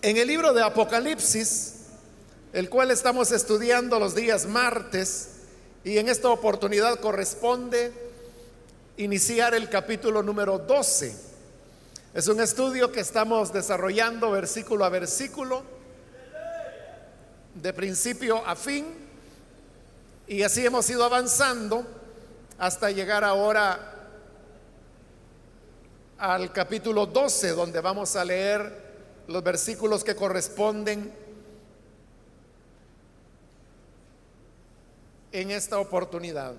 En 0.00 0.16
el 0.16 0.28
libro 0.28 0.52
de 0.52 0.62
Apocalipsis, 0.62 1.74
el 2.52 2.70
cual 2.70 2.92
estamos 2.92 3.32
estudiando 3.32 3.98
los 3.98 4.14
días 4.14 4.46
martes, 4.46 5.30
y 5.82 5.98
en 5.98 6.08
esta 6.08 6.28
oportunidad 6.28 7.00
corresponde 7.00 7.92
iniciar 8.96 9.56
el 9.56 9.68
capítulo 9.68 10.22
número 10.22 10.58
12. 10.58 11.16
Es 12.14 12.28
un 12.28 12.40
estudio 12.40 12.92
que 12.92 13.00
estamos 13.00 13.52
desarrollando 13.52 14.30
versículo 14.30 14.84
a 14.84 14.88
versículo, 14.88 15.64
de 17.56 17.72
principio 17.72 18.46
a 18.46 18.54
fin, 18.54 18.86
y 20.28 20.44
así 20.44 20.64
hemos 20.64 20.88
ido 20.90 21.02
avanzando 21.02 21.84
hasta 22.56 22.92
llegar 22.92 23.24
ahora 23.24 23.96
al 26.18 26.52
capítulo 26.52 27.04
12, 27.06 27.48
donde 27.48 27.80
vamos 27.80 28.14
a 28.14 28.24
leer 28.24 28.87
los 29.28 29.42
versículos 29.44 30.02
que 30.02 30.16
corresponden 30.16 31.12
en 35.30 35.50
esta 35.50 35.78
oportunidad. 35.78 36.54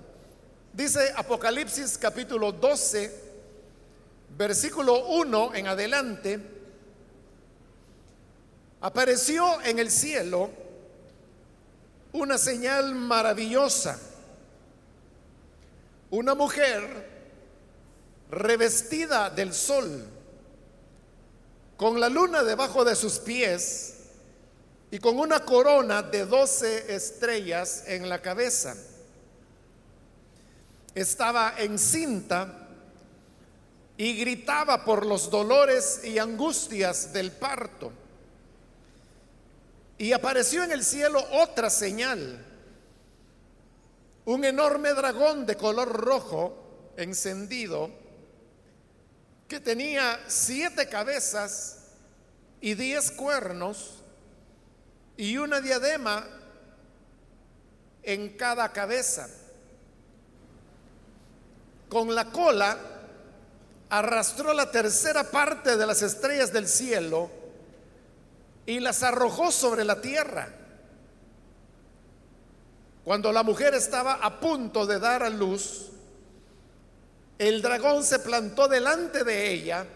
Dice 0.72 1.12
Apocalipsis 1.16 1.98
capítulo 1.98 2.52
12, 2.52 3.12
versículo 4.38 5.04
1 5.08 5.54
en 5.56 5.66
adelante, 5.66 6.40
apareció 8.80 9.60
en 9.62 9.80
el 9.80 9.90
cielo 9.90 10.50
una 12.12 12.38
señal 12.38 12.94
maravillosa, 12.94 13.98
una 16.10 16.36
mujer 16.36 17.08
revestida 18.30 19.28
del 19.28 19.52
sol 19.52 20.19
con 21.80 21.98
la 21.98 22.10
luna 22.10 22.42
debajo 22.42 22.84
de 22.84 22.94
sus 22.94 23.20
pies 23.20 23.94
y 24.90 24.98
con 24.98 25.18
una 25.18 25.46
corona 25.46 26.02
de 26.02 26.26
doce 26.26 26.94
estrellas 26.94 27.84
en 27.86 28.06
la 28.06 28.20
cabeza. 28.20 28.76
Estaba 30.94 31.54
encinta 31.56 32.68
y 33.96 34.14
gritaba 34.14 34.84
por 34.84 35.06
los 35.06 35.30
dolores 35.30 36.02
y 36.04 36.18
angustias 36.18 37.14
del 37.14 37.32
parto. 37.32 37.90
Y 39.96 40.12
apareció 40.12 40.62
en 40.62 40.72
el 40.72 40.84
cielo 40.84 41.24
otra 41.32 41.70
señal, 41.70 42.44
un 44.26 44.44
enorme 44.44 44.92
dragón 44.92 45.46
de 45.46 45.56
color 45.56 45.88
rojo 45.88 46.92
encendido 46.98 47.99
que 49.50 49.58
tenía 49.58 50.16
siete 50.28 50.88
cabezas 50.88 51.78
y 52.60 52.74
diez 52.74 53.10
cuernos 53.10 53.96
y 55.16 55.38
una 55.38 55.60
diadema 55.60 56.24
en 58.04 58.36
cada 58.36 58.72
cabeza. 58.72 59.28
Con 61.88 62.14
la 62.14 62.26
cola 62.26 62.78
arrastró 63.88 64.54
la 64.54 64.70
tercera 64.70 65.24
parte 65.24 65.76
de 65.76 65.84
las 65.84 66.00
estrellas 66.02 66.52
del 66.52 66.68
cielo 66.68 67.28
y 68.66 68.78
las 68.78 69.02
arrojó 69.02 69.50
sobre 69.50 69.82
la 69.82 70.00
tierra. 70.00 70.48
Cuando 73.02 73.32
la 73.32 73.42
mujer 73.42 73.74
estaba 73.74 74.12
a 74.12 74.38
punto 74.38 74.86
de 74.86 75.00
dar 75.00 75.24
a 75.24 75.28
luz, 75.28 75.90
el 77.40 77.62
dragón 77.62 78.04
se 78.04 78.18
plantó 78.18 78.68
delante 78.68 79.24
de 79.24 79.50
ella 79.50 79.86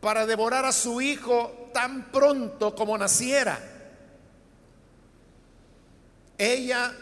para 0.00 0.26
devorar 0.26 0.64
a 0.64 0.72
su 0.72 1.00
hijo 1.00 1.70
tan 1.72 2.10
pronto 2.10 2.74
como 2.74 2.98
naciera. 2.98 3.56
Ella 6.36 6.92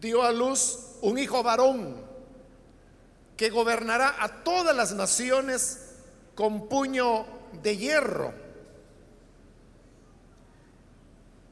dio 0.00 0.24
a 0.24 0.32
luz 0.32 0.96
un 1.02 1.16
hijo 1.18 1.40
varón 1.44 2.04
que 3.36 3.48
gobernará 3.48 4.16
a 4.18 4.42
todas 4.42 4.74
las 4.74 4.92
naciones 4.92 5.92
con 6.34 6.68
puño 6.68 7.26
de 7.62 7.76
hierro. 7.76 8.34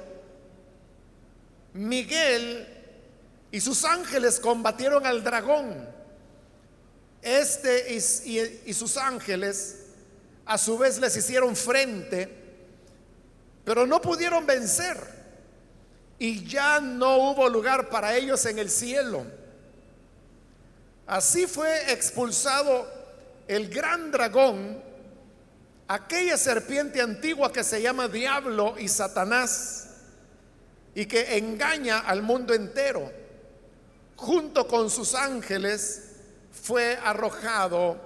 Miguel 1.74 2.68
y 3.52 3.62
sus 3.62 3.86
ángeles 3.86 4.40
combatieron 4.40 5.06
al 5.06 5.24
dragón 5.24 5.99
este 7.22 7.94
y, 7.94 8.74
sus 8.74 8.98
ángeles 8.98 9.78
a 10.46 10.58
su 10.58 10.78
vez 10.78 11.00
les 11.00 11.16
hicieron 11.16 11.56
frente, 11.56 12.30
pero 13.64 13.86
no 13.86 14.02
pudieron 14.02 14.46
vencer. 14.46 15.20
Y 16.18 16.46
ya 16.46 16.80
no 16.80 17.32
hubo 17.32 17.48
lugar 17.48 17.90
para 17.90 18.16
ellos 18.16 18.46
en 18.46 18.60
el 18.60 18.70
cielo. 18.70 19.26
Así 21.08 21.48
fue 21.48 21.92
expulsado 21.92 22.88
el 23.48 23.70
gran 23.70 24.12
dragón, 24.12 24.82
aquella 25.88 26.38
serpiente 26.38 27.02
antigua 27.02 27.54
que 27.54 27.64
se 27.64 27.82
llama 27.82 28.08
Diablo 28.08 28.76
y 28.78 28.88
Satanás, 28.88 29.88
y 30.94 31.06
que 31.06 31.38
engaña 31.38 32.00
al 32.00 32.22
mundo 32.22 32.54
entero, 32.54 33.12
junto 34.16 34.68
con 34.68 34.90
sus 34.90 35.16
ángeles 35.16 36.09
fue 36.52 36.98
arrojado 37.04 37.98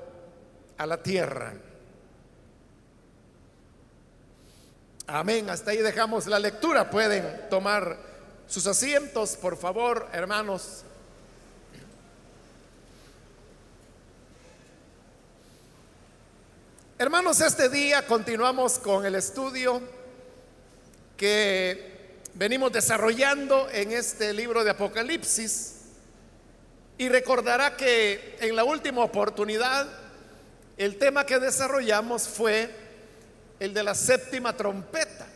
a 0.77 0.85
la 0.85 1.01
tierra. 1.01 1.53
Amén. 5.07 5.49
Hasta 5.49 5.71
ahí 5.71 5.77
dejamos 5.77 6.27
la 6.27 6.39
lectura. 6.39 6.89
Pueden 6.89 7.49
tomar 7.49 7.97
sus 8.47 8.65
asientos, 8.67 9.35
por 9.35 9.57
favor, 9.57 10.07
hermanos. 10.13 10.83
Hermanos, 16.97 17.41
este 17.41 17.67
día 17.67 18.07
continuamos 18.07 18.79
con 18.79 19.05
el 19.05 19.15
estudio 19.15 19.81
que 21.17 22.21
venimos 22.35 22.71
desarrollando 22.71 23.69
en 23.71 23.91
este 23.91 24.31
libro 24.33 24.63
de 24.63 24.71
Apocalipsis. 24.71 25.82
Y 26.97 27.09
recordará 27.09 27.75
que 27.75 28.37
en 28.39 28.55
la 28.55 28.63
última 28.63 29.03
oportunidad 29.03 29.87
el 30.77 30.97
tema 30.97 31.25
que 31.25 31.39
desarrollamos 31.39 32.27
fue 32.27 32.69
el 33.59 33.73
de 33.73 33.83
la 33.83 33.95
séptima 33.95 34.55
trompeta. 34.55 35.27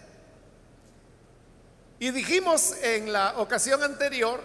Y 2.00 2.12
dijimos 2.12 2.76
en 2.84 3.12
la 3.12 3.40
ocasión 3.40 3.82
anterior 3.82 4.42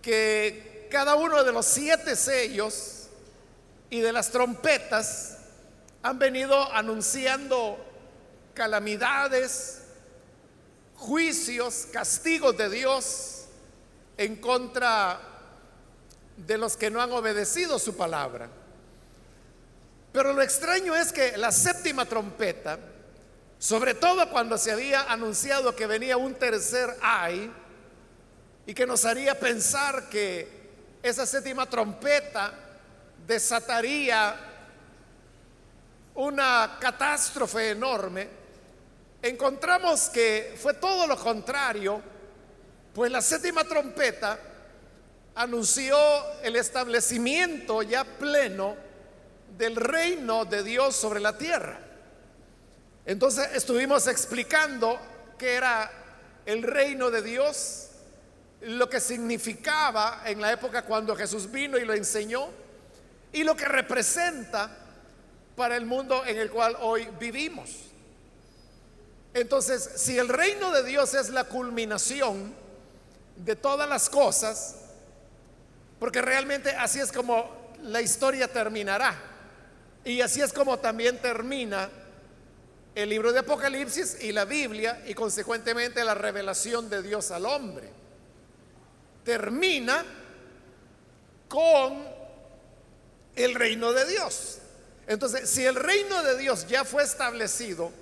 que 0.00 0.86
cada 0.90 1.16
uno 1.16 1.42
de 1.42 1.52
los 1.52 1.66
siete 1.66 2.14
sellos 2.14 3.08
y 3.90 4.00
de 4.00 4.12
las 4.12 4.30
trompetas 4.30 5.38
han 6.02 6.18
venido 6.18 6.72
anunciando 6.72 7.84
calamidades, 8.54 9.82
juicios, 10.94 11.88
castigos 11.92 12.56
de 12.56 12.70
Dios 12.70 13.46
en 14.16 14.36
contra 14.36 15.35
de 16.36 16.58
los 16.58 16.76
que 16.76 16.90
no 16.90 17.00
han 17.00 17.12
obedecido 17.12 17.78
su 17.78 17.96
palabra. 17.96 18.48
Pero 20.12 20.32
lo 20.32 20.42
extraño 20.42 20.94
es 20.94 21.12
que 21.12 21.36
la 21.36 21.52
séptima 21.52 22.06
trompeta, 22.06 22.78
sobre 23.58 23.94
todo 23.94 24.30
cuando 24.30 24.56
se 24.58 24.72
había 24.72 25.02
anunciado 25.02 25.74
que 25.74 25.86
venía 25.86 26.16
un 26.16 26.34
tercer 26.34 26.96
ay, 27.02 27.52
y 28.66 28.74
que 28.74 28.86
nos 28.86 29.04
haría 29.04 29.38
pensar 29.38 30.08
que 30.08 30.56
esa 31.02 31.24
séptima 31.24 31.68
trompeta 31.68 32.52
desataría 33.26 34.36
una 36.14 36.78
catástrofe 36.80 37.70
enorme, 37.70 38.28
encontramos 39.22 40.08
que 40.08 40.56
fue 40.60 40.74
todo 40.74 41.06
lo 41.06 41.16
contrario, 41.16 42.00
pues 42.94 43.12
la 43.12 43.20
séptima 43.20 43.64
trompeta 43.64 44.38
anunció 45.36 45.96
el 46.42 46.56
establecimiento 46.56 47.82
ya 47.82 48.04
pleno 48.04 48.74
del 49.56 49.76
reino 49.76 50.44
de 50.46 50.62
Dios 50.62 50.96
sobre 50.96 51.20
la 51.20 51.36
tierra. 51.36 51.78
Entonces 53.04 53.50
estuvimos 53.54 54.06
explicando 54.06 54.98
qué 55.38 55.54
era 55.54 55.90
el 56.46 56.62
reino 56.62 57.10
de 57.10 57.20
Dios, 57.22 57.88
lo 58.62 58.88
que 58.88 58.98
significaba 58.98 60.22
en 60.24 60.40
la 60.40 60.52
época 60.52 60.82
cuando 60.82 61.14
Jesús 61.14 61.50
vino 61.50 61.76
y 61.76 61.84
lo 61.84 61.92
enseñó 61.92 62.48
y 63.30 63.44
lo 63.44 63.54
que 63.54 63.66
representa 63.66 64.74
para 65.54 65.76
el 65.76 65.84
mundo 65.84 66.24
en 66.24 66.38
el 66.38 66.50
cual 66.50 66.76
hoy 66.80 67.08
vivimos. 67.20 67.70
Entonces, 69.34 69.90
si 69.96 70.16
el 70.16 70.28
reino 70.28 70.70
de 70.70 70.82
Dios 70.82 71.12
es 71.12 71.28
la 71.28 71.44
culminación 71.44 72.54
de 73.36 73.54
todas 73.54 73.86
las 73.86 74.08
cosas, 74.08 74.76
porque 75.98 76.22
realmente 76.22 76.70
así 76.70 77.00
es 77.00 77.12
como 77.12 77.74
la 77.82 78.00
historia 78.00 78.48
terminará, 78.48 79.14
y 80.04 80.20
así 80.20 80.40
es 80.40 80.52
como 80.52 80.78
también 80.78 81.20
termina 81.20 81.90
el 82.94 83.10
libro 83.10 83.32
de 83.32 83.40
Apocalipsis 83.40 84.18
y 84.22 84.32
la 84.32 84.44
Biblia 84.46 85.02
y 85.06 85.14
consecuentemente 85.14 86.02
la 86.02 86.14
revelación 86.14 86.88
de 86.88 87.02
Dios 87.02 87.30
al 87.30 87.44
hombre. 87.44 87.90
Termina 89.22 90.04
con 91.48 92.06
el 93.34 93.54
reino 93.54 93.92
de 93.92 94.06
Dios. 94.06 94.58
Entonces, 95.06 95.50
si 95.50 95.64
el 95.64 95.74
reino 95.74 96.22
de 96.22 96.38
Dios 96.38 96.66
ya 96.66 96.84
fue 96.84 97.02
establecido 97.02 97.92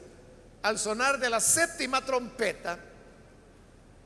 al 0.62 0.78
sonar 0.78 1.18
de 1.18 1.28
la 1.28 1.40
séptima 1.40 2.04
trompeta, 2.04 2.78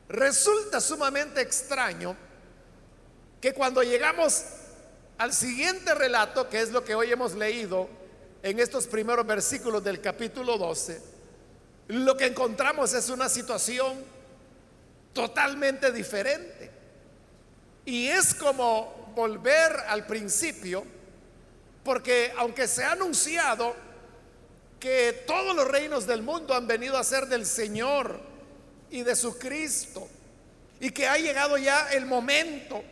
resulta 0.08 0.80
sumamente 0.80 1.40
extraño 1.40 2.16
que 3.40 3.52
cuando 3.52 3.82
llegamos 3.82 4.44
al 5.18 5.32
siguiente 5.32 5.94
relato, 5.94 6.48
que 6.48 6.60
es 6.60 6.70
lo 6.70 6.84
que 6.84 6.94
hoy 6.94 7.12
hemos 7.12 7.34
leído, 7.34 7.88
en 8.42 8.58
estos 8.60 8.86
primeros 8.86 9.26
versículos 9.26 9.82
del 9.82 10.00
capítulo 10.00 10.58
12, 10.58 11.00
lo 11.88 12.16
que 12.16 12.26
encontramos 12.26 12.92
es 12.94 13.08
una 13.08 13.28
situación 13.28 14.04
totalmente 15.12 15.90
diferente. 15.90 16.70
Y 17.84 18.08
es 18.08 18.34
como 18.34 19.12
volver 19.14 19.72
al 19.88 20.06
principio, 20.06 20.84
porque 21.82 22.32
aunque 22.36 22.68
se 22.68 22.84
ha 22.84 22.92
anunciado 22.92 23.74
que 24.78 25.24
todos 25.26 25.56
los 25.56 25.66
reinos 25.66 26.06
del 26.06 26.22
mundo 26.22 26.54
han 26.54 26.66
venido 26.66 26.96
a 26.96 27.02
ser 27.02 27.26
del 27.26 27.46
Señor 27.46 28.20
y 28.90 29.02
de 29.02 29.16
su 29.16 29.38
Cristo, 29.38 30.08
y 30.80 30.90
que 30.90 31.08
ha 31.08 31.16
llegado 31.16 31.58
ya 31.58 31.90
el 31.92 32.06
momento 32.06 32.84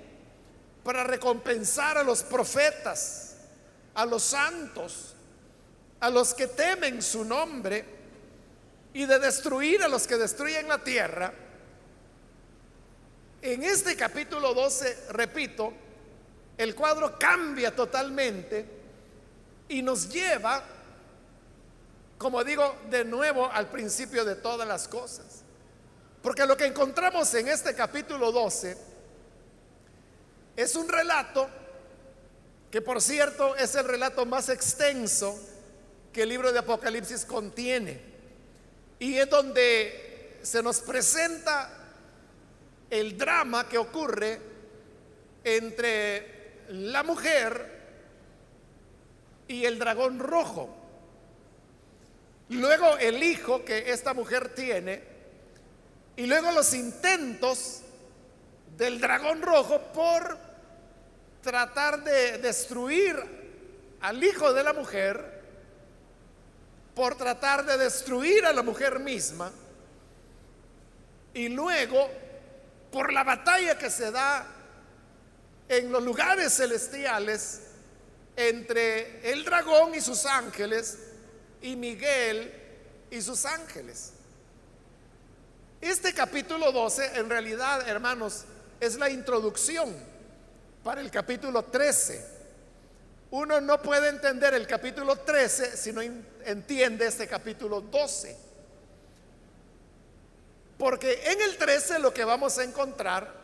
para 0.86 1.02
recompensar 1.02 1.98
a 1.98 2.04
los 2.04 2.22
profetas, 2.22 3.34
a 3.92 4.06
los 4.06 4.22
santos, 4.22 5.16
a 5.98 6.08
los 6.08 6.32
que 6.32 6.46
temen 6.46 7.02
su 7.02 7.24
nombre 7.24 7.84
y 8.94 9.04
de 9.04 9.18
destruir 9.18 9.82
a 9.82 9.88
los 9.88 10.06
que 10.06 10.16
destruyen 10.16 10.68
la 10.68 10.84
tierra, 10.84 11.34
en 13.42 13.64
este 13.64 13.96
capítulo 13.96 14.54
12, 14.54 15.08
repito, 15.10 15.72
el 16.56 16.76
cuadro 16.76 17.18
cambia 17.18 17.74
totalmente 17.74 18.64
y 19.68 19.82
nos 19.82 20.08
lleva, 20.08 20.62
como 22.16 22.44
digo, 22.44 22.76
de 22.90 23.04
nuevo 23.04 23.50
al 23.50 23.68
principio 23.70 24.24
de 24.24 24.36
todas 24.36 24.68
las 24.68 24.86
cosas. 24.86 25.42
Porque 26.22 26.46
lo 26.46 26.56
que 26.56 26.66
encontramos 26.66 27.34
en 27.34 27.48
este 27.48 27.74
capítulo 27.74 28.30
12 28.30 28.94
es 30.56 30.74
un 30.74 30.88
relato 30.88 31.48
que 32.70 32.80
por 32.80 33.00
cierto 33.00 33.54
es 33.56 33.74
el 33.74 33.84
relato 33.84 34.26
más 34.26 34.48
extenso 34.48 35.38
que 36.12 36.22
el 36.22 36.30
libro 36.30 36.52
de 36.52 36.58
Apocalipsis 36.58 37.24
contiene. 37.24 38.00
Y 38.98 39.16
es 39.16 39.28
donde 39.28 40.38
se 40.42 40.62
nos 40.62 40.80
presenta 40.80 41.70
el 42.88 43.18
drama 43.18 43.68
que 43.68 43.78
ocurre 43.78 44.40
entre 45.44 46.64
la 46.70 47.02
mujer 47.02 47.76
y 49.48 49.64
el 49.64 49.78
dragón 49.78 50.18
rojo. 50.18 50.74
Luego 52.48 52.96
el 52.98 53.22
hijo 53.22 53.64
que 53.64 53.90
esta 53.90 54.14
mujer 54.14 54.54
tiene 54.54 55.02
y 56.16 56.26
luego 56.26 56.52
los 56.52 56.72
intentos 56.74 57.82
del 58.76 59.00
dragón 59.00 59.42
rojo 59.42 59.80
por 59.92 60.45
tratar 61.46 62.02
de 62.02 62.38
destruir 62.38 63.16
al 64.00 64.22
hijo 64.22 64.52
de 64.52 64.64
la 64.64 64.72
mujer 64.72 65.42
por 66.92 67.16
tratar 67.16 67.64
de 67.64 67.78
destruir 67.78 68.44
a 68.44 68.52
la 68.52 68.64
mujer 68.64 68.98
misma 68.98 69.52
y 71.32 71.48
luego 71.48 72.10
por 72.90 73.12
la 73.12 73.22
batalla 73.22 73.78
que 73.78 73.90
se 73.90 74.10
da 74.10 74.44
en 75.68 75.92
los 75.92 76.02
lugares 76.02 76.52
celestiales 76.52 77.60
entre 78.34 79.30
el 79.30 79.44
dragón 79.44 79.94
y 79.94 80.00
sus 80.00 80.26
ángeles 80.26 80.98
y 81.62 81.76
Miguel 81.76 82.52
y 83.08 83.22
sus 83.22 83.44
ángeles. 83.44 84.14
Este 85.80 86.12
capítulo 86.12 86.72
12 86.72 87.20
en 87.20 87.30
realidad, 87.30 87.88
hermanos, 87.88 88.46
es 88.80 88.96
la 88.96 89.08
introducción 89.08 90.15
para 90.86 91.00
el 91.00 91.10
capítulo 91.10 91.64
13 91.64 92.24
uno 93.32 93.60
no 93.60 93.82
puede 93.82 94.08
entender 94.08 94.54
el 94.54 94.68
capítulo 94.68 95.16
13 95.16 95.76
si 95.76 95.92
no 95.92 96.00
entiende 96.00 97.08
este 97.08 97.26
capítulo 97.26 97.80
12. 97.80 98.36
Porque 100.78 101.24
en 101.24 101.42
el 101.42 101.56
13 101.56 101.98
lo 101.98 102.14
que 102.14 102.24
vamos 102.24 102.56
a 102.58 102.62
encontrar 102.62 103.34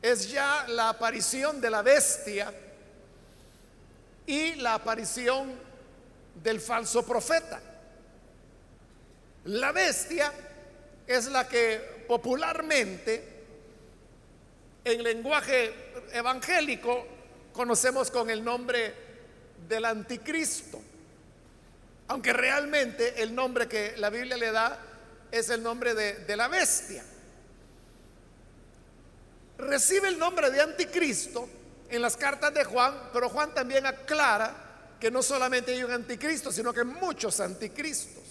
es 0.00 0.30
ya 0.30 0.64
la 0.68 0.88
aparición 0.88 1.60
de 1.60 1.68
la 1.68 1.82
bestia 1.82 2.50
y 4.24 4.54
la 4.54 4.72
aparición 4.72 5.52
del 6.42 6.62
falso 6.62 7.04
profeta. 7.04 7.60
La 9.44 9.70
bestia 9.70 10.32
es 11.06 11.26
la 11.26 11.46
que 11.46 12.06
popularmente 12.08 13.33
en 14.84 15.02
lenguaje 15.02 15.72
evangélico 16.12 17.06
conocemos 17.52 18.10
con 18.10 18.28
el 18.28 18.44
nombre 18.44 18.94
del 19.66 19.84
anticristo. 19.84 20.80
Aunque 22.08 22.32
realmente 22.32 23.22
el 23.22 23.34
nombre 23.34 23.66
que 23.66 23.94
la 23.96 24.10
Biblia 24.10 24.36
le 24.36 24.52
da 24.52 24.78
es 25.30 25.48
el 25.48 25.62
nombre 25.62 25.94
de, 25.94 26.36
la 26.36 26.48
bestia. 26.48 27.02
Recibe 29.56 30.08
el 30.08 30.18
nombre 30.18 30.50
de 30.50 30.60
anticristo 30.60 31.48
en 31.88 32.02
las 32.02 32.16
cartas 32.16 32.52
de 32.52 32.64
Juan, 32.64 33.08
pero 33.12 33.28
Juan 33.30 33.54
también 33.54 33.86
aclara 33.86 34.54
que 35.00 35.10
no 35.10 35.22
solamente 35.22 35.72
hay 35.72 35.82
un 35.82 35.92
anticristo, 35.92 36.52
sino 36.52 36.72
que 36.72 36.84
muchos 36.84 37.40
anticristos. 37.40 38.22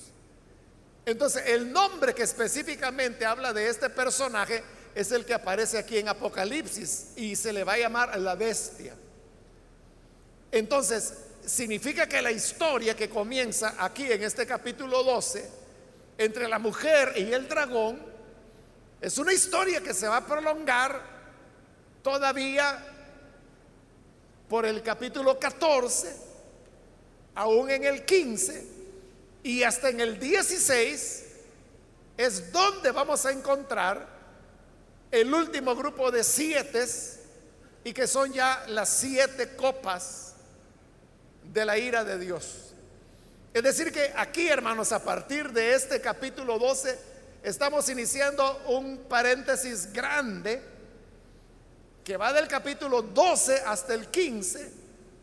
Entonces, 1.06 1.44
el 1.48 1.72
nombre 1.72 2.14
que 2.14 2.24
específicamente 2.24 3.26
habla 3.26 3.52
de 3.54 3.68
este 3.68 3.90
personaje 3.90 4.64
es 4.96 5.12
el 5.12 5.26
que 5.26 5.34
aparece 5.34 5.78
aquí 5.78 5.98
en 5.98 6.08
Apocalipsis 6.08 7.14
y 7.16 7.36
se 7.36 7.52
le 7.52 7.64
va 7.64 7.74
a 7.74 7.78
llamar 7.78 8.18
la 8.20 8.36
bestia. 8.36 8.96
Entonces, 10.52 11.14
significa 11.46 12.08
que 12.08 12.22
la 12.22 12.32
historia 12.32 12.96
que 12.96 13.10
comienza 13.10 13.76
aquí 13.80 14.12
en 14.12 14.24
este 14.24 14.46
capítulo 14.46 15.04
12, 15.04 15.50
entre 16.18 16.48
la 16.48 16.60
mujer 16.60 17.14
y 17.16 17.34
el 17.34 17.48
dragón, 17.48 18.00
es 19.02 19.18
una 19.18 19.34
historia 19.34 19.82
que 19.82 19.94
se 19.94 20.08
va 20.08 20.18
a 20.18 20.28
prolongar 20.28 21.02
todavía 22.02 22.86
por 24.48 24.66
el 24.66 24.84
capítulo 24.84 25.40
14, 25.40 26.16
aún 27.36 27.72
en 27.72 27.84
el 27.84 28.06
15 28.06 28.68
y 29.42 29.64
hasta 29.64 29.90
en 29.90 30.00
el 30.00 30.20
16 30.20 31.26
es 32.16 32.52
donde 32.52 32.92
vamos 32.92 33.26
a 33.26 33.32
encontrar 33.32 34.13
el 35.14 35.32
último 35.32 35.76
grupo 35.76 36.10
de 36.10 36.24
siete 36.24 36.88
y 37.84 37.94
que 37.94 38.08
son 38.08 38.34
ya 38.34 38.66
las 38.70 38.90
siete 38.90 39.56
copas 39.56 40.34
de 41.44 41.64
la 41.64 41.78
ira 41.78 42.04
de 42.04 42.18
Dios. 42.18 42.74
Es 43.54 43.62
decir, 43.62 43.94
que 43.94 44.12
aquí, 44.16 44.48
hermanos, 44.48 44.92
a 44.92 45.04
partir 45.04 45.52
de 45.52 45.76
este 45.76 46.02
capítulo 46.02 46.58
12, 46.58 46.98
estamos 47.44 47.88
iniciando 47.90 48.64
un 48.70 49.06
paréntesis 49.08 49.94
grande 49.94 50.64
que 52.04 52.18
va 52.18 52.34
del 52.34 52.48
capítulo 52.48 53.04
12 53.04 53.62
hasta 53.68 53.94
el 53.94 54.08
15, 54.08 54.74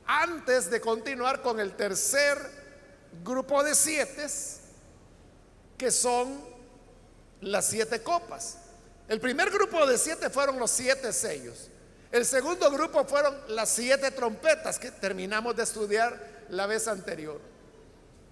antes 0.06 0.70
de 0.70 0.80
continuar 0.80 1.42
con 1.42 1.58
el 1.58 1.72
tercer 1.74 2.38
grupo 3.24 3.64
de 3.64 3.74
siete, 3.74 4.24
que 5.76 5.90
son 5.90 6.40
las 7.40 7.66
siete 7.66 8.04
copas. 8.04 8.59
El 9.10 9.18
primer 9.18 9.50
grupo 9.50 9.84
de 9.86 9.98
siete 9.98 10.30
fueron 10.30 10.56
los 10.60 10.70
siete 10.70 11.12
sellos. 11.12 11.68
El 12.12 12.24
segundo 12.24 12.70
grupo 12.70 13.04
fueron 13.04 13.36
las 13.48 13.68
siete 13.68 14.12
trompetas 14.12 14.78
que 14.78 14.92
terminamos 14.92 15.56
de 15.56 15.64
estudiar 15.64 16.46
la 16.48 16.66
vez 16.66 16.86
anterior. 16.86 17.40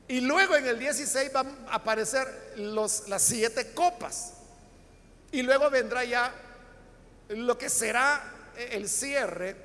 Y 0.06 0.20
luego 0.20 0.54
en 0.54 0.68
el 0.68 0.78
16 0.78 1.32
van 1.32 1.66
a 1.68 1.74
aparecer 1.74 2.52
los, 2.58 3.08
las 3.08 3.22
siete 3.22 3.72
copas. 3.72 4.34
Y 5.32 5.42
luego 5.42 5.68
vendrá 5.68 6.04
ya 6.04 6.32
lo 7.30 7.58
que 7.58 7.68
será 7.68 8.52
el 8.56 8.88
cierre 8.88 9.56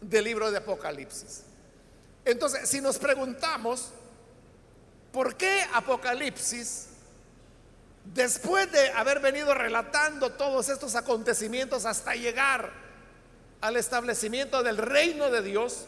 del 0.00 0.22
libro 0.22 0.52
de 0.52 0.58
Apocalipsis. 0.58 1.42
Entonces, 2.24 2.68
si 2.68 2.80
nos 2.80 2.96
preguntamos, 2.96 3.88
¿por 5.10 5.34
qué 5.34 5.66
Apocalipsis, 5.74 6.86
después 8.14 8.70
de 8.72 8.90
haber 8.92 9.20
venido 9.20 9.54
relatando 9.54 10.32
todos 10.32 10.68
estos 10.68 10.94
acontecimientos 10.94 11.84
hasta 11.84 12.14
llegar 12.14 12.70
al 13.60 13.76
establecimiento 13.76 14.62
del 14.62 14.76
reino 14.76 15.30
de 15.30 15.42
Dios, 15.42 15.86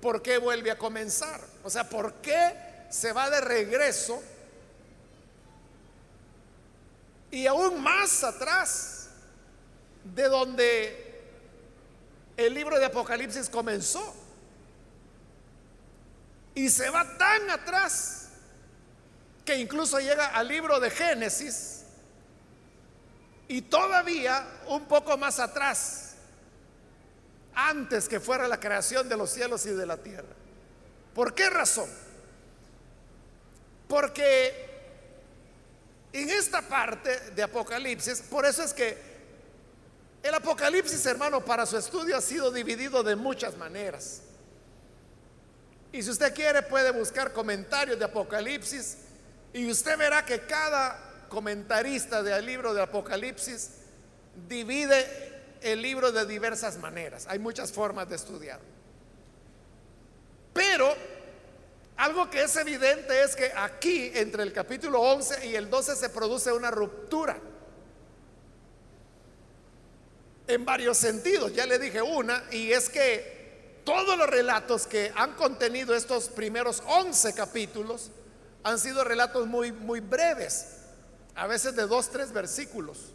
¿por 0.00 0.22
qué 0.22 0.38
vuelve 0.38 0.70
a 0.70 0.78
comenzar? 0.78 1.40
O 1.62 1.70
sea, 1.70 1.88
¿por 1.88 2.14
qué 2.14 2.54
se 2.90 3.12
va 3.12 3.30
de 3.30 3.40
regreso 3.40 4.22
y 7.30 7.46
aún 7.46 7.82
más 7.82 8.22
atrás 8.22 9.08
de 10.04 10.28
donde 10.28 11.04
el 12.36 12.54
libro 12.54 12.78
de 12.78 12.86
Apocalipsis 12.86 13.48
comenzó. 13.48 14.14
Y 16.54 16.68
se 16.68 16.88
va 16.90 17.04
tan 17.18 17.50
atrás 17.50 18.23
que 19.44 19.56
incluso 19.56 19.98
llega 19.98 20.28
al 20.28 20.48
libro 20.48 20.80
de 20.80 20.90
Génesis 20.90 21.82
y 23.46 23.62
todavía 23.62 24.46
un 24.68 24.86
poco 24.86 25.16
más 25.18 25.38
atrás, 25.38 26.14
antes 27.54 28.08
que 28.08 28.18
fuera 28.18 28.48
la 28.48 28.58
creación 28.58 29.08
de 29.08 29.16
los 29.16 29.30
cielos 29.30 29.64
y 29.66 29.70
de 29.70 29.86
la 29.86 29.96
tierra. 29.96 30.34
¿Por 31.14 31.34
qué 31.34 31.50
razón? 31.50 31.88
Porque 33.86 34.70
en 36.12 36.30
esta 36.30 36.62
parte 36.62 37.30
de 37.30 37.42
Apocalipsis, 37.42 38.22
por 38.22 38.46
eso 38.46 38.62
es 38.62 38.72
que 38.72 39.14
el 40.22 40.34
Apocalipsis, 40.34 41.04
hermano, 41.06 41.44
para 41.44 41.66
su 41.66 41.76
estudio 41.76 42.16
ha 42.16 42.20
sido 42.20 42.50
dividido 42.50 43.02
de 43.02 43.14
muchas 43.14 43.56
maneras. 43.56 44.22
Y 45.92 46.02
si 46.02 46.10
usted 46.10 46.34
quiere 46.34 46.62
puede 46.62 46.90
buscar 46.90 47.32
comentarios 47.32 47.98
de 47.98 48.06
Apocalipsis 48.06 48.96
y 49.54 49.70
usted 49.70 49.96
verá 49.96 50.26
que 50.26 50.40
cada 50.40 51.26
comentarista 51.28 52.22
del 52.22 52.44
libro 52.44 52.74
de 52.74 52.82
Apocalipsis 52.82 53.70
divide 54.48 55.06
el 55.62 55.80
libro 55.80 56.10
de 56.10 56.26
diversas 56.26 56.76
maneras. 56.78 57.26
Hay 57.28 57.38
muchas 57.38 57.70
formas 57.70 58.08
de 58.08 58.16
estudiar. 58.16 58.58
Pero 60.52 60.92
algo 61.96 62.28
que 62.28 62.42
es 62.42 62.56
evidente 62.56 63.22
es 63.22 63.36
que 63.36 63.52
aquí, 63.54 64.10
entre 64.14 64.42
el 64.42 64.52
capítulo 64.52 65.00
11 65.00 65.46
y 65.46 65.54
el 65.54 65.70
12, 65.70 65.94
se 65.94 66.10
produce 66.10 66.52
una 66.52 66.72
ruptura. 66.72 67.38
En 70.48 70.64
varios 70.64 70.98
sentidos, 70.98 71.54
ya 71.54 71.64
le 71.64 71.78
dije 71.78 72.02
una, 72.02 72.42
y 72.50 72.72
es 72.72 72.88
que 72.88 73.80
todos 73.84 74.18
los 74.18 74.28
relatos 74.28 74.88
que 74.88 75.12
han 75.14 75.34
contenido 75.34 75.94
estos 75.94 76.28
primeros 76.28 76.82
11 76.86 77.34
capítulos 77.34 78.10
han 78.64 78.78
sido 78.78 79.04
relatos 79.04 79.46
muy, 79.46 79.70
muy 79.72 80.00
breves, 80.00 80.68
a 81.34 81.46
veces 81.46 81.76
de 81.76 81.86
dos, 81.86 82.10
tres 82.10 82.32
versículos. 82.32 83.12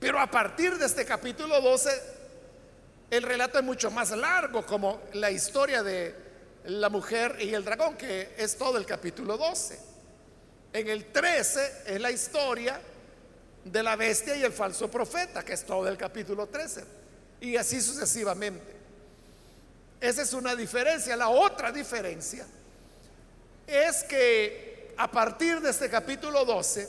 Pero 0.00 0.18
a 0.18 0.26
partir 0.26 0.78
de 0.78 0.86
este 0.86 1.04
capítulo 1.04 1.60
12, 1.60 1.90
el 3.10 3.22
relato 3.22 3.58
es 3.58 3.64
mucho 3.64 3.90
más 3.90 4.10
largo, 4.10 4.64
como 4.64 5.02
la 5.12 5.30
historia 5.30 5.82
de 5.82 6.14
la 6.64 6.88
mujer 6.88 7.36
y 7.40 7.52
el 7.52 7.62
dragón, 7.62 7.96
que 7.96 8.34
es 8.38 8.56
todo 8.56 8.78
el 8.78 8.86
capítulo 8.86 9.36
12. 9.36 9.78
En 10.72 10.88
el 10.88 11.12
13 11.12 11.82
es 11.86 12.00
la 12.00 12.10
historia 12.10 12.80
de 13.64 13.82
la 13.82 13.96
bestia 13.96 14.34
y 14.34 14.42
el 14.42 14.52
falso 14.52 14.90
profeta, 14.90 15.44
que 15.44 15.52
es 15.52 15.66
todo 15.66 15.86
el 15.86 15.98
capítulo 15.98 16.46
13. 16.46 16.84
Y 17.42 17.56
así 17.56 17.82
sucesivamente. 17.82 18.72
Esa 20.00 20.22
es 20.22 20.32
una 20.32 20.56
diferencia. 20.56 21.14
La 21.16 21.28
otra 21.28 21.70
diferencia 21.70 22.46
es 23.72 24.04
que 24.04 24.94
a 24.96 25.10
partir 25.10 25.60
de 25.60 25.70
este 25.70 25.88
capítulo 25.88 26.44
12, 26.44 26.88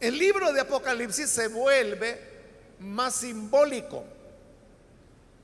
el 0.00 0.18
libro 0.18 0.52
de 0.52 0.60
Apocalipsis 0.60 1.30
se 1.30 1.48
vuelve 1.48 2.20
más 2.80 3.16
simbólico. 3.16 4.04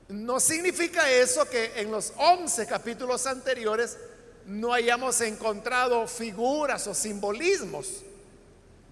No 0.09 0.39
significa 0.39 1.09
eso 1.09 1.47
que 1.47 1.79
en 1.79 1.91
los 1.91 2.13
11 2.17 2.65
capítulos 2.67 3.25
anteriores 3.27 3.97
no 4.45 4.73
hayamos 4.73 5.21
encontrado 5.21 6.07
figuras 6.07 6.87
o 6.87 6.93
simbolismos. 6.93 8.01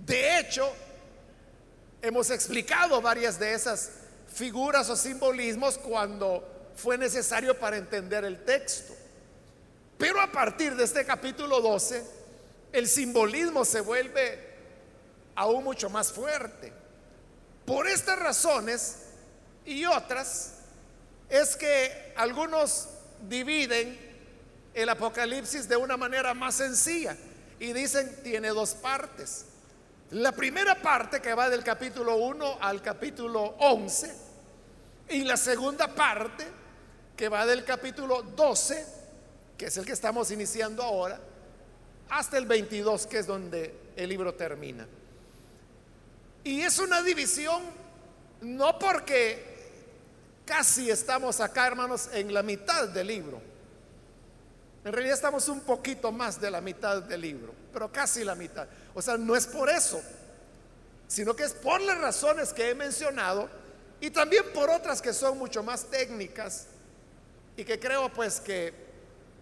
De 0.06 0.40
hecho, 0.40 0.72
hemos 2.02 2.30
explicado 2.30 3.02
varias 3.02 3.40
de 3.40 3.54
esas 3.54 3.92
figuras 4.32 4.90
o 4.90 4.96
simbolismos 4.96 5.78
cuando 5.78 6.72
fue 6.76 6.98
necesario 6.98 7.60
para 7.60 7.78
entender 7.78 8.24
el 8.24 8.46
texto. 8.46 8.97
Pero 9.98 10.22
a 10.22 10.32
partir 10.32 10.76
de 10.76 10.84
este 10.84 11.06
capítulo 11.06 11.62
12, 11.62 12.04
el 12.72 12.88
simbolismo 12.88 13.66
se 13.66 13.82
vuelve 13.82 14.48
aún 15.36 15.64
mucho 15.64 15.90
más 15.90 16.12
fuerte. 16.12 16.72
Por 17.66 17.88
estas 17.88 18.20
razones 18.20 19.00
y 19.66 19.86
otras, 19.86 20.54
es 21.30 21.56
que 21.56 22.14
algunos 22.16 22.88
dividen 23.28 24.00
el 24.74 24.90
Apocalipsis 24.90 25.68
de 25.68 25.76
una 25.76 25.98
manera 25.98 26.34
más 26.34 26.56
sencilla 26.56 27.18
y 27.60 27.74
dicen 27.74 28.22
tiene 28.24 28.50
dos 28.50 28.76
partes. 28.76 29.46
La 30.12 30.32
primera 30.32 30.82
parte 30.82 31.20
que 31.20 31.34
va 31.34 31.50
del 31.50 31.64
capítulo 31.64 32.16
1 32.16 32.60
al 32.62 32.82
capítulo 32.82 33.56
11 33.60 34.16
y 35.10 35.24
la 35.24 35.36
segunda 35.36 35.94
parte 35.94 36.46
que 37.16 37.28
va 37.28 37.46
del 37.46 37.66
capítulo 37.66 38.22
12, 38.22 38.86
que 39.58 39.66
es 39.66 39.78
el 39.78 39.86
que 39.86 39.94
estamos 39.94 40.32
iniciando 40.32 40.84
ahora, 40.84 41.20
hasta 42.10 42.38
el 42.38 42.46
22, 42.46 43.08
que 43.08 43.20
es 43.20 43.28
donde 43.28 43.74
el 43.96 44.10
libro 44.10 44.34
termina. 44.34 44.88
Y 46.44 46.62
es 46.62 46.80
una 46.80 47.02
división 47.02 47.64
no 48.42 48.78
porque 48.80 49.58
Casi 50.48 50.90
estamos 50.90 51.42
acá, 51.42 51.68
hermanos, 51.68 52.08
en 52.14 52.34
la 52.34 52.42
mitad 52.42 52.88
del 52.88 53.08
libro. 53.08 53.42
En 54.86 54.94
realidad 54.94 55.16
estamos 55.16 55.50
un 55.50 55.60
poquito 55.60 56.10
más 56.10 56.40
de 56.40 56.50
la 56.50 56.62
mitad 56.62 57.02
del 57.02 57.20
libro, 57.20 57.54
pero 57.74 57.92
casi 57.92 58.24
la 58.24 58.34
mitad. 58.34 58.66
O 58.96 59.02
sea, 59.02 59.18
no 59.18 59.36
es 59.36 59.46
por 59.46 59.70
eso, 59.70 60.02
sino 61.06 61.36
que 61.36 61.44
es 61.44 61.52
por 61.52 61.82
las 61.82 61.98
razones 61.98 62.54
que 62.54 62.70
he 62.70 62.76
mencionado 62.76 63.50
y 64.00 64.10
también 64.10 64.46
por 64.54 64.70
otras 64.70 65.02
que 65.02 65.12
son 65.12 65.38
mucho 65.38 65.64
más 65.64 65.84
técnicas 65.88 66.68
y 67.58 67.66
que 67.66 67.78
creo 67.78 68.08
pues 68.08 68.40
que 68.40 68.74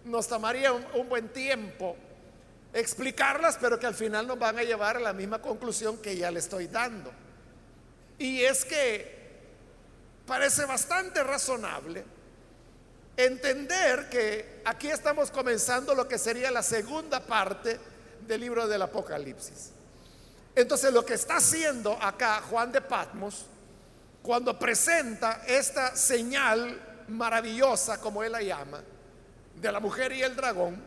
nos 0.06 0.28
tomaría 0.28 0.72
un, 0.72 1.08
buen 1.08 1.28
tiempo 1.28 1.96
explicarlas, 2.72 3.58
pero 3.60 3.78
que 3.78 3.86
al 3.86 3.94
final 3.94 4.26
nos 4.26 4.38
van 4.38 4.58
a 4.58 4.62
llevar 4.62 4.96
a 4.96 5.00
la 5.00 5.12
misma 5.12 5.40
conclusión 5.40 5.98
que 5.98 6.16
ya 6.16 6.30
le 6.30 6.38
estoy 6.38 6.68
dando. 6.68 7.10
Y 8.18 8.42
es 8.42 8.64
que 8.64 9.16
parece 10.26 10.64
bastante 10.64 11.22
razonable 11.22 12.04
entender 13.16 14.08
que 14.08 14.62
aquí 14.64 14.88
estamos 14.88 15.30
comenzando 15.30 15.94
lo 15.94 16.06
que 16.06 16.18
sería 16.18 16.50
la 16.50 16.62
segunda 16.62 17.20
parte 17.20 17.80
del 18.26 18.40
libro 18.40 18.68
del 18.68 18.82
Apocalipsis. 18.82 19.70
Entonces 20.54 20.92
lo 20.92 21.04
que 21.04 21.14
está 21.14 21.36
haciendo 21.36 21.98
acá 22.00 22.42
Juan 22.42 22.72
de 22.72 22.80
Patmos, 22.80 23.46
cuando 24.22 24.58
presenta 24.58 25.42
esta 25.46 25.96
señal 25.96 27.04
maravillosa, 27.08 28.00
como 28.00 28.22
él 28.22 28.32
la 28.32 28.42
llama, 28.42 28.82
de 29.60 29.72
la 29.72 29.80
mujer 29.80 30.12
y 30.12 30.22
el 30.22 30.36
dragón, 30.36 30.82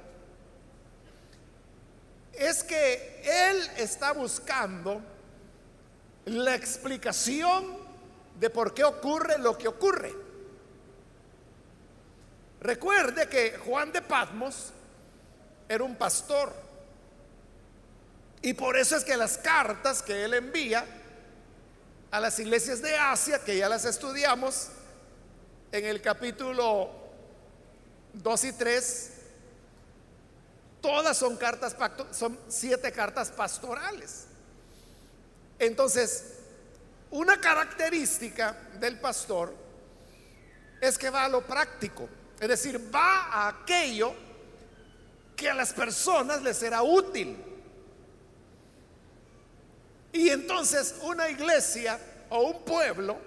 es 2.33 2.63
que 2.63 3.21
él 3.23 3.69
está 3.77 4.13
buscando 4.13 5.01
la 6.25 6.55
explicación 6.55 7.77
de 8.39 8.49
por 8.49 8.73
qué 8.73 8.83
ocurre 8.83 9.37
lo 9.37 9.57
que 9.57 9.67
ocurre. 9.67 10.13
Recuerde 12.61 13.27
que 13.27 13.57
Juan 13.57 13.91
de 13.91 14.01
Patmos 14.01 14.71
era 15.67 15.83
un 15.83 15.95
pastor. 15.95 16.53
Y 18.41 18.53
por 18.53 18.77
eso 18.77 18.95
es 18.95 19.03
que 19.03 19.17
las 19.17 19.37
cartas 19.37 20.01
que 20.01 20.23
él 20.23 20.33
envía 20.33 20.85
a 22.11 22.19
las 22.19 22.39
iglesias 22.39 22.81
de 22.81 22.97
Asia, 22.97 23.43
que 23.43 23.57
ya 23.57 23.69
las 23.69 23.85
estudiamos 23.85 24.69
en 25.71 25.85
el 25.85 26.01
capítulo 26.01 26.98
2 28.13 28.43
y 28.43 28.53
3, 28.53 29.11
todas 30.81 31.17
son 31.17 31.37
cartas, 31.37 31.75
son 32.11 32.37
siete 32.47 32.91
cartas 32.91 33.31
pastorales. 33.31 34.25
Entonces, 35.57 36.35
una 37.11 37.39
característica 37.39 38.55
del 38.79 38.99
pastor 38.99 39.53
es 40.79 40.97
que 40.97 41.09
va 41.09 41.25
a 41.25 41.29
lo 41.29 41.45
práctico. 41.45 42.07
Es 42.39 42.47
decir, 42.47 42.93
va 42.93 43.25
a 43.25 43.47
aquello 43.49 44.13
que 45.35 45.49
a 45.49 45.53
las 45.53 45.73
personas 45.73 46.41
les 46.41 46.57
será 46.57 46.81
útil. 46.81 47.37
Y 50.11 50.29
entonces 50.29 50.95
una 51.01 51.29
iglesia 51.29 51.99
o 52.29 52.41
un 52.41 52.63
pueblo 52.63 53.17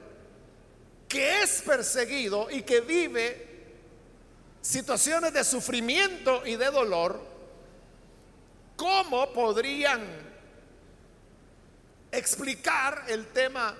que 1.08 1.42
es 1.42 1.62
perseguido 1.62 2.50
y 2.50 2.62
que 2.62 2.80
vive 2.80 3.51
situaciones 4.62 5.32
de 5.32 5.44
sufrimiento 5.44 6.46
y 6.46 6.56
de 6.56 6.70
dolor, 6.70 7.20
¿cómo 8.76 9.32
podrían 9.32 10.00
explicar 12.12 13.04
el 13.08 13.26
tema 13.26 13.74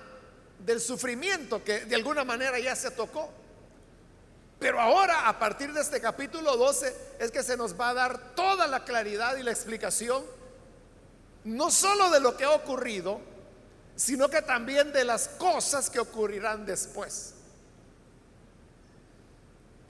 del 0.59 0.81
sufrimiento 0.81 1.63
que 1.63 1.85
de 1.87 1.95
alguna 1.95 2.25
manera 2.25 2.59
ya 2.59 2.75
se 2.75 2.91
tocó? 2.91 3.31
Pero 4.59 4.81
ahora, 4.81 5.29
a 5.29 5.39
partir 5.39 5.73
de 5.73 5.81
este 5.81 6.01
capítulo 6.01 6.57
12, 6.57 6.95
es 7.19 7.31
que 7.31 7.43
se 7.43 7.57
nos 7.57 7.79
va 7.79 7.91
a 7.91 7.95
dar 7.95 8.35
toda 8.35 8.67
la 8.67 8.85
claridad 8.85 9.37
y 9.37 9.43
la 9.43 9.51
explicación, 9.51 10.23
no 11.45 11.71
solo 11.71 12.11
de 12.11 12.21
lo 12.21 12.37
que 12.37 12.45
ha 12.45 12.51
ocurrido, 12.51 13.21
sino 13.97 14.29
que 14.29 14.43
también 14.43 14.93
de 14.93 15.05
las 15.05 15.29
cosas 15.29 15.91
que 15.91 15.99
ocurrirán 15.99 16.65
después. 16.65 17.35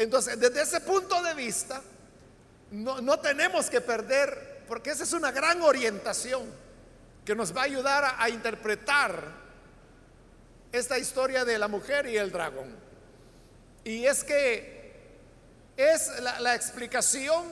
Entonces, 0.03 0.39
desde 0.39 0.63
ese 0.63 0.81
punto 0.81 1.23
de 1.23 1.33
vista, 1.33 1.81
no, 2.73 3.21
tenemos 3.21 3.71
que 3.71 3.81
perder, 3.81 4.65
porque 4.67 4.91
esa 4.91 5.05
es 5.05 5.13
una 5.13 5.31
gran 5.31 5.63
orientación 5.63 6.43
que 7.25 7.37
nos 7.37 7.57
va 7.57 7.61
a 7.61 7.65
ayudar 7.65 8.17
a 8.19 8.29
interpretar 8.29 9.23
esta 10.73 10.99
historia 10.99 11.45
de 11.45 11.57
la 11.57 11.69
mujer 11.69 12.07
y 12.07 12.17
el 12.17 12.33
dragón. 12.33 12.75
Y 13.85 14.05
es 14.05 14.25
que 14.25 14.93
es 15.77 16.11
la, 16.21 16.55
explicación 16.57 17.45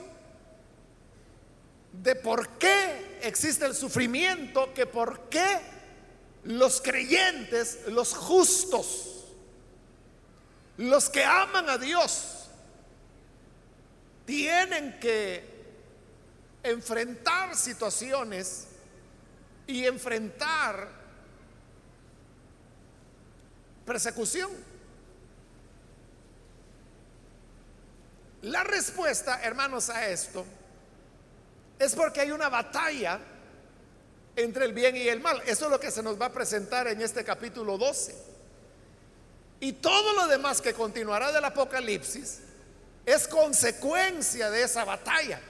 de 1.92 2.16
por 2.16 2.48
qué 2.58 3.20
existe 3.22 3.64
el 3.64 3.76
sufrimiento, 3.76 4.74
que 4.74 4.86
por 4.86 5.28
qué 5.28 5.60
los 6.42 6.80
creyentes, 6.80 7.80
los 7.86 8.12
justos, 8.12 9.26
los 10.78 11.08
que 11.08 11.24
aman 11.24 11.68
a 11.68 11.78
Dios, 11.78 12.39
tienen 14.30 14.96
que 15.00 15.42
enfrentar 16.62 17.56
situaciones 17.56 18.68
y 19.66 19.84
enfrentar 19.84 20.88
persecución. 23.84 24.52
La 28.42 28.62
respuesta, 28.62 29.42
hermanos, 29.42 29.90
a 29.90 30.08
esto 30.08 30.46
es 31.80 31.96
porque 31.96 32.20
hay 32.20 32.30
una 32.30 32.48
batalla 32.48 33.18
entre 34.36 34.64
el 34.64 34.72
bien 34.72 34.94
y 34.94 35.08
el 35.08 35.18
mal. 35.18 35.42
Eso 35.44 35.64
es 35.64 35.70
lo 35.72 35.80
que 35.80 35.90
se 35.90 36.04
nos 36.04 36.20
va 36.20 36.26
a 36.26 36.32
presentar 36.32 36.86
en 36.86 37.02
este 37.02 37.24
capítulo 37.24 37.76
12. 37.76 38.14
Y 39.58 39.72
todo 39.72 40.12
lo 40.12 40.28
demás 40.28 40.60
que 40.60 40.72
continuará 40.72 41.32
del 41.32 41.44
Apocalipsis 41.44 42.42
es 43.10 43.26
consecuencia 43.28 44.50
de 44.50 44.62
esa 44.62 44.84
batalla. 44.84 45.40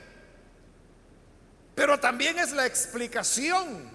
Pero 1.74 1.98
también 1.98 2.38
es 2.38 2.52
la 2.52 2.66
explicación 2.66 3.90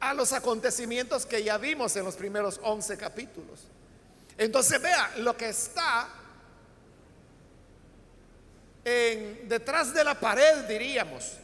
a 0.00 0.14
los 0.14 0.32
acontecimientos 0.32 1.26
que 1.26 1.42
ya 1.42 1.58
vimos 1.58 1.94
en 1.96 2.04
los 2.04 2.16
primeros 2.16 2.60
11 2.62 2.96
capítulos. 2.96 3.60
Entonces 4.36 4.80
vea, 4.80 5.12
lo 5.18 5.36
que 5.36 5.48
está 5.48 6.08
en, 8.84 9.48
detrás 9.48 9.94
de 9.94 10.02
la 10.02 10.18
pared, 10.18 10.64
diríamos, 10.64 11.34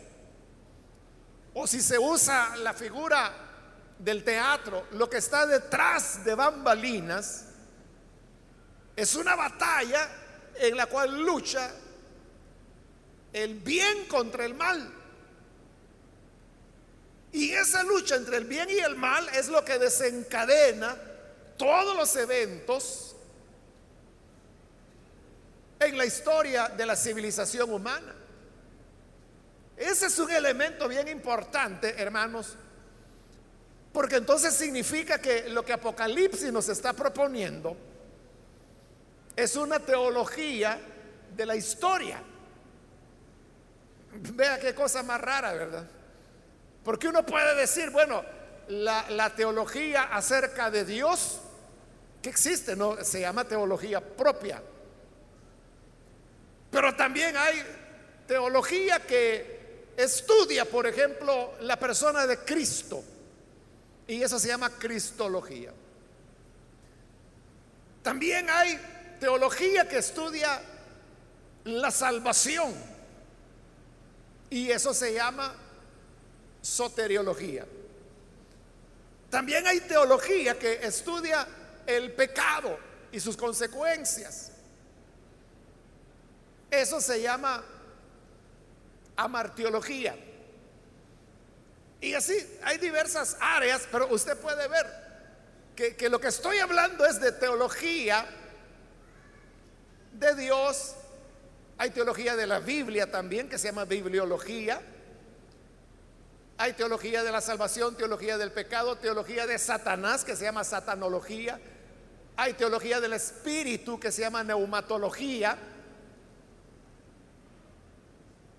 o 1.55 1.67
si 1.67 1.81
se 1.81 1.99
usa 1.99 2.57
la 2.57 2.73
figura 2.73 3.33
del 3.99 4.25
teatro, 4.25 4.87
lo 4.93 5.09
que 5.09 5.19
está 5.19 5.47
detrás 5.47 6.25
de 6.25 6.35
bambalinas, 6.35 7.48
es 8.99 9.15
una 9.15 9.37
batalla 9.37 10.09
en 10.57 10.77
la 10.77 10.87
cual 10.87 11.23
lucha 11.23 11.71
el 13.33 13.55
bien 13.61 14.07
contra 14.07 14.45
el 14.45 14.55
mal. 14.55 14.93
Y 17.31 17.53
esa 17.53 17.85
lucha 17.85 18.17
entre 18.17 18.39
el 18.39 18.47
bien 18.47 18.69
y 18.69 18.79
el 18.79 18.97
mal 18.97 19.29
es 19.29 19.47
lo 19.47 19.65
que 19.65 19.79
desencadena 19.79 20.97
todos 21.57 21.97
los 21.97 22.17
eventos 22.17 23.15
en 25.79 25.97
la 25.97 26.05
historia 26.05 26.67
de 26.71 26.85
la 26.85 26.97
civilización 26.97 27.73
humana. 27.73 28.17
Ese 29.77 30.07
es 30.07 30.19
un 30.19 30.33
elemento 30.33 30.89
bien 30.89 31.07
importante, 31.07 31.95
hermanos, 32.03 32.57
porque 33.93 34.17
entonces 34.17 34.55
significa 34.55 35.21
que 35.21 35.49
lo 35.51 35.65
que 35.65 35.73
Apocalipsis 35.73 36.53
nos 36.53 36.69
está 36.69 36.93
proponiendo 36.93 37.77
es 39.39 39.55
una 39.55 39.79
teología 39.79 40.81
de 41.37 41.47
la 41.47 41.55
historia. 41.55 42.21
Vea 44.13 44.59
qué 44.59 44.75
cosa 44.75 45.05
más 45.05 45.21
rara, 45.21 45.53
¿verdad? 45.53 45.87
Porque 46.83 47.07
uno 47.07 47.25
puede 47.25 47.55
decir, 47.55 47.91
bueno, 47.91 48.25
la, 48.67 49.09
la 49.11 49.33
teología 49.37 50.05
acerca 50.13 50.73
de 50.73 50.85
Dios 50.85 51.39
que 52.21 52.31
existe, 52.31 52.75
no 52.75 53.05
se 53.05 53.21
llama 53.21 53.45
teología 53.45 54.01
propia. 54.01 54.61
Pero 56.73 56.97
también 56.97 57.37
hay 57.37 57.63
teología 58.27 58.99
que 59.07 59.93
estudia, 59.97 60.65
por 60.65 60.85
ejemplo, 60.85 61.55
la 61.61 61.79
persona 61.79 62.27
de 62.27 62.39
Cristo. 62.39 63.05
Y 64.09 64.21
eso 64.21 64.37
se 64.41 64.49
llama 64.49 64.71
cristología. 64.71 65.73
También 68.03 68.51
hay 68.51 68.98
teología 69.19 69.89
que 69.89 69.99
estudia 69.99 70.61
la 71.65 71.91
salvación. 71.91 72.75
Y 74.51 74.71
eso 74.71 74.95
se 74.95 75.15
llama 75.15 75.55
soteriología. 76.63 77.67
También 79.31 79.67
hay 79.67 79.81
teología 79.81 80.59
que 80.59 80.87
estudia 80.87 81.47
el 81.87 82.13
pecado 82.13 82.79
y 83.13 83.21
sus 83.21 83.37
consecuencias. 83.37 84.53
Eso 86.71 87.01
se 87.01 87.21
llama 87.23 87.63
amartiología. 89.17 90.17
Y 92.01 92.15
así 92.15 92.59
hay 92.63 92.79
diversas 92.79 93.37
áreas, 93.41 93.87
pero 93.91 94.09
usted 94.09 94.37
puede 94.39 94.69
ver 94.69 94.87
que, 95.75 95.97
que, 95.97 96.09
lo 96.09 96.21
que 96.21 96.29
estoy 96.29 96.59
hablando 96.59 97.05
es 97.05 97.21
de 97.21 97.33
teología 97.33 98.27
de 100.19 100.35
Dios. 100.35 100.95
Hay 101.79 101.91
teología 101.91 102.37
de 102.37 102.47
la 102.47 102.59
Biblia 102.59 103.11
también, 103.11 103.49
que 103.49 103.59
se 103.59 103.69
llama 103.69 103.85
bibliología. 103.85 104.81
Hay 106.57 106.73
teología 106.73 107.23
de 107.23 107.31
la 107.31 107.41
salvación, 107.41 107.97
teología 107.97 108.37
del 108.37 108.51
pecado, 108.51 108.97
teología 108.97 109.47
de 109.47 109.59
Satanás, 109.59 110.25
que 110.25 110.35
se 110.35 110.45
llama 110.45 110.65
satanología 110.65 111.61
hay 112.41 112.53
teología 112.53 113.01
del 113.01 113.15
espíritu 113.15 113.99
que 113.99 114.13
se 114.13 114.21
llama 114.21 114.45
neumatología. 114.45 115.59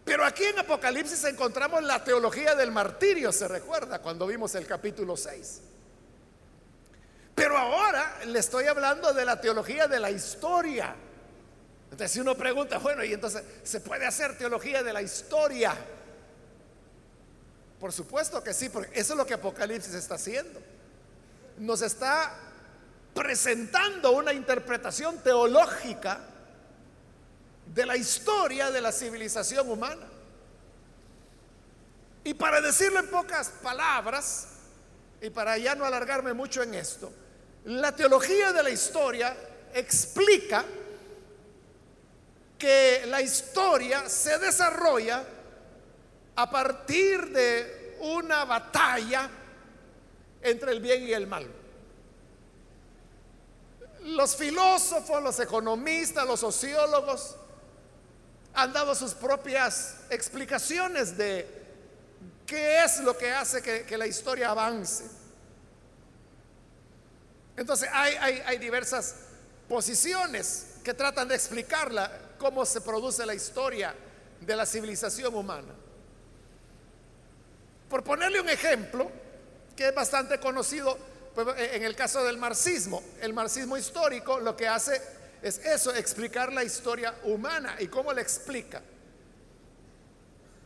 Pero 0.04 0.26
aquí 0.26 0.43
en 0.43 0.60
Apocalipsis 0.60 1.24
encontramos 1.24 1.82
la 1.84 2.04
teología 2.04 2.56
del 2.56 2.72
martirio, 2.72 3.32
se 3.32 3.48
recuerda 3.48 4.00
cuando 4.00 4.28
vimos 4.28 4.54
el 4.56 4.67
capítulo 4.67 5.15
6. 5.15 5.62
Pero 7.34 7.58
ahora 7.58 8.19
le 8.26 8.39
estoy 8.39 8.65
hablando 8.65 9.13
de 9.13 9.24
la 9.24 9.39
teología 9.39 9.88
de 9.88 10.02
la 10.02 10.12
historia. 10.12 10.93
Entonces 11.91 12.12
si 12.12 12.19
uno 12.19 12.36
pregunta, 12.36 12.78
bueno, 12.78 13.04
y 13.04 13.13
entonces, 13.13 13.43
¿se 13.63 13.82
puede 13.82 14.06
hacer 14.06 14.38
teología 14.38 14.84
de 14.84 14.93
la 14.93 15.02
historia? 15.02 15.75
Por 17.80 17.93
supuesto 17.93 18.43
que 18.43 18.54
sí, 18.54 18.69
porque 18.69 18.99
eso 18.99 19.13
es 19.13 19.17
lo 19.17 19.25
que 19.25 19.34
Apocalipsis 19.34 19.93
está 19.93 20.15
haciendo. 20.15 20.62
Nos 21.58 21.82
está 21.82 22.36
presentando 23.13 24.12
una 24.12 24.34
interpretación 24.34 25.17
teológica 25.19 26.19
de 27.73 27.86
la 27.86 27.97
historia 27.97 28.71
de 28.71 28.82
la 28.82 28.91
civilización 28.91 29.69
humana. 29.69 30.08
Y 32.23 32.34
para 32.34 32.62
decirlo 32.62 32.99
en 32.99 33.08
pocas 33.08 33.49
palabras, 33.63 34.47
y 35.21 35.30
para 35.30 35.58
ya 35.58 35.75
no 35.75 35.86
alargarme 35.86 36.34
mucho 36.34 36.62
en 36.62 36.73
esto, 36.75 37.12
la 37.65 37.95
teología 37.95 38.54
de 38.54 38.63
la 38.63 38.69
historia 38.69 39.36
explica 39.73 40.65
que 42.60 43.06
la 43.08 43.22
historia 43.22 44.08
se 44.10 44.38
desarrolla 44.38 45.24
a 46.36 46.50
partir 46.50 47.30
de 47.30 47.95
una 48.02 48.43
batalla 48.45 49.30
entre 50.41 50.74
el 50.74 50.82
bien 50.82 51.04
y 51.04 51.13
el 51.13 51.26
mal. 51.26 51.48
Los 54.04 54.36
filósofos, 54.36 55.24
los 55.24 55.39
economistas, 55.39 56.28
los 56.28 56.39
sociólogos 56.41 57.38
han 58.54 58.74
dado 58.74 58.93
sus 58.93 59.13
propias 59.13 59.95
explicaciones 60.10 61.17
de 61.17 61.48
qué 62.45 62.84
es 62.84 63.00
lo 63.00 63.17
que 63.17 63.32
hace 63.32 63.62
que, 63.62 63.98
la 63.98 64.08
historia 64.08 64.52
avance. 64.52 65.06
Entonces 67.56 67.89
hay, 67.91 68.15
hay 68.45 68.58
diversas 68.58 69.15
posiciones 69.67 70.67
que 70.84 70.93
tratan 70.93 71.28
de 71.28 71.36
explicarla, 71.36 72.29
cómo 72.39 72.65
se 72.65 72.82
produce 72.82 73.23
la 73.25 73.36
historia 73.36 73.93
de 74.41 74.56
la 74.56 74.65
civilización 74.65 75.36
humana. 75.36 75.75
Por 77.88 78.04
ponerle 78.04 78.41
un 78.41 78.49
ejemplo, 78.49 79.12
que 79.75 79.89
es 79.89 79.93
bastante 79.95 80.39
conocido 80.39 80.97
pues, 81.36 81.47
en 81.58 81.84
el 81.84 81.95
caso 81.95 82.23
del 82.23 82.38
marxismo, 82.38 83.04
el 83.21 83.34
marxismo 83.34 83.78
histórico 83.78 84.39
lo 84.39 84.56
que 84.56 84.67
hace 84.67 84.99
es 85.41 85.60
eso, 85.60 85.93
explicar 85.93 86.52
la 86.52 86.63
historia 86.63 87.15
humana. 87.23 87.75
¿Y 87.80 87.88
cómo 87.88 88.12
la 88.12 88.21
explica? 88.21 88.82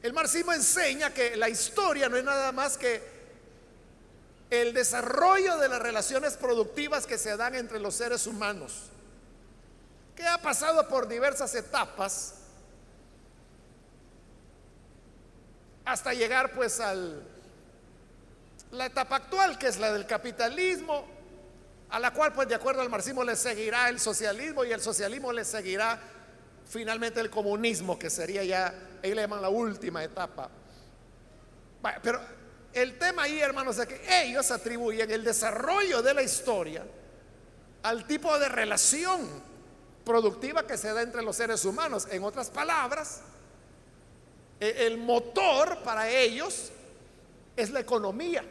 El 0.02 0.14
marxismo 0.14 0.54
enseña 0.54 1.14
que 1.14 1.36
la 1.38 1.50
historia 1.50 2.10
no 2.10 2.18
es 2.18 2.24
nada 2.24 2.52
más 2.52 2.78
que 2.78 3.02
el 4.50 4.74
desarrollo 4.74 5.58
de 5.58 5.70
las 5.70 5.82
relaciones 5.82 6.38
productivas 6.38 7.08
que 7.08 7.18
se 7.18 7.36
dan 7.38 7.56
entre 7.56 7.80
los 7.80 7.96
seres 7.96 8.28
humanos, 8.28 8.90
que 10.16 10.28
ha 10.28 10.38
pasado 10.38 10.88
por 10.88 11.08
diversas 11.08 11.54
etapas 11.56 12.36
hasta 15.86 16.14
llegar 16.14 16.54
pues 16.54 16.80
al 16.80 17.34
la 18.74 18.88
etapa 18.88 19.18
actual 19.18 19.58
que 19.58 19.68
es 19.68 19.78
la 19.78 19.94
del 19.94 20.08
capitalismo, 20.08 21.06
a 21.90 22.00
la 22.00 22.12
cual 22.12 22.34
pues 22.34 22.48
de 22.48 22.56
acuerdo 22.56 22.82
al 22.82 22.90
marxismo 22.90 23.24
le 23.24 23.36
seguirá 23.36 23.88
el 23.88 24.00
socialismo 24.00 24.66
y 24.66 24.72
el 24.72 24.82
socialismo 24.82 25.32
le 25.32 25.46
seguirá 25.46 26.00
finalmente 26.68 27.20
el 27.20 27.30
comunismo, 27.30 28.00
que 28.00 28.10
sería 28.10 28.44
ya, 28.44 28.74
ahí 29.04 29.14
le 29.14 29.22
llaman 29.22 29.42
la 29.42 29.50
última 29.50 30.04
etapa. 30.04 30.50
Pero 32.02 32.20
el 32.74 32.98
tema 32.98 33.24
ahí, 33.24 33.40
hermanos, 33.40 33.78
es 33.78 33.86
que 33.86 34.24
ellos 34.24 34.50
atribuyen 34.50 35.12
el 35.12 35.24
desarrollo 35.24 36.02
de 36.02 36.14
la 36.16 36.24
historia 36.24 36.84
al 37.84 38.08
tipo 38.08 38.40
de 38.40 38.50
relación 38.50 39.53
productiva 40.04 40.66
que 40.68 40.78
se 40.78 40.94
da 40.94 41.02
entre 41.02 41.22
los 41.22 41.36
seres 41.36 41.66
humanos. 41.66 42.08
En 42.10 42.24
otras 42.24 42.50
palabras, 42.50 43.22
e, 44.60 44.86
el 44.86 44.98
motor 44.98 45.82
para 45.84 46.10
ellos 46.10 46.72
es 47.56 47.70
la 47.70 47.80
economía. 47.80 48.44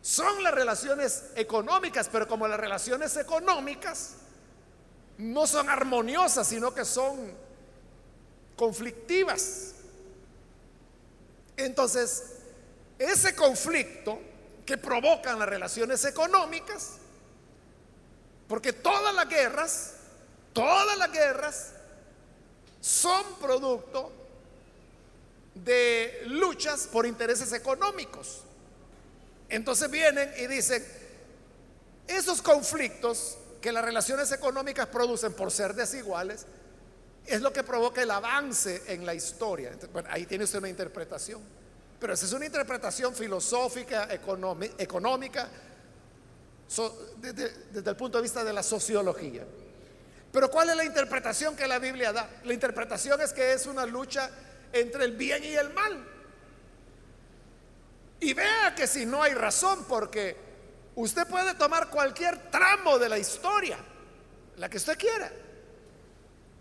Son 0.00 0.42
las 0.42 0.54
relaciones 0.54 1.24
económicas, 1.34 2.08
pero 2.10 2.28
como 2.28 2.46
las 2.46 2.60
relaciones 2.60 3.16
económicas 3.16 4.14
no 5.18 5.46
son 5.46 5.68
armoniosas, 5.68 6.46
sino 6.46 6.72
que 6.74 6.84
son 6.84 7.32
conflictivas. 8.56 9.74
Entonces, 11.56 12.36
ese 12.98 13.34
conflicto 13.34 14.18
que 14.64 14.76
provocan 14.76 15.38
las 15.38 15.48
relaciones 15.48 16.04
económicas, 16.04 16.98
porque 18.48 18.72
todas 18.72 19.14
las 19.14 19.28
guerras, 19.28 19.95
todas 20.56 20.96
las 20.96 21.12
guerras 21.12 21.72
son 22.80 23.22
producto 23.40 24.10
de 25.54 26.22
luchas 26.28 26.88
por 26.90 27.04
intereses 27.04 27.52
económicos. 27.52 28.40
Entonces 29.50 29.90
vienen 29.90 30.32
y 30.38 30.46
dicen, 30.46 30.82
esos 32.08 32.40
conflictos 32.40 33.36
que 33.60 33.70
las 33.70 33.84
relaciones 33.84 34.32
económicas 34.32 34.86
producen 34.86 35.34
por 35.34 35.50
ser 35.50 35.74
desiguales, 35.74 36.46
es 37.26 37.42
lo 37.42 37.52
que 37.52 37.62
provoca 37.62 38.00
el 38.02 38.10
avance 38.10 38.82
en 38.86 39.04
la 39.04 39.14
historia. 39.14 39.76
bueno, 39.92 40.08
ahí 40.10 40.24
tiene 40.24 40.44
usted 40.44 40.60
una 40.60 40.68
interpretación. 40.70 41.42
Pero 42.00 42.14
esa 42.14 42.24
es 42.24 42.32
una 42.32 42.46
interpretación 42.46 43.14
filosófica, 43.14 44.08
económica, 44.10 45.48
desde, 47.18 47.90
el 47.90 47.96
punto 47.96 48.18
de 48.18 48.22
vista 48.22 48.42
de 48.42 48.52
la 48.52 48.62
sociología. 48.62 49.44
Pero 50.36 50.50
¿cuál 50.50 50.68
es 50.68 50.76
la 50.76 50.84
interpretación 50.84 51.56
que 51.56 51.66
la 51.66 51.78
Biblia 51.78 52.12
da? 52.12 52.28
La 52.44 52.52
interpretación 52.52 53.18
es 53.22 53.32
que 53.32 53.54
es 53.54 53.64
una 53.64 53.86
lucha 53.86 54.30
entre 54.70 55.06
el 55.06 55.12
bien 55.16 55.42
y 55.42 55.54
el 55.54 55.72
mal. 55.72 56.06
Y 58.20 58.34
vea 58.34 58.74
que 58.74 58.86
si 58.86 59.06
no 59.06 59.22
hay 59.22 59.32
razón, 59.32 59.86
porque 59.88 60.36
usted 60.94 61.26
puede 61.26 61.54
tomar 61.54 61.88
cualquier 61.88 62.50
tramo 62.50 62.98
de 62.98 63.08
la 63.08 63.16
historia, 63.16 63.78
la 64.58 64.68
que 64.68 64.76
usted 64.76 64.98
quiera. 64.98 65.32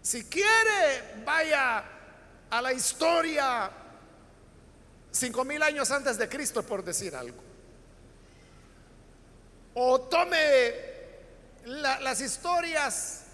Si 0.02 0.24
quiere, 0.24 1.24
vaya 1.26 1.84
a 2.52 2.62
la 2.62 2.72
historia 2.72 3.70
cinco 5.12 5.44
mil 5.44 5.62
años 5.62 5.92
antes 5.92 6.18
de 6.18 6.30
Cristo, 6.30 6.64
por 6.64 6.82
decir 6.82 7.14
algo. 7.14 7.44
O 9.74 10.00
tome 10.00 10.74
las 11.66 12.22
historias 12.22 13.25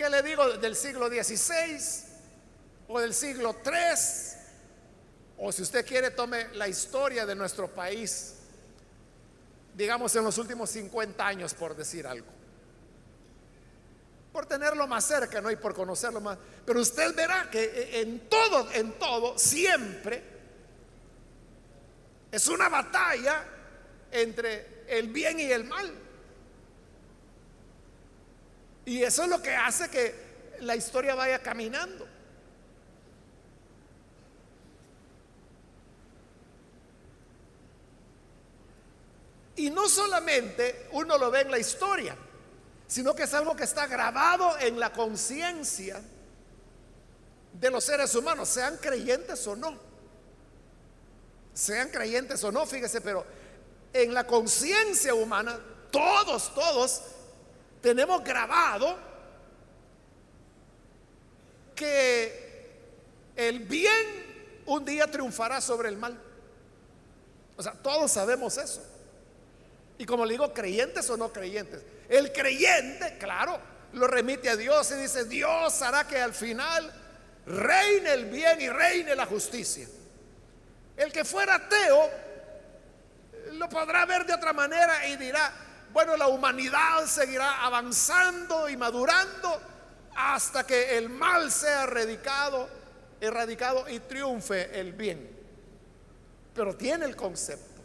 que 0.00 0.08
le 0.08 0.22
digo 0.22 0.56
del 0.56 0.74
siglo 0.74 1.08
XVI 1.08 1.78
o 2.88 2.98
del 3.00 3.12
siglo 3.12 3.56
III 3.62 3.82
o 5.36 5.52
si 5.52 5.60
usted 5.60 5.84
quiere, 5.84 6.10
tome 6.12 6.48
la 6.54 6.66
historia 6.68 7.26
de 7.26 7.34
nuestro 7.34 7.68
país, 7.68 8.36
digamos 9.74 10.16
en 10.16 10.24
los 10.24 10.38
últimos 10.38 10.70
50 10.70 11.26
años, 11.26 11.52
por 11.52 11.76
decir 11.76 12.06
algo. 12.06 12.28
Por 14.32 14.46
tenerlo 14.46 14.86
más 14.86 15.04
cerca, 15.04 15.42
¿no? 15.42 15.50
Y 15.50 15.56
por 15.56 15.74
conocerlo 15.74 16.22
más. 16.22 16.38
Pero 16.64 16.80
usted 16.80 17.14
verá 17.14 17.50
que 17.50 18.00
en 18.00 18.26
todo, 18.26 18.72
en 18.72 18.98
todo, 18.98 19.38
siempre 19.38 20.22
es 22.32 22.48
una 22.48 22.70
batalla 22.70 23.44
entre 24.10 24.84
el 24.88 25.08
bien 25.08 25.40
y 25.40 25.52
el 25.52 25.64
mal. 25.64 25.92
Y 28.90 29.04
eso 29.04 29.22
es 29.22 29.28
lo 29.28 29.40
que 29.40 29.54
hace 29.54 29.88
que 29.88 30.56
la 30.62 30.74
historia 30.74 31.14
vaya 31.14 31.38
caminando. 31.38 32.08
Y 39.54 39.70
no 39.70 39.88
solamente 39.88 40.88
uno 40.90 41.16
lo 41.18 41.30
ve 41.30 41.42
en 41.42 41.52
la 41.52 41.58
historia, 41.60 42.16
sino 42.88 43.14
que 43.14 43.22
es 43.22 43.34
algo 43.34 43.54
que 43.54 43.62
está 43.62 43.86
grabado 43.86 44.58
en 44.58 44.80
la 44.80 44.92
conciencia 44.92 46.02
de 47.52 47.70
los 47.70 47.84
seres 47.84 48.12
humanos, 48.16 48.48
sean 48.48 48.76
creyentes 48.78 49.46
o 49.46 49.54
no. 49.54 49.78
Sean 51.54 51.90
creyentes 51.90 52.42
o 52.42 52.50
no, 52.50 52.66
fíjese, 52.66 53.00
pero 53.00 53.24
en 53.92 54.12
la 54.12 54.26
conciencia 54.26 55.14
humana, 55.14 55.60
todos, 55.92 56.52
todos 56.56 57.02
tenemos 57.80 58.22
grabado 58.22 58.98
que 61.74 62.50
el 63.36 63.60
bien 63.60 64.62
un 64.66 64.84
día 64.84 65.10
triunfará 65.10 65.60
sobre 65.60 65.88
el 65.88 65.96
mal. 65.96 66.18
O 67.56 67.62
sea, 67.62 67.72
todos 67.72 68.10
sabemos 68.12 68.56
eso. 68.58 68.82
Y 69.98 70.06
como 70.06 70.24
le 70.24 70.32
digo, 70.32 70.52
creyentes 70.52 71.08
o 71.10 71.16
no 71.16 71.32
creyentes. 71.32 71.82
El 72.08 72.32
creyente, 72.32 73.18
claro, 73.18 73.58
lo 73.92 74.06
remite 74.06 74.48
a 74.48 74.56
Dios 74.56 74.90
y 74.92 74.94
dice, 74.94 75.24
Dios 75.24 75.82
hará 75.82 76.06
que 76.06 76.18
al 76.18 76.34
final 76.34 76.92
reine 77.46 78.12
el 78.12 78.26
bien 78.26 78.60
y 78.60 78.68
reine 78.68 79.14
la 79.14 79.26
justicia. 79.26 79.88
El 80.96 81.12
que 81.12 81.24
fuera 81.24 81.54
ateo 81.56 82.10
lo 83.52 83.68
podrá 83.68 84.06
ver 84.06 84.26
de 84.26 84.34
otra 84.34 84.52
manera 84.52 85.06
y 85.06 85.16
dirá, 85.16 85.52
bueno, 85.92 86.16
la 86.16 86.28
humanidad 86.28 87.04
seguirá 87.06 87.64
avanzando 87.64 88.68
y 88.68 88.76
madurando 88.76 89.60
hasta 90.14 90.66
que 90.66 90.96
el 90.96 91.08
mal 91.08 91.50
sea 91.50 91.84
erradicado, 91.84 92.68
y 93.88 94.00
triunfe 94.00 94.78
el 94.78 94.92
bien. 94.92 95.38
Pero 96.54 96.76
tiene 96.76 97.06
el 97.06 97.16
concepto. 97.16 97.80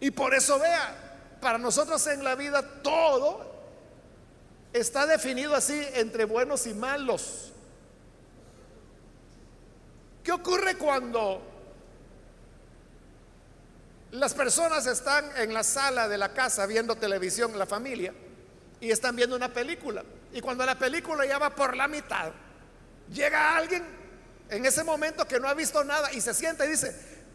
Y 0.00 0.10
por 0.10 0.34
eso 0.34 0.58
vea, 0.58 1.36
para 1.40 1.58
nosotros 1.58 2.06
en 2.06 2.22
la 2.22 2.34
vida 2.34 2.62
todo 2.82 3.52
está 4.72 5.06
definido 5.06 5.54
así 5.54 5.86
entre 5.94 6.24
buenos 6.24 6.66
y 6.66 6.74
malos. 6.74 7.52
¿Qué 10.22 10.32
ocurre 10.32 10.76
cuando 10.76 11.53
las 14.14 14.32
personas 14.32 14.86
están 14.86 15.28
en 15.36 15.52
la 15.52 15.64
sala 15.64 16.06
de 16.06 16.16
la 16.16 16.32
casa 16.32 16.66
viendo 16.66 16.94
televisión, 16.94 17.58
la 17.58 17.66
familia, 17.66 18.14
y 18.80 18.90
están 18.90 19.16
viendo 19.16 19.34
una 19.34 19.52
película? 19.52 20.04
Y 20.32 20.40
cuando 20.40 20.64
la 20.64 20.78
película 20.78 21.26
ya 21.26 21.38
va 21.38 21.50
por 21.50 21.76
la 21.76 21.88
mitad, 21.88 22.30
llega 23.12 23.56
alguien 23.56 23.84
en 24.48 24.64
ese 24.64 24.84
momento 24.84 25.26
que 25.26 25.40
no 25.40 25.48
ha 25.48 25.54
visto 25.54 25.82
nada 25.82 26.12
y 26.12 26.20
se 26.20 26.32
siente 26.32 26.64
y 26.64 26.68
dice, 26.68 26.94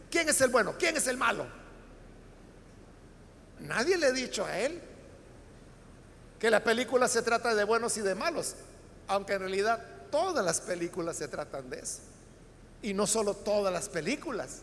¿quién 0.10 0.30
es 0.30 0.40
el 0.40 0.50
bueno? 0.50 0.76
¿Quién 0.80 0.96
es 0.96 1.08
el 1.08 1.18
malo? 1.18 1.60
nadie 3.60 3.98
le 3.98 4.08
ha 4.08 4.12
dicho 4.14 4.46
a 4.46 4.58
él 4.58 4.82
que 6.40 6.50
la 6.50 6.64
película 6.64 7.10
se 7.10 7.22
trata 7.22 7.54
de 7.54 7.66
buenos 7.66 7.98
y 7.98 8.02
de 8.02 8.16
malos, 8.16 8.56
aunque 9.08 9.34
en 9.34 9.42
realidad 9.42 9.86
todas 10.10 10.46
las 10.46 10.62
películas 10.62 11.18
se 11.18 11.28
tratan 11.28 11.70
de 11.70 11.80
eso. 11.80 12.00
Y 12.82 12.94
no 12.94 13.06
solo 13.06 13.34
todas 13.34 13.74
las 13.74 13.90
películas, 13.90 14.62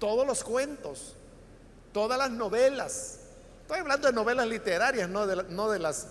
todos 0.00 0.26
los 0.26 0.42
cuentos, 0.42 1.14
todas 1.92 2.18
las 2.18 2.30
novelas. 2.32 3.20
Estoy 3.62 3.78
hablando 3.78 4.08
de 4.08 4.12
novelas 4.12 4.48
literarias, 4.48 5.08
no 5.08 5.28
de, 5.28 5.44
no 5.44 5.70
de 5.70 5.78
las 5.78 6.08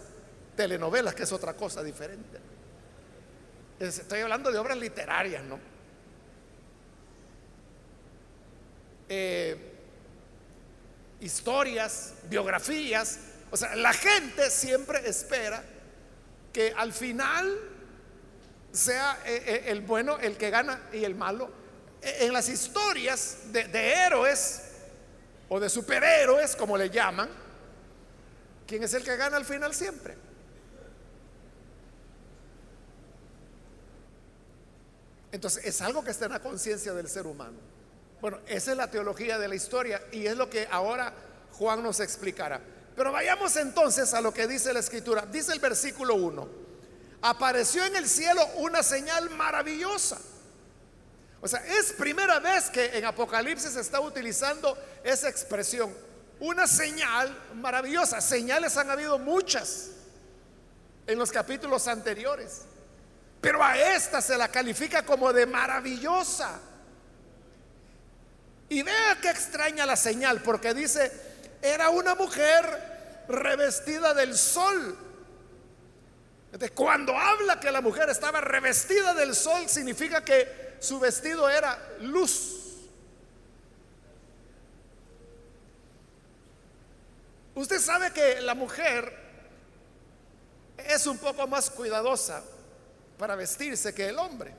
telenovelas, 0.56 1.13
que 1.13 1.23
es 1.23 1.32
otra 1.34 1.56
cosa 1.56 1.84
diferente. 1.84 2.39
Estoy 3.80 4.21
hablando 4.21 4.52
de 4.52 4.58
obras 4.58 4.78
literarias, 4.78 5.43
¿no? 5.43 5.60
Eh, 9.10 9.58
historias, 11.19 12.13
biografías. 12.30 13.19
O 13.52 13.58
sea, 13.58 13.75
la 13.75 13.93
gente 13.93 14.49
siempre 14.49 15.10
espera 15.10 15.63
que 16.54 16.73
al 16.75 16.93
final 16.93 17.58
sea 18.71 19.17
eh, 19.25 19.43
eh, 19.45 19.63
el 19.67 19.82
bueno 19.82 20.19
el 20.19 20.38
que 20.38 20.49
gana 20.49 20.82
y 20.93 21.04
el 21.04 21.15
malo. 21.15 21.59
En 22.02 22.34
las 22.34 22.48
historias 22.50 23.38
de, 23.52 23.66
de 23.66 23.94
héroes 23.94 24.62
o 25.50 25.60
de 25.60 25.70
superhéroes, 25.70 26.56
como 26.56 26.78
le 26.78 26.90
llaman, 26.90 27.30
¿quién 28.66 28.84
es 28.84 28.94
el 28.94 29.04
que 29.04 29.16
gana 29.18 29.38
al 29.38 29.46
final 29.46 29.74
siempre? 29.74 30.16
Entonces 35.32 35.66
es 35.66 35.82
algo 35.82 36.04
que 36.04 36.12
está 36.12 36.26
en 36.26 36.32
la 36.32 36.40
conciencia 36.40 36.94
del 36.94 37.08
ser 37.08 37.28
humano. 37.28 37.58
Bueno, 38.22 38.40
esa 38.48 38.72
es 38.72 38.78
la 38.78 38.90
teología 38.90 39.38
de 39.38 39.48
la 39.48 39.56
historia 39.56 40.02
y 40.12 40.26
es 40.26 40.36
lo 40.36 40.50
que 40.50 40.68
ahora 40.72 41.14
Juan 41.54 41.84
nos 41.84 42.00
explicará. 42.00 42.60
Pero 42.96 43.12
vayamos 43.12 43.56
entonces 43.56 44.14
a 44.14 44.22
lo 44.22 44.34
que 44.34 44.48
dice 44.48 44.74
la 44.74 44.80
escritura. 44.80 45.26
Dice 45.26 45.54
el 45.54 45.60
versículo 45.60 46.16
1, 46.16 46.50
apareció 47.22 47.86
en 47.86 47.96
el 47.96 48.10
cielo 48.10 48.46
una 48.58 48.84
señal 48.84 49.30
maravillosa. 49.30 50.18
O 51.41 51.47
sea, 51.47 51.60
es 51.65 51.93
primera 51.93 52.39
vez 52.39 52.69
que 52.69 52.97
en 52.97 53.06
Apocalipsis 53.06 53.71
se 53.71 53.82
está 53.82 53.99
utilizando 53.99 54.78
esa 55.04 55.30
expresión. 55.30 55.95
Una 56.39 56.67
señal 56.67 57.36
maravillosa. 57.56 58.19
Señales 58.21 58.75
han 58.78 58.89
habido 58.89 59.17
muchas 59.19 59.91
en 61.08 61.17
los 61.17 61.32
capítulos 61.32 61.88
anteriores. 61.88 62.63
Pero 63.41 63.63
a 63.63 63.78
esta 63.78 64.21
se 64.21 64.38
la 64.38 64.49
califica 64.49 65.04
como 65.04 65.32
de 65.32 65.45
maravillosa. 65.45 66.60
Y 68.67 68.84
vea 68.84 69.17
qué 69.21 69.30
extraña 69.30 69.86
la 69.86 69.95
señal, 69.95 70.41
porque 70.43 70.73
dice, 70.73 71.12
era 71.62 71.89
una 71.89 72.15
mujer 72.15 73.25
revestida 73.28 74.13
del 74.13 74.38
sol. 74.38 74.97
Cuando 76.74 77.18
habla 77.18 77.60
que 77.60 77.72
la 77.72 77.82
mujer 77.82 78.10
estaba 78.10 78.42
revestida 78.42 79.14
del 79.14 79.36
sol, 79.36 79.68
significa 79.68 80.24
que 80.24 80.78
su 80.80 81.00
vestido 81.00 81.50
era 81.50 81.78
luz. 82.02 82.56
Usted 87.56 87.80
sabe 87.80 88.12
que 88.12 88.42
la 88.42 88.56
mujer 88.56 89.14
es 90.78 91.06
un 91.06 91.18
poco 91.18 91.46
más 91.48 91.70
cuidadosa 91.70 92.44
para 93.18 93.36
vestirse 93.36 93.94
que 93.94 94.08
el 94.08 94.18
hombre. 94.18 94.54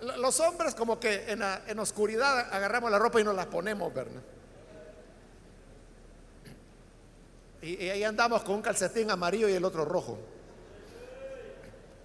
Los 0.00 0.40
hombres 0.40 0.74
como 0.74 1.00
que 1.00 1.24
en 1.30 1.78
oscuridad 1.78 2.52
agarramos 2.52 2.90
la 2.90 2.98
ropa 2.98 3.20
y 3.20 3.24
nos 3.24 3.34
la 3.34 3.48
ponemos, 3.48 3.94
¿verdad? 3.94 4.22
Y, 7.62 7.88
ahí 7.88 8.04
andamos 8.04 8.42
con 8.42 8.56
un 8.56 8.62
calcetín 8.62 9.10
amarillo 9.10 9.48
y 9.48 9.54
el 9.54 9.64
otro 9.64 9.84
rojo. 9.84 10.18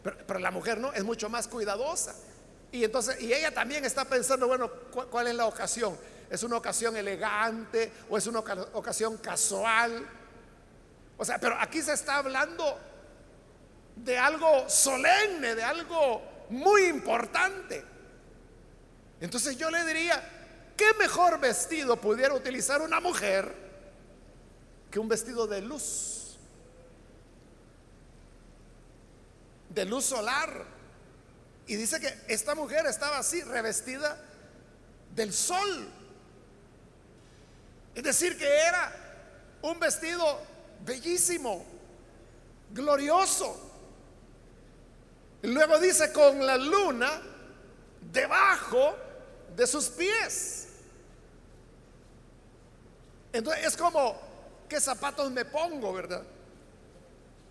Pero, 0.03 0.39
la 0.39 0.51
mujer 0.51 0.77
no, 0.79 0.91
es 0.93 1.03
mucho 1.03 1.29
más 1.29 1.47
cuidadosa. 1.47 2.15
Y 2.71 2.83
entonces, 2.83 3.21
y 3.21 3.33
ella 3.33 3.53
también 3.53 3.85
está 3.85 4.05
pensando, 4.05 4.47
bueno, 4.47 4.69
¿cuál, 5.09 5.27
es 5.27 5.35
la 5.35 5.45
ocasión? 5.45 5.97
¿Es 6.29 6.43
una 6.43 6.57
ocasión 6.57 6.95
elegante 6.95 7.91
o 8.09 8.17
es 8.17 8.25
una 8.27 8.39
ocasión 8.39 9.17
casual? 9.17 10.07
O 11.17 11.25
sea, 11.25 11.37
pero 11.37 11.55
aquí 11.59 11.81
se 11.81 11.93
está 11.93 12.17
hablando 12.17 12.79
de 13.95 14.17
algo 14.17 14.69
solemne, 14.69 15.53
de 15.53 15.63
algo 15.63 16.21
muy 16.49 16.85
importante. 16.85 17.83
Entonces 19.19 19.57
yo 19.57 19.69
le 19.69 19.85
diría, 19.85 20.73
¿qué 20.75 20.93
mejor 20.97 21.39
vestido 21.39 21.97
pudiera 21.97 22.33
utilizar 22.33 22.81
una 22.81 22.99
mujer 22.99 23.53
que 24.89 24.99
un 24.99 25.07
vestido 25.07 25.45
de 25.45 25.61
luz? 25.61 26.20
De 29.73 29.85
luz 29.85 30.05
solar. 30.05 30.65
Y 31.67 31.75
dice 31.75 31.99
que 31.99 32.13
esta 32.27 32.55
mujer 32.55 32.85
estaba 32.85 33.19
así, 33.19 33.41
revestida 33.43 34.17
del 35.15 35.33
sol. 35.33 35.87
Es 37.95 38.03
decir, 38.03 38.37
que 38.37 38.47
era 38.47 38.93
un 39.61 39.79
vestido 39.79 40.41
bellísimo, 40.85 41.65
glorioso. 42.71 43.69
Luego 45.43 45.79
dice 45.79 46.11
con 46.11 46.45
la 46.45 46.57
luna 46.57 47.21
debajo 48.11 48.95
de 49.55 49.67
sus 49.67 49.89
pies. 49.89 50.67
Entonces 53.33 53.65
es 53.65 53.77
como, 53.77 54.19
¿qué 54.67 54.79
zapatos 54.79 55.31
me 55.31 55.45
pongo, 55.45 55.93
verdad? 55.93 56.23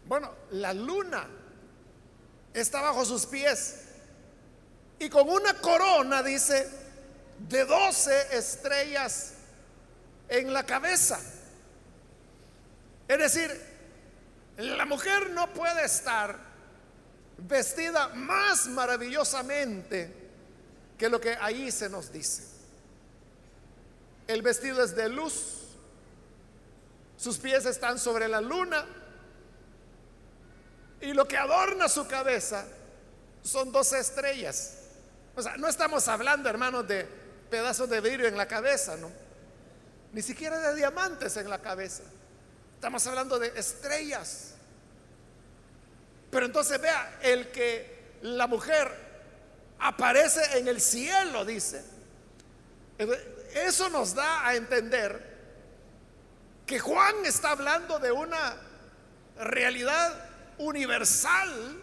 Bueno, 0.06 0.30
la 0.50 0.72
luna 0.74 1.26
está 2.54 2.80
bajo 2.80 3.04
sus 3.04 3.26
pies. 3.26 3.76
Y 4.98 5.08
con 5.08 5.28
una 5.28 5.54
corona, 5.54 6.22
dice, 6.22 6.68
de 7.48 7.64
12 7.64 8.36
estrellas 8.36 9.32
en 10.28 10.52
la 10.52 10.64
cabeza. 10.64 11.18
Es 13.08 13.18
decir, 13.18 13.60
la 14.58 14.84
mujer 14.84 15.30
no 15.30 15.52
puede 15.52 15.84
estar 15.84 16.38
vestida 17.38 18.08
más 18.08 18.66
maravillosamente 18.66 20.14
que 20.98 21.08
lo 21.08 21.20
que 21.20 21.36
ahí 21.40 21.72
se 21.72 21.88
nos 21.88 22.12
dice. 22.12 22.44
El 24.26 24.42
vestido 24.42 24.84
es 24.84 24.94
de 24.94 25.08
luz, 25.08 25.60
sus 27.16 27.38
pies 27.38 27.66
están 27.66 27.98
sobre 27.98 28.28
la 28.28 28.40
luna 28.40 28.86
y 31.00 31.12
lo 31.12 31.26
que 31.26 31.36
adorna 31.36 31.88
su 31.88 32.06
cabeza 32.06 32.66
son 33.42 33.72
dos 33.72 33.92
estrellas. 33.92 34.74
O 35.34 35.42
sea, 35.42 35.56
no 35.56 35.68
estamos 35.68 36.06
hablando, 36.08 36.48
hermanos, 36.48 36.86
de 36.86 37.06
pedazos 37.50 37.88
de 37.88 38.00
vidrio 38.00 38.28
en 38.28 38.36
la 38.36 38.46
cabeza, 38.46 38.96
¿no? 38.96 39.10
Ni 40.12 40.22
siquiera 40.22 40.58
de 40.58 40.74
diamantes 40.74 41.36
en 41.36 41.48
la 41.48 41.60
cabeza. 41.60 42.02
Estamos 42.74 43.06
hablando 43.06 43.38
de 43.38 43.52
estrellas. 43.56 44.54
Pero 46.30 46.46
entonces 46.46 46.80
vea, 46.80 47.18
el 47.22 47.50
que 47.50 48.18
la 48.22 48.46
mujer 48.46 48.90
aparece 49.78 50.58
en 50.58 50.68
el 50.68 50.80
cielo, 50.80 51.44
dice. 51.44 51.82
Eso 53.54 53.88
nos 53.88 54.14
da 54.14 54.46
a 54.46 54.54
entender 54.54 55.30
que 56.66 56.78
Juan 56.78 57.24
está 57.24 57.50
hablando 57.50 57.98
de 57.98 58.12
una 58.12 58.56
realidad 59.38 60.29
universal 60.60 61.82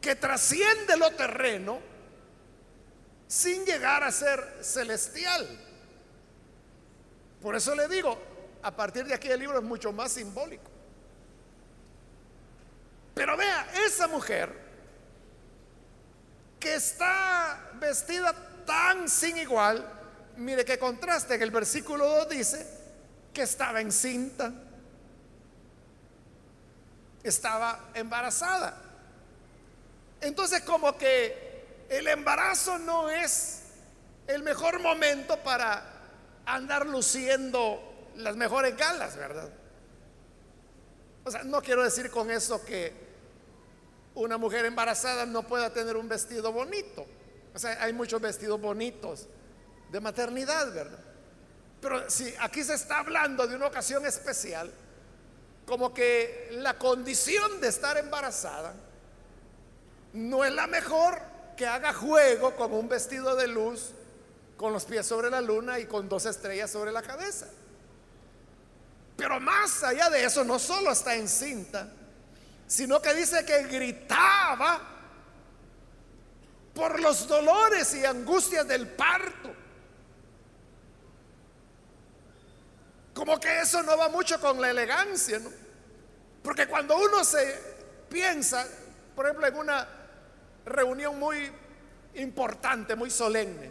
que 0.00 0.14
trasciende 0.14 0.96
lo 0.96 1.10
terreno 1.12 1.80
sin 3.26 3.64
llegar 3.64 4.04
a 4.04 4.12
ser 4.12 4.58
celestial. 4.60 5.46
Por 7.40 7.56
eso 7.56 7.74
le 7.74 7.88
digo, 7.88 8.18
a 8.62 8.74
partir 8.74 9.04
de 9.06 9.14
aquí 9.14 9.28
el 9.28 9.40
libro 9.40 9.58
es 9.58 9.64
mucho 9.64 9.92
más 9.92 10.12
simbólico. 10.12 10.70
Pero 13.14 13.36
vea, 13.36 13.68
esa 13.86 14.06
mujer 14.08 14.52
que 16.60 16.74
está 16.74 17.70
vestida 17.80 18.34
tan 18.64 19.08
sin 19.08 19.38
igual, 19.38 19.84
mire 20.36 20.64
que 20.64 20.78
contraste, 20.78 21.34
en 21.34 21.42
el 21.42 21.50
versículo 21.50 22.06
2 22.06 22.28
dice 22.28 22.66
que 23.32 23.42
estaba 23.42 23.80
encinta, 23.80 24.52
estaba 27.28 27.90
embarazada. 27.94 28.76
Entonces 30.20 30.62
como 30.62 30.96
que 30.96 31.86
el 31.88 32.06
embarazo 32.08 32.78
no 32.78 33.08
es 33.08 33.62
el 34.26 34.42
mejor 34.42 34.80
momento 34.80 35.38
para 35.42 35.82
andar 36.44 36.86
luciendo 36.86 38.10
las 38.16 38.36
mejores 38.36 38.76
galas, 38.76 39.16
¿verdad? 39.16 39.48
O 41.24 41.30
sea, 41.30 41.42
no 41.44 41.60
quiero 41.60 41.82
decir 41.82 42.10
con 42.10 42.30
eso 42.30 42.64
que 42.64 42.92
una 44.14 44.38
mujer 44.38 44.64
embarazada 44.64 45.26
no 45.26 45.42
pueda 45.42 45.72
tener 45.72 45.96
un 45.96 46.08
vestido 46.08 46.52
bonito. 46.52 47.06
O 47.54 47.58
sea, 47.58 47.82
hay 47.82 47.92
muchos 47.92 48.20
vestidos 48.20 48.60
bonitos 48.60 49.28
de 49.90 50.00
maternidad, 50.00 50.72
¿verdad? 50.72 50.98
Pero 51.80 52.08
si 52.08 52.34
aquí 52.40 52.64
se 52.64 52.74
está 52.74 52.98
hablando 52.98 53.46
de 53.46 53.56
una 53.56 53.66
ocasión 53.66 54.06
especial, 54.06 54.70
como 55.66 55.92
que 55.92 56.48
la 56.52 56.78
condición 56.78 57.60
de 57.60 57.68
estar 57.68 57.98
embarazada 57.98 58.74
no 60.12 60.44
es 60.44 60.52
la 60.52 60.66
mejor 60.66 61.20
que 61.56 61.66
haga 61.66 61.92
juego 61.92 62.54
con 62.54 62.72
un 62.72 62.88
vestido 62.88 63.34
de 63.34 63.48
luz, 63.48 63.90
con 64.56 64.72
los 64.72 64.84
pies 64.84 65.06
sobre 65.06 65.28
la 65.28 65.40
luna 65.40 65.78
y 65.78 65.86
con 65.86 66.08
dos 66.08 66.24
estrellas 66.24 66.70
sobre 66.70 66.92
la 66.92 67.02
cabeza. 67.02 67.48
Pero 69.16 69.40
más 69.40 69.82
allá 69.82 70.08
de 70.10 70.24
eso, 70.24 70.44
no 70.44 70.58
solo 70.58 70.92
está 70.92 71.14
encinta, 71.14 71.88
sino 72.66 73.00
que 73.00 73.14
dice 73.14 73.44
que 73.44 73.64
gritaba 73.64 74.80
por 76.74 77.00
los 77.00 77.26
dolores 77.26 77.94
y 77.94 78.04
angustias 78.04 78.68
del 78.68 78.86
parto. 78.88 79.55
Como 83.16 83.40
que 83.40 83.62
eso 83.62 83.82
no 83.82 83.96
va 83.96 84.10
mucho 84.10 84.38
con 84.38 84.60
la 84.60 84.68
elegancia, 84.68 85.38
¿no? 85.38 85.50
Porque 86.42 86.66
cuando 86.68 86.98
uno 86.98 87.24
se 87.24 87.58
piensa, 88.10 88.66
por 89.14 89.24
ejemplo, 89.24 89.46
en 89.46 89.56
una 89.56 89.88
reunión 90.66 91.18
muy 91.18 91.50
importante, 92.16 92.94
muy 92.94 93.08
solemne, 93.08 93.70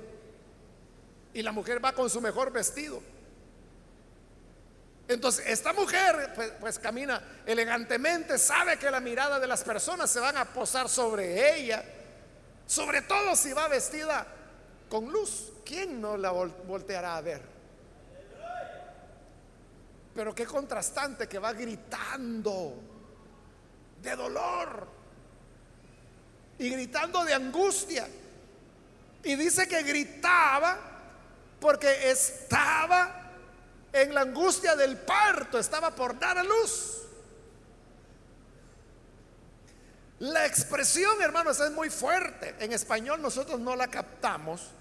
y 1.31 1.43
la 1.43 1.51
mujer 1.51 1.83
va 1.83 1.93
con 1.93 2.09
su 2.09 2.19
mejor 2.21 2.51
vestido, 2.51 3.03
entonces, 5.07 5.45
esta 5.45 5.73
mujer 5.73 6.31
pues, 6.33 6.51
pues, 6.59 6.79
camina 6.79 7.21
elegantemente, 7.45 8.39
sabe 8.39 8.79
que 8.79 8.89
la 8.89 8.99
mirada 8.99 9.39
de 9.39 9.45
las 9.45 9.63
personas 9.63 10.09
se 10.09 10.19
van 10.19 10.37
a 10.37 10.45
posar 10.45 10.89
sobre 10.89 11.55
ella, 11.55 11.85
sobre 12.65 13.03
todo 13.03 13.35
si 13.35 13.53
va 13.53 13.67
vestida 13.67 14.25
con 14.89 15.11
luz. 15.11 15.51
¿Quién 15.63 16.01
no 16.01 16.17
la 16.17 16.31
volteará 16.31 17.17
a 17.17 17.21
ver? 17.21 17.54
Pero 20.15 20.33
qué 20.33 20.45
contrastante 20.45 21.27
que 21.27 21.37
va 21.37 21.51
gritando 21.51 22.81
de 24.01 24.15
dolor 24.15 24.87
y 26.57 26.69
gritando 26.69 27.23
de 27.25 27.33
angustia. 27.33 28.07
Y 29.23 29.35
dice 29.35 29.67
que 29.67 29.83
gritaba 29.83 30.77
porque 31.59 32.09
estaba 32.09 33.33
en 33.91 34.13
la 34.13 34.21
angustia 34.21 34.75
del 34.75 34.97
parto, 34.97 35.59
estaba 35.59 35.93
por 35.93 36.17
dar 36.17 36.37
a 36.37 36.43
luz. 36.43 37.01
La 40.19 40.45
expresión, 40.45 41.21
hermanos, 41.21 41.59
es 41.59 41.71
muy 41.71 41.89
fuerte. 41.89 42.55
En 42.59 42.71
español 42.71 43.21
nosotros 43.21 43.59
no 43.59 43.75
la 43.75 43.87
captamos, 43.87 44.71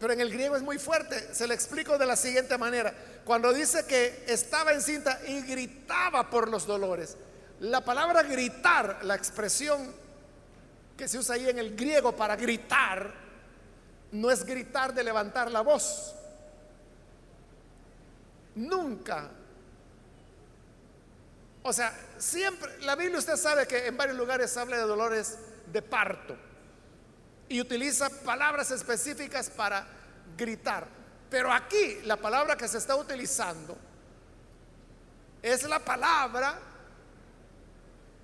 pero 0.00 0.14
en 0.14 0.20
el 0.20 0.32
griego 0.32 0.56
es 0.56 0.62
muy 0.62 0.78
fuerte. 0.78 1.34
Se 1.34 1.46
le 1.46 1.54
explico 1.54 1.98
de 1.98 2.06
la 2.06 2.16
siguiente 2.16 2.56
manera. 2.56 2.92
Cuando 3.22 3.52
dice 3.52 3.84
que 3.84 4.24
estaba 4.26 4.72
encinta 4.72 5.20
y 5.28 5.42
gritaba 5.42 6.30
por 6.30 6.48
los 6.48 6.66
dolores, 6.66 7.18
la 7.60 7.84
palabra 7.84 8.22
gritar, 8.22 9.04
la 9.04 9.14
expresión 9.14 9.94
que 10.96 11.06
se 11.06 11.18
usa 11.18 11.34
ahí 11.34 11.50
en 11.50 11.58
el 11.58 11.76
griego 11.76 12.16
para 12.16 12.34
gritar, 12.34 13.12
no 14.12 14.30
es 14.30 14.44
gritar 14.44 14.94
de 14.94 15.04
levantar 15.04 15.50
la 15.50 15.60
voz. 15.60 16.14
Nunca. 18.54 19.28
O 21.62 21.74
sea, 21.74 21.94
siempre, 22.16 22.80
la 22.80 22.96
Biblia 22.96 23.18
usted 23.18 23.36
sabe 23.36 23.66
que 23.66 23.86
en 23.86 23.96
varios 23.98 24.16
lugares 24.16 24.56
habla 24.56 24.78
de 24.78 24.82
dolores 24.82 25.38
de 25.70 25.82
parto 25.82 26.49
y 27.50 27.60
utiliza 27.60 28.08
palabras 28.08 28.70
específicas 28.70 29.50
para 29.50 29.84
gritar. 30.36 30.86
Pero 31.28 31.52
aquí 31.52 31.98
la 32.04 32.16
palabra 32.16 32.56
que 32.56 32.68
se 32.68 32.78
está 32.78 32.94
utilizando 32.94 33.76
es 35.42 35.64
la 35.64 35.80
palabra 35.80 36.58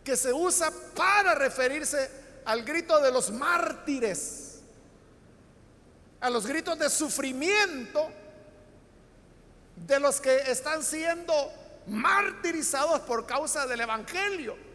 que 0.05 0.17
se 0.17 0.33
usa 0.33 0.71
para 0.95 1.35
referirse 1.35 2.09
al 2.45 2.63
grito 2.63 3.01
de 3.01 3.11
los 3.11 3.33
mártires, 3.33 4.61
a 6.21 6.31
los 6.31 6.47
gritos 6.47 6.79
de 6.79 6.89
sufrimiento 6.89 8.09
de 9.75 9.99
los 9.99 10.21
que 10.21 10.37
están 10.53 10.85
siendo 10.85 11.35
martirizados 11.89 13.01
por 13.01 13.27
causa 13.27 13.67
del 13.67 13.81
Evangelio. 13.81 14.66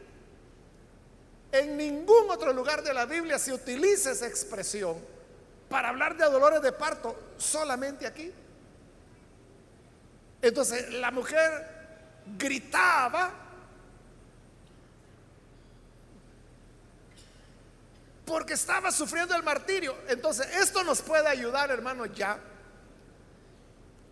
En 1.52 1.76
ningún 1.76 2.30
otro 2.30 2.54
lugar 2.54 2.82
de 2.82 2.94
la 2.94 3.06
Biblia 3.06 3.38
se 3.38 3.54
utiliza 3.54 4.12
esa 4.12 4.28
expresión 4.28 4.98
para 5.70 5.90
hablar 5.90 6.16
de 6.16 6.26
dolores 6.26 6.62
de 6.62 6.72
parto, 6.72 7.34
solamente 7.38 8.08
aquí. 8.08 8.32
Entonces 10.42 10.94
la 10.94 11.12
mujer 11.12 11.68
gritaba 12.38 13.32
porque 18.26 18.54
estaba 18.54 18.92
sufriendo 18.92 19.36
el 19.36 19.44
martirio. 19.44 19.96
Entonces 20.08 20.48
esto 20.56 20.84
nos 20.84 21.02
puede 21.02 21.28
ayudar, 21.28 21.70
hermano, 21.70 22.06
ya 22.06 22.40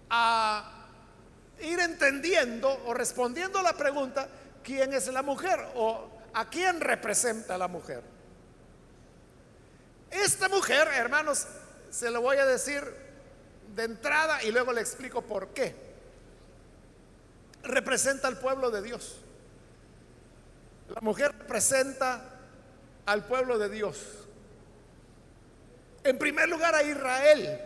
a 0.09 0.87
ir 1.61 1.79
entendiendo 1.79 2.69
o 2.85 2.93
respondiendo 2.93 3.59
a 3.59 3.63
la 3.63 3.73
pregunta, 3.73 4.27
¿quién 4.61 4.93
es 4.93 5.07
la 5.07 5.21
mujer? 5.21 5.59
o 5.75 6.18
a 6.33 6.49
quién 6.49 6.81
representa 6.81 7.57
la 7.57 7.67
mujer. 7.67 8.03
Esta 10.11 10.49
mujer, 10.49 10.87
hermanos, 10.87 11.45
se 11.89 12.09
lo 12.09 12.21
voy 12.21 12.37
a 12.37 12.45
decir 12.45 12.83
de 13.75 13.83
entrada 13.83 14.43
y 14.43 14.51
luego 14.51 14.73
le 14.73 14.81
explico 14.81 15.21
por 15.21 15.49
qué. 15.49 15.75
Representa 17.63 18.27
al 18.27 18.39
pueblo 18.39 18.71
de 18.71 18.81
Dios. 18.81 19.17
La 20.89 21.01
mujer 21.01 21.35
representa 21.37 22.39
al 23.05 23.25
pueblo 23.25 23.59
de 23.59 23.69
Dios. 23.69 23.99
En 26.03 26.17
primer 26.17 26.49
lugar 26.49 26.73
a 26.73 26.83
Israel. 26.83 27.59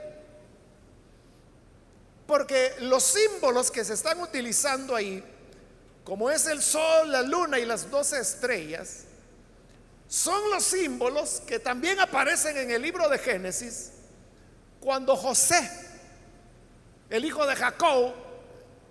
Porque 2.27 2.75
los 2.81 3.03
símbolos 3.03 3.69
que 3.69 3.85
se 3.85 3.93
están 3.93 4.19
utilizando 4.21 4.95
ahí, 4.95 5.23
como 6.03 6.29
es 6.29 6.45
el 6.47 6.61
sol, 6.61 7.11
la 7.11 7.21
luna 7.21 7.59
y 7.59 7.65
las 7.65 7.89
doce 7.89 8.19
estrellas, 8.19 9.05
son 10.07 10.49
los 10.51 10.63
símbolos 10.63 11.41
que 11.47 11.59
también 11.59 11.99
aparecen 11.99 12.57
en 12.57 12.71
el 12.71 12.81
libro 12.81 13.09
de 13.09 13.17
Génesis 13.17 13.91
cuando 14.79 15.15
José, 15.15 15.69
el 17.09 17.23
hijo 17.25 17.45
de 17.45 17.55
Jacob, 17.55 18.13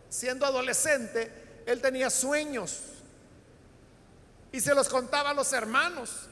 siendo 0.09 0.47
adolescente, 0.47 1.63
él 1.67 1.81
tenía 1.81 2.11
sueños 2.11 2.81
y 4.51 4.61
se 4.61 4.75
los 4.75 4.89
contaba 4.89 5.31
a 5.31 5.35
los 5.35 5.53
hermanos. 5.53 6.29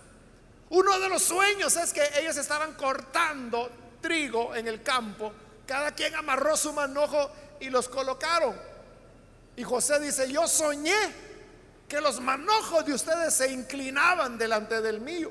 Uno 0.70 0.98
de 0.98 1.08
los 1.08 1.22
sueños 1.22 1.76
es 1.76 1.92
que 1.92 2.02
ellos 2.18 2.36
estaban 2.36 2.74
cortando 2.74 3.70
trigo 4.00 4.54
en 4.54 4.66
el 4.66 4.82
campo 4.82 5.32
cada 5.70 5.92
quien 5.92 6.12
amarró 6.16 6.56
su 6.56 6.72
manojo 6.72 7.30
y 7.60 7.70
los 7.70 7.88
colocaron. 7.88 8.60
Y 9.60 9.62
José 9.62 10.00
dice, 10.00 10.32
yo 10.32 10.48
soñé 10.48 10.96
que 11.86 12.00
los 12.00 12.18
manojos 12.18 12.82
de 12.86 12.94
ustedes 12.94 13.34
se 13.34 13.52
inclinaban 13.52 14.38
delante 14.38 14.80
del 14.80 15.02
mío. 15.02 15.30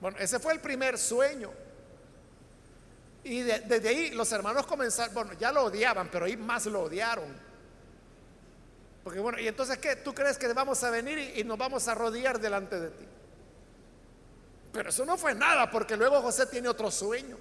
Bueno, 0.00 0.16
ese 0.20 0.38
fue 0.38 0.52
el 0.52 0.60
primer 0.60 0.96
sueño. 0.96 1.50
Y 3.24 3.40
desde 3.40 3.88
ahí 3.88 4.10
los 4.12 4.30
hermanos 4.30 4.64
comenzaron, 4.64 5.12
bueno, 5.12 5.32
ya 5.32 5.50
lo 5.50 5.64
odiaban, 5.64 6.08
pero 6.08 6.26
ahí 6.26 6.36
más 6.36 6.66
lo 6.66 6.82
odiaron. 6.82 7.36
Porque 9.02 9.18
bueno, 9.18 9.40
¿y 9.40 9.48
entonces 9.48 9.78
qué? 9.78 9.96
¿Tú 9.96 10.14
crees 10.14 10.38
que 10.38 10.46
vamos 10.52 10.84
a 10.84 10.90
venir 10.90 11.18
y, 11.18 11.40
y 11.40 11.42
nos 11.42 11.58
vamos 11.58 11.88
a 11.88 11.96
rodear 11.96 12.38
delante 12.38 12.78
de 12.78 12.90
ti? 12.90 13.08
Pero 14.72 14.90
eso 14.90 15.04
no 15.04 15.18
fue 15.18 15.34
nada, 15.34 15.68
porque 15.68 15.96
luego 15.96 16.22
José 16.22 16.46
tiene 16.46 16.68
otro 16.68 16.92
sueño. 16.92 17.36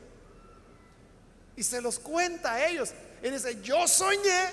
Y 1.55 1.63
se 1.63 1.81
los 1.81 1.99
cuenta 1.99 2.53
a 2.53 2.67
ellos. 2.67 2.91
Y 3.23 3.29
dice, 3.29 3.61
yo 3.61 3.87
soñé 3.87 4.49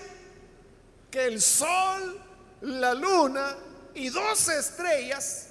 que 1.10 1.26
el 1.26 1.40
sol, 1.40 2.20
la 2.62 2.94
luna 2.94 3.56
y 3.94 4.08
dos 4.08 4.48
estrellas 4.48 5.48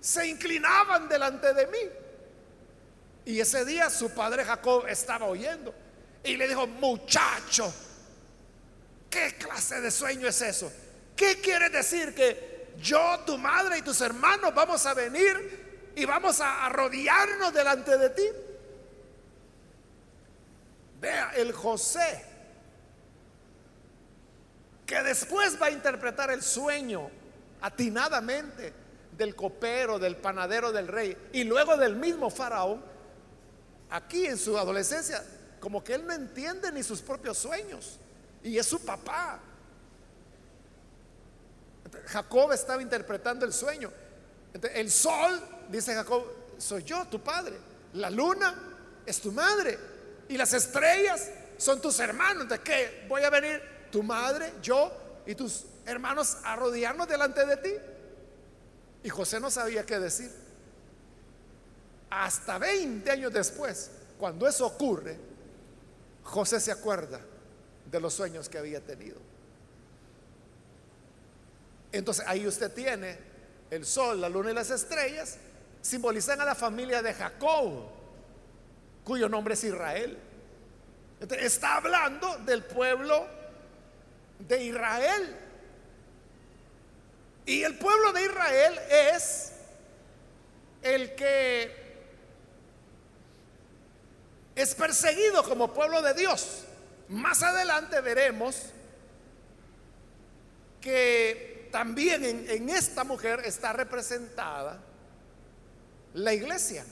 se 0.00 0.26
inclinaban 0.26 1.08
delante 1.08 1.52
de 1.52 1.66
mí. 1.66 1.78
Y 3.24 3.40
ese 3.40 3.64
día 3.64 3.90
su 3.90 4.10
padre 4.10 4.44
Jacob 4.44 4.86
estaba 4.86 5.26
oyendo. 5.26 5.74
Y 6.22 6.36
le 6.36 6.46
dijo, 6.46 6.66
muchacho, 6.66 7.72
¿qué 9.10 9.34
clase 9.36 9.80
de 9.80 9.90
sueño 9.90 10.28
es 10.28 10.40
eso? 10.42 10.72
¿Qué 11.16 11.40
quiere 11.40 11.70
decir 11.70 12.14
que 12.14 12.68
yo, 12.78 13.20
tu 13.26 13.38
madre 13.38 13.78
y 13.78 13.82
tus 13.82 14.00
hermanos 14.00 14.54
vamos 14.54 14.84
a 14.86 14.94
venir 14.94 15.92
y 15.96 16.04
vamos 16.04 16.40
a 16.40 16.68
rodearnos 16.68 17.52
delante 17.52 17.96
de 17.96 18.10
ti? 18.10 18.24
Vea, 21.00 21.32
el 21.36 21.52
José, 21.52 22.24
que 24.86 25.02
después 25.02 25.60
va 25.60 25.66
a 25.66 25.70
interpretar 25.70 26.30
el 26.30 26.42
sueño 26.42 27.10
atinadamente, 27.60 28.72
del 29.16 29.34
copero, 29.34 29.98
del 29.98 30.16
panadero 30.16 30.72
del 30.72 30.88
rey 30.88 31.16
y 31.32 31.44
luego 31.44 31.76
del 31.76 31.96
mismo 31.96 32.30
faraón, 32.30 32.82
aquí 33.90 34.26
en 34.26 34.36
su 34.36 34.58
adolescencia, 34.58 35.22
como 35.60 35.82
que 35.82 35.94
él 35.94 36.06
no 36.06 36.12
entiende 36.12 36.70
ni 36.70 36.82
sus 36.82 37.00
propios 37.00 37.38
sueños 37.38 37.98
y 38.42 38.58
es 38.58 38.66
su 38.66 38.84
papá. 38.84 39.40
Jacob 42.06 42.52
estaba 42.52 42.82
interpretando 42.82 43.46
el 43.46 43.52
sueño. 43.52 43.90
el 44.74 44.90
sol, 44.90 45.40
dice 45.68 45.94
Jacob, 45.94 46.24
soy 46.58 46.82
yo, 46.84 47.06
tu 47.06 47.20
padre. 47.20 47.56
La 47.94 48.10
luna 48.10 48.54
es 49.04 49.20
tu 49.20 49.32
madre. 49.32 49.78
Y 50.28 50.36
las 50.36 50.52
estrellas 50.52 51.30
son 51.56 51.80
tus 51.80 51.98
hermanos. 52.00 52.48
¿De 52.48 52.58
qué? 52.60 53.04
Voy 53.08 53.22
a 53.22 53.30
venir 53.30 53.62
tu 53.90 54.02
madre, 54.02 54.52
yo 54.62 54.92
y 55.26 55.34
tus 55.34 55.64
hermanos 55.86 56.38
a 56.44 56.56
rodearnos 56.56 57.08
delante 57.08 57.44
de 57.46 57.56
ti. 57.56 57.72
Y 59.02 59.08
José 59.08 59.40
no 59.40 59.50
sabía 59.50 59.84
qué 59.86 59.98
decir. 59.98 60.30
Hasta 62.10 62.58
20 62.58 63.10
años 63.10 63.32
después, 63.32 63.90
cuando 64.18 64.46
eso 64.46 64.66
ocurre, 64.66 65.16
José 66.22 66.60
se 66.60 66.72
acuerda 66.72 67.20
de 67.90 68.00
los 68.00 68.14
sueños 68.14 68.48
que 68.48 68.58
había 68.58 68.80
tenido. 68.80 69.16
Entonces 71.92 72.24
ahí 72.26 72.46
usted 72.46 72.72
tiene 72.72 73.18
el 73.70 73.84
sol, 73.86 74.20
la 74.20 74.28
luna 74.28 74.50
y 74.50 74.54
las 74.54 74.70
estrellas, 74.70 75.38
simbolizan 75.80 76.40
a 76.40 76.44
la 76.44 76.54
familia 76.54 77.02
de 77.02 77.14
Jacob, 77.14 77.95
cuyo 79.06 79.28
nombre 79.28 79.54
es 79.54 79.62
Israel. 79.62 80.18
está 81.38 81.76
hablando 81.76 82.38
del 82.38 82.64
pueblo 82.64 83.24
de 84.40 84.64
Israel. 84.64 85.36
Y 87.46 87.62
el 87.62 87.78
pueblo 87.78 88.12
de 88.12 88.24
Israel 88.24 88.78
es 88.90 89.52
el 90.82 91.14
que 91.14 91.86
es 94.56 94.74
perseguido 94.74 95.44
como 95.44 95.72
pueblo 95.72 96.02
de 96.02 96.12
Dios. 96.12 96.64
Más 97.08 97.44
adelante 97.44 98.00
veremos 98.00 98.60
que 100.80 101.68
también 101.70 102.24
en, 102.24 102.68
esta 102.70 103.04
mujer 103.04 103.42
está 103.44 103.72
representada 103.72 104.80
la 106.14 106.34
iglesia. 106.34 106.84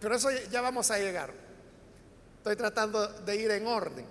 Pero 0.00 0.16
eso 0.16 0.30
ya 0.50 0.60
vamos 0.60 0.90
a 0.90 0.98
llegar. 0.98 1.32
Estoy 2.38 2.56
tratando 2.56 3.06
de 3.06 3.36
ir 3.36 3.50
en 3.50 3.66
orden. 3.66 4.06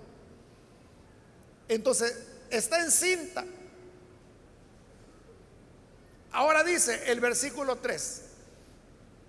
Entonces, 1.68 2.16
está 2.48 2.80
encinta. 2.80 3.44
Ahora 6.32 6.62
dice 6.62 7.10
el 7.10 7.20
versículo 7.20 7.76
3, 7.76 8.22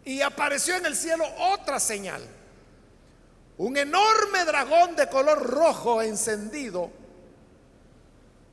y 0.05 0.22
apareció 0.22 0.76
en 0.76 0.86
el 0.86 0.95
cielo 0.95 1.26
otra 1.38 1.80
señal, 1.80 2.22
un 3.57 3.76
enorme 3.78 4.45
dragón 4.45 4.95
de 4.95 5.07
color 5.07 5.41
rojo 5.49 6.01
encendido, 6.01 6.91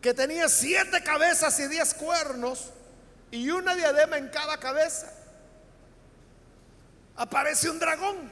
que 0.00 0.14
tenía 0.14 0.48
siete 0.48 1.02
cabezas 1.02 1.58
y 1.60 1.68
diez 1.68 1.92
cuernos 1.92 2.70
y 3.30 3.50
una 3.50 3.74
diadema 3.74 4.16
en 4.16 4.28
cada 4.28 4.58
cabeza. 4.58 5.12
Aparece 7.18 7.68
un 7.68 7.80
dragón. 7.80 8.30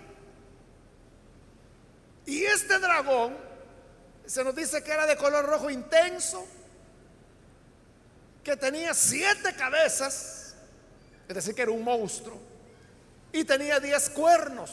Y 2.25 2.45
este 2.45 2.79
dragón 2.79 3.37
se 4.25 4.43
nos 4.45 4.55
dice 4.55 4.83
que 4.83 4.93
era 4.93 5.07
de 5.07 5.17
color 5.17 5.45
rojo 5.45 5.71
intenso, 5.71 6.47
que 8.45 8.57
tenía 8.57 8.95
siete 8.95 9.55
cabezas, 9.57 10.55
es 11.29 11.35
decir, 11.35 11.55
que 11.55 11.63
era 11.63 11.73
un 11.73 11.83
monstruo, 11.83 12.41
y 13.33 13.45
tenía 13.45 13.81
diez 13.81 14.09
cuernos, 14.11 14.73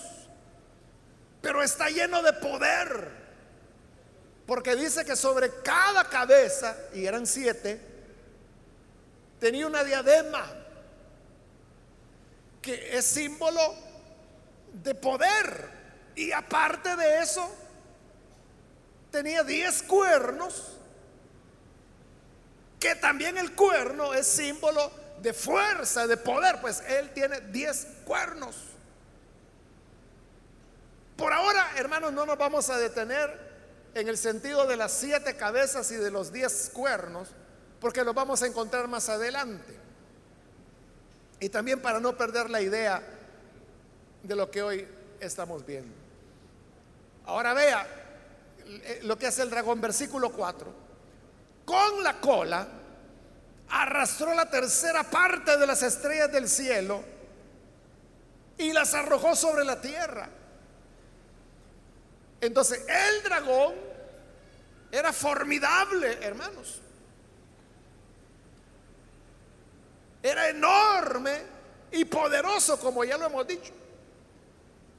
pero 1.41 1.63
está 1.63 1.89
lleno 1.89 2.21
de 2.21 2.33
poder, 2.33 3.09
porque 4.45 4.75
dice 4.75 5.05
que 5.05 5.15
sobre 5.15 5.61
cada 5.63 6.03
cabeza, 6.07 6.75
y 6.93 7.05
eran 7.05 7.25
siete, 7.25 7.79
tenía 9.39 9.65
una 9.65 9.83
diadema, 9.83 10.45
que 12.61 12.95
es 12.95 13.05
símbolo 13.05 13.75
de 14.73 14.95
poder, 14.95 15.69
y 16.15 16.31
aparte 16.31 16.95
de 16.95 17.19
eso, 17.19 17.49
tenía 19.11 19.43
diez 19.43 19.83
cuernos, 19.83 20.77
que 22.79 22.95
también 22.95 23.37
el 23.37 23.53
cuerno 23.53 24.13
es 24.13 24.27
símbolo 24.27 24.91
de 25.21 25.33
fuerza, 25.33 26.07
de 26.07 26.17
poder, 26.17 26.59
pues 26.59 26.81
él 26.81 27.11
tiene 27.13 27.39
diez 27.39 27.87
cuernos. 28.03 28.57
Por 31.15 31.31
ahora, 31.31 31.71
hermanos, 31.77 32.11
no 32.11 32.25
nos 32.25 32.37
vamos 32.37 32.69
a 32.69 32.77
detener 32.77 33.53
en 33.93 34.07
el 34.07 34.17
sentido 34.17 34.65
de 34.65 34.75
las 34.75 34.91
siete 34.91 35.37
cabezas 35.37 35.91
y 35.91 35.95
de 35.95 36.11
los 36.11 36.33
diez 36.33 36.71
cuernos, 36.73 37.29
porque 37.79 38.03
los 38.03 38.15
vamos 38.15 38.41
a 38.41 38.47
encontrar 38.47 38.87
más 38.87 39.07
adelante. 39.09 39.77
Y 41.39 41.49
también 41.49 41.81
para 41.81 41.99
no 41.99 42.17
perder 42.17 42.49
la 42.49 42.61
idea 42.61 43.03
de 44.23 44.35
lo 44.35 44.49
que 44.49 44.63
hoy 44.63 44.87
estamos 45.19 45.65
viendo. 45.65 45.93
Ahora 47.25 47.53
vea 47.53 47.87
lo 49.03 49.17
que 49.17 49.27
hace 49.27 49.43
el 49.43 49.49
dragón, 49.49 49.79
versículo 49.79 50.31
4 50.31 50.83
con 51.65 52.03
la 52.03 52.19
cola 52.19 52.67
arrastró 53.69 54.33
la 54.33 54.49
tercera 54.49 55.03
parte 55.03 55.57
de 55.57 55.65
las 55.65 55.81
estrellas 55.81 56.31
del 56.31 56.47
cielo 56.47 57.03
y 58.57 58.71
las 58.71 58.93
arrojó 58.93 59.35
sobre 59.35 59.63
la 59.63 59.81
tierra. 59.81 60.29
Entonces 62.41 62.85
el 62.87 63.23
dragón 63.23 63.73
era 64.91 65.11
formidable, 65.13 66.19
hermanos. 66.21 66.81
Era 70.21 70.49
enorme 70.49 71.41
y 71.91 72.05
poderoso, 72.05 72.79
como 72.79 73.03
ya 73.03 73.17
lo 73.17 73.25
hemos 73.25 73.47
dicho. 73.47 73.73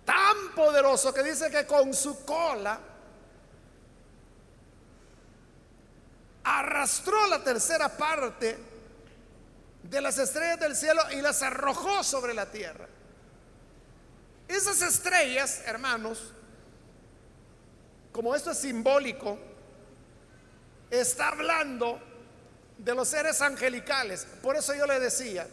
Tan 0.05 0.55
poderoso 0.55 1.13
que 1.13 1.23
dice 1.23 1.51
que 1.51 1.67
con 1.67 1.95
su 1.95 2.25
cola 2.25 2.79
arrastró 6.45 7.27
la 7.27 7.43
tercera 7.43 7.89
parte 7.89 8.59
de 9.83 10.01
las 10.01 10.19
estrellas 10.19 10.61
del 10.61 10.77
cielo 10.77 11.03
y 11.13 11.21
las 11.21 11.43
arrojó 11.43 12.03
sobre 12.03 12.35
la 12.35 12.51
tierra. 12.51 12.87
Esas 14.47 14.83
estrellas, 14.83 15.63
hermanos, 15.65 16.33
como 18.13 18.35
esto 18.35 18.51
es 18.51 18.59
simbólico, 18.59 19.39
está 20.91 21.29
hablando 21.29 21.99
de 22.79 22.95
los 22.95 23.09
seres 23.09 23.41
angelicales. 23.41 24.27
Por 24.43 24.57
eso 24.57 24.75
yo 24.75 24.87
le 24.87 25.01
decía 25.01 25.47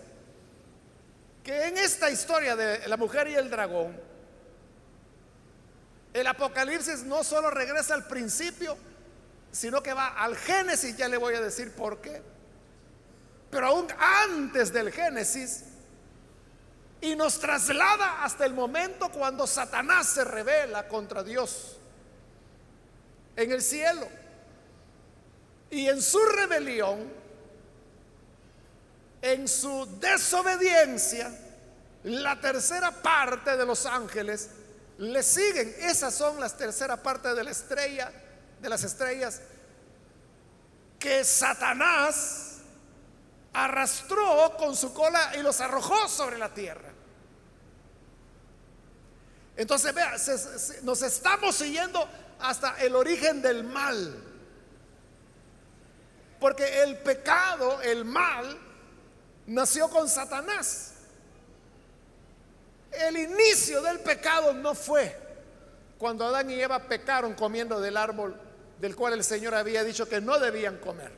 que 1.44 1.68
en 1.68 1.78
esta 1.78 2.10
historia 2.10 2.56
de 2.56 2.88
la 2.88 2.98
mujer 2.98 3.30
y 3.30 3.36
el 3.36 3.50
dragón, 3.50 4.11
el 6.14 6.28
Apocalipsis 6.28 7.04
no 7.04 7.24
solo 7.24 7.50
regresa 7.50 7.94
al 7.94 8.08
principio, 8.08 8.78
sino 9.52 9.82
que 9.82 9.94
va 9.94 10.08
al 10.08 10.36
Génesis, 10.36 10.96
ya 10.98 11.08
le 11.08 11.18
voy 11.18 11.36
a 11.36 11.42
decir 11.42 11.72
por 11.74 12.02
qué. 12.02 12.22
Pero 13.50 13.68
aún 13.68 13.88
antes 13.98 14.72
del 14.72 14.92
Génesis, 14.92 15.66
y 17.02 17.16
nos 17.16 17.40
traslada 17.40 18.24
hasta 18.24 18.46
el 18.46 18.54
momento 18.54 19.10
cuando 19.10 19.48
Satanás 19.48 20.08
se 20.08 20.24
revela 20.24 20.88
contra 20.88 21.24
Dios 21.24 21.78
en 23.36 23.52
el 23.52 23.62
cielo. 23.62 24.08
Y 25.72 25.88
en 25.88 26.02
su 26.02 26.20
rebelión, 26.20 27.12
en 29.22 29.48
su 29.48 29.88
desobediencia, 30.00 31.32
la 32.04 32.40
tercera 32.40 32.92
parte 32.92 33.58
de 33.58 33.66
los 33.66 33.86
ángeles 33.86 34.50
le 35.02 35.24
siguen. 35.24 35.76
Esas 35.80 36.14
son 36.14 36.40
las 36.40 36.56
tercera 36.56 36.96
parte 36.96 37.34
de 37.34 37.44
la 37.44 37.52
estrella 37.52 38.12
de 38.62 38.70
las 38.70 38.84
estrellas 38.84 39.42
que 41.00 41.24
Satanás 41.24 42.60
arrastró 43.54 44.56
con 44.58 44.76
su 44.76 44.94
cola 44.94 45.36
y 45.36 45.42
los 45.42 45.60
arrojó 45.60 46.08
sobre 46.08 46.38
la 46.38 46.54
tierra. 46.54 46.90
Entonces, 49.58 49.94
vea, 49.94 50.16
nos 50.84 51.02
estamos 51.02 51.56
siguiendo 51.56 52.08
hasta 52.40 52.80
el 52.82 52.96
origen 52.96 53.42
del 53.42 53.64
mal. 53.64 54.24
Porque 56.40 56.84
el 56.84 57.00
pecado, 57.00 57.82
el 57.82 58.06
mal, 58.06 58.60
nació 59.48 59.90
con 59.90 60.08
Satanás. 60.08 60.94
El 62.92 63.18
inicio 63.18 63.82
del 63.82 64.00
pecado 64.00 64.54
no 64.54 64.76
fue 64.76 65.18
cuando 65.98 66.26
Adán 66.26 66.50
y 66.50 66.60
Eva 66.60 66.80
pecaron 66.80 67.34
comiendo 67.34 67.80
del 67.80 67.96
árbol 67.96 68.36
del 68.80 68.96
cual 68.96 69.14
el 69.14 69.24
Señor 69.24 69.54
había 69.54 69.84
dicho 69.84 70.10
que 70.10 70.20
no 70.20 70.40
debían 70.40 70.78
comer. 70.78 71.12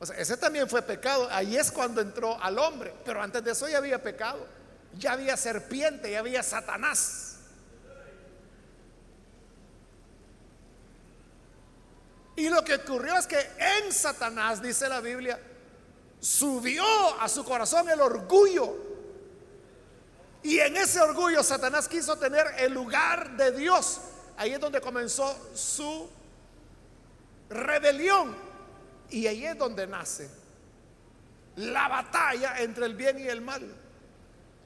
O 0.00 0.06
sea, 0.06 0.16
ese 0.16 0.36
también 0.36 0.68
fue 0.68 0.82
pecado. 0.82 1.28
Ahí 1.30 1.56
es 1.56 1.70
cuando 1.70 2.00
entró 2.00 2.36
al 2.42 2.58
hombre. 2.58 2.92
Pero 3.04 3.22
antes 3.22 3.44
de 3.44 3.52
eso 3.52 3.68
ya 3.68 3.78
había 3.78 4.02
pecado. 4.02 4.44
Ya 4.98 5.12
había 5.12 5.36
serpiente, 5.36 6.10
ya 6.10 6.18
había 6.18 6.42
Satanás. 6.42 7.36
Y 12.34 12.48
lo 12.48 12.64
que 12.64 12.74
ocurrió 12.74 13.16
es 13.16 13.28
que 13.28 13.38
en 13.38 13.92
Satanás, 13.92 14.60
dice 14.60 14.88
la 14.88 15.00
Biblia, 15.00 15.38
subió 16.18 16.84
a 17.20 17.28
su 17.28 17.44
corazón 17.44 17.88
el 17.88 18.00
orgullo. 18.00 18.91
Y 20.42 20.58
en 20.58 20.76
ese 20.76 21.00
orgullo 21.00 21.42
Satanás 21.42 21.88
quiso 21.88 22.16
tener 22.18 22.46
el 22.58 22.72
lugar 22.72 23.36
de 23.36 23.52
Dios. 23.52 24.00
Ahí 24.36 24.52
es 24.52 24.60
donde 24.60 24.80
comenzó 24.80 25.50
su 25.54 26.08
rebelión. 27.48 28.34
Y 29.10 29.26
ahí 29.26 29.44
es 29.44 29.56
donde 29.56 29.86
nace 29.86 30.42
la 31.56 31.88
batalla 31.88 32.58
entre 32.60 32.86
el 32.86 32.94
bien 32.94 33.18
y 33.18 33.28
el 33.28 33.40
mal, 33.40 33.62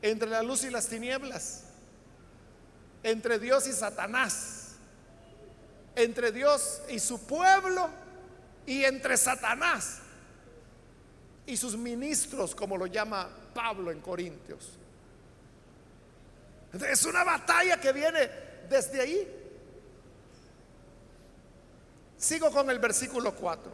entre 0.03 0.29
la 0.29 0.43
luz 0.43 0.65
y 0.65 0.71
las 0.71 0.87
tinieblas, 0.87 1.65
entre 3.03 3.39
Dios 3.39 3.67
y 3.67 3.73
Satanás, 3.73 4.77
entre 5.97 6.31
Dios 6.31 6.83
y 6.89 7.01
su 7.01 7.27
pueblo 7.27 7.89
y 8.67 8.85
entre 8.85 9.17
Satanás 9.17 9.99
y 11.47 11.57
sus 11.57 11.77
ministros, 11.77 12.55
como 12.55 12.77
lo 12.77 12.87
llama 12.87 13.29
Pablo 13.55 13.91
en 13.91 14.01
Corintios. 14.01 14.79
Es 16.85 17.05
una 17.05 17.25
batalla 17.25 17.81
que 17.81 17.93
viene 17.93 18.31
desde 18.69 19.01
ahí. 19.01 19.43
Sigo 22.19 22.51
con 22.51 22.71
el 22.71 22.79
versículo 22.79 23.35
4. 23.35 23.73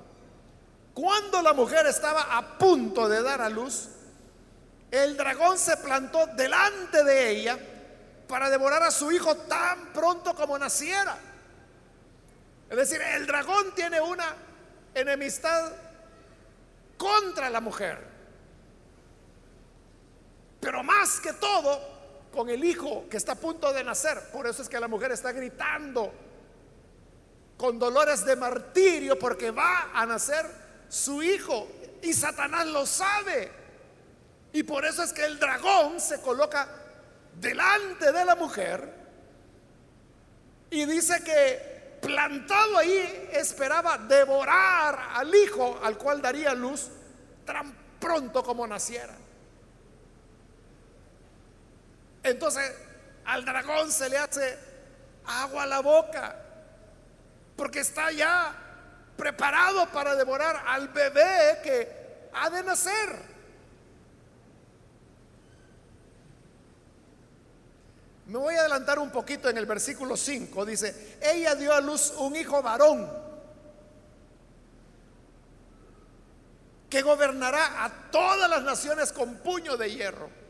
Cuando 0.94 1.40
la 1.40 1.52
mujer 1.52 1.86
estaba 1.86 2.36
a 2.36 2.58
punto 2.58 3.08
de 3.08 3.22
dar 3.22 3.40
a 3.40 3.48
luz, 3.48 3.88
el 4.90 5.16
dragón 5.16 5.58
se 5.58 5.76
plantó 5.78 6.26
delante 6.26 7.02
de 7.02 7.30
ella 7.30 7.58
para 8.28 8.50
devorar 8.50 8.82
a 8.82 8.90
su 8.90 9.10
hijo 9.10 9.34
tan 9.36 9.92
pronto 9.92 10.34
como 10.34 10.58
naciera. 10.58 11.16
Es 12.68 12.76
decir, 12.76 13.00
el 13.00 13.26
dragón 13.26 13.74
tiene 13.74 14.00
una 14.00 14.34
enemistad 14.94 15.72
contra 16.96 17.48
la 17.50 17.60
mujer. 17.60 18.12
Pero 20.60 20.82
más 20.82 21.20
que 21.20 21.32
todo, 21.34 21.91
con 22.32 22.48
el 22.48 22.64
hijo 22.64 23.04
que 23.08 23.16
está 23.16 23.32
a 23.32 23.36
punto 23.36 23.72
de 23.72 23.84
nacer. 23.84 24.30
Por 24.32 24.46
eso 24.46 24.62
es 24.62 24.68
que 24.68 24.80
la 24.80 24.88
mujer 24.88 25.12
está 25.12 25.32
gritando 25.32 26.12
con 27.56 27.78
dolores 27.78 28.24
de 28.24 28.34
martirio 28.36 29.18
porque 29.18 29.50
va 29.50 29.90
a 29.94 30.06
nacer 30.06 30.46
su 30.88 31.22
hijo. 31.22 31.68
Y 32.02 32.12
Satanás 32.12 32.66
lo 32.66 32.86
sabe. 32.86 33.50
Y 34.52 34.62
por 34.64 34.84
eso 34.84 35.02
es 35.02 35.12
que 35.12 35.24
el 35.24 35.38
dragón 35.38 36.00
se 36.00 36.20
coloca 36.20 36.68
delante 37.38 38.12
de 38.12 38.24
la 38.24 38.34
mujer 38.34 39.02
y 40.72 40.86
dice 40.86 41.22
que 41.22 41.98
plantado 42.00 42.78
ahí 42.78 43.28
esperaba 43.32 43.98
devorar 43.98 44.98
al 45.14 45.34
hijo 45.34 45.78
al 45.82 45.96
cual 45.98 46.20
daría 46.20 46.54
luz 46.54 46.88
tan 47.44 47.74
pronto 48.00 48.42
como 48.42 48.66
naciera. 48.66 49.14
Entonces 52.22 52.72
al 53.24 53.44
dragón 53.44 53.90
se 53.90 54.08
le 54.08 54.18
hace 54.18 54.58
agua 55.24 55.64
a 55.64 55.66
la 55.66 55.80
boca 55.80 56.36
porque 57.56 57.80
está 57.80 58.10
ya 58.10 58.54
preparado 59.16 59.86
para 59.90 60.16
devorar 60.16 60.64
al 60.66 60.88
bebé 60.88 61.60
que 61.62 62.28
ha 62.32 62.50
de 62.50 62.62
nacer. 62.62 63.32
Me 68.26 68.38
voy 68.38 68.54
a 68.54 68.60
adelantar 68.60 68.98
un 68.98 69.10
poquito 69.10 69.50
en 69.50 69.58
el 69.58 69.66
versículo 69.66 70.16
5. 70.16 70.64
Dice, 70.64 71.18
ella 71.20 71.54
dio 71.54 71.72
a 71.72 71.80
luz 71.80 72.14
un 72.16 72.34
hijo 72.34 72.62
varón 72.62 73.10
que 76.88 77.02
gobernará 77.02 77.84
a 77.84 78.10
todas 78.10 78.48
las 78.48 78.62
naciones 78.62 79.12
con 79.12 79.36
puño 79.36 79.76
de 79.76 79.90
hierro. 79.92 80.41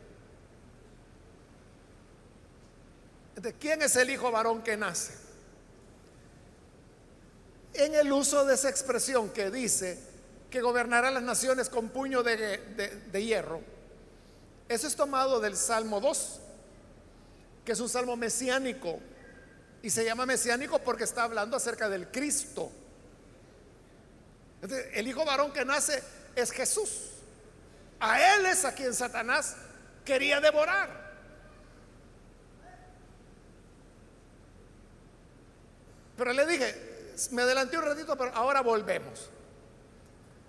¿De 3.43 3.53
quién 3.55 3.83
es 3.83 3.97
el 3.97 4.09
hijo 4.09 4.31
varón 4.31 4.63
que 4.63 4.77
nace? 4.77 5.23
en 7.75 7.95
el 7.95 8.13
uso 8.13 8.45
de 8.45 8.55
esa 8.55 8.69
expresión 8.69 9.31
que 9.31 9.51
dice 9.51 9.99
que 10.51 10.61
gobernará 10.61 11.11
las 11.11 11.23
naciones 11.23 11.69
con 11.69 11.89
puño 11.89 12.23
de, 12.23 13.25
hierro, 13.25 13.61
eso 14.69 14.87
es 14.87 14.95
tomado 14.95 15.41
del 15.41 15.57
Salmo 15.57 16.01
2, 16.01 16.41
que 17.65 17.73
es 17.73 17.81
un 17.81 17.89
salmo 17.89 18.17
mesiánico, 18.17 19.01
y 19.83 19.91
se 19.91 20.05
llama 20.05 20.27
mesiánico 20.27 20.79
porque 20.81 21.05
está 21.05 21.25
hablando 21.25 21.57
acerca 21.57 21.89
del 21.89 22.09
Cristo. 22.09 22.71
el 24.93 25.09
hijo 25.09 25.25
varón 25.25 25.53
que 25.53 25.65
nace 25.65 26.03
es 26.37 26.53
Jesús. 26.53 27.09
A 27.99 28.35
él 28.35 28.47
es 28.47 28.65
a 28.65 28.75
quien 28.75 28.95
Satanás 28.95 29.57
quería 30.05 30.41
devorar. 30.41 31.02
Pero 36.23 36.35
le 36.35 36.47
dije, 36.47 37.13
me 37.33 37.43
adelanté 37.43 37.77
un 37.77 37.85
ratito, 37.85 38.17
pero 38.17 38.33
ahora 38.33 38.61
volvemos. 38.61 39.29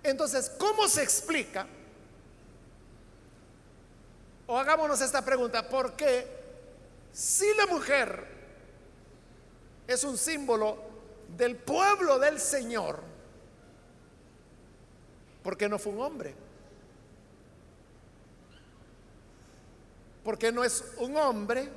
Entonces, 0.04 0.52
¿cómo 0.56 0.86
se 0.86 1.02
explica? 1.02 1.66
O 4.46 4.56
hagámonos 4.56 5.00
esta 5.00 5.24
pregunta, 5.24 5.68
¿por 5.68 5.96
qué 5.96 6.28
si 7.12 7.52
la 7.54 7.66
mujer 7.66 8.24
es 9.88 10.04
un 10.04 10.16
símbolo 10.16 10.78
del 11.36 11.56
pueblo 11.56 12.20
del 12.20 12.38
Señor, 12.38 13.00
¿por 15.42 15.56
qué 15.56 15.68
no 15.68 15.80
fue 15.80 15.92
un 15.92 16.02
hombre? 16.02 16.36
Porque 20.22 20.52
no 20.52 20.62
es 20.62 20.84
un 20.98 21.16
hombre 21.16 21.68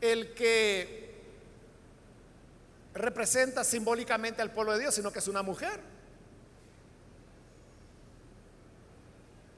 el 0.00 0.32
que 0.32 1.03
representa 2.94 3.64
simbólicamente 3.64 4.40
al 4.40 4.52
pueblo 4.52 4.72
de 4.72 4.80
Dios, 4.80 4.94
sino 4.94 5.12
que 5.12 5.18
es 5.18 5.28
una 5.28 5.42
mujer. 5.42 5.80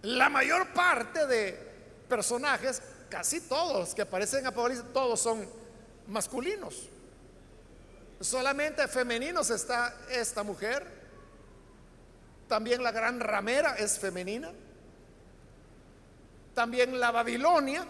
La 0.03 0.29
mayor 0.29 0.73
parte 0.73 1.27
de 1.27 1.53
personajes, 2.09 2.81
casi 3.11 3.41
todos 3.43 3.95
que 3.95 4.03
aparecen 4.03 4.41
en 4.41 4.47
Apocalipsis, 4.47 4.93
todos 4.93 5.21
son 5.21 5.47
masculinos. 6.07 6.89
Solamente 8.21 8.89
femeninos 8.89 9.51
está 9.51 9.95
esta 10.11 10.43
mujer. 10.43 10.87
También 12.49 12.83
la 12.83 12.93
gran 12.93 13.21
ramera 13.21 13.77
es 13.77 13.99
femenina. 13.99 14.51
También 16.55 16.99
la 16.99 17.11
Babilonia 17.11 17.87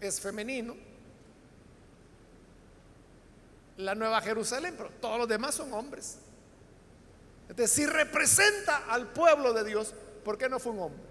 es 0.00 0.20
femenino 0.20 0.89
la 3.80 3.94
Nueva 3.94 4.20
Jerusalén, 4.20 4.74
pero 4.76 4.90
todos 5.00 5.18
los 5.18 5.28
demás 5.28 5.54
son 5.54 5.72
hombres. 5.72 6.18
Entonces, 7.48 7.70
si 7.74 7.86
representa 7.86 8.84
al 8.88 9.08
pueblo 9.08 9.52
de 9.52 9.64
Dios, 9.64 9.94
¿por 10.24 10.38
qué 10.38 10.48
no 10.48 10.58
fue 10.58 10.72
un 10.72 10.80
hombre? 10.80 11.02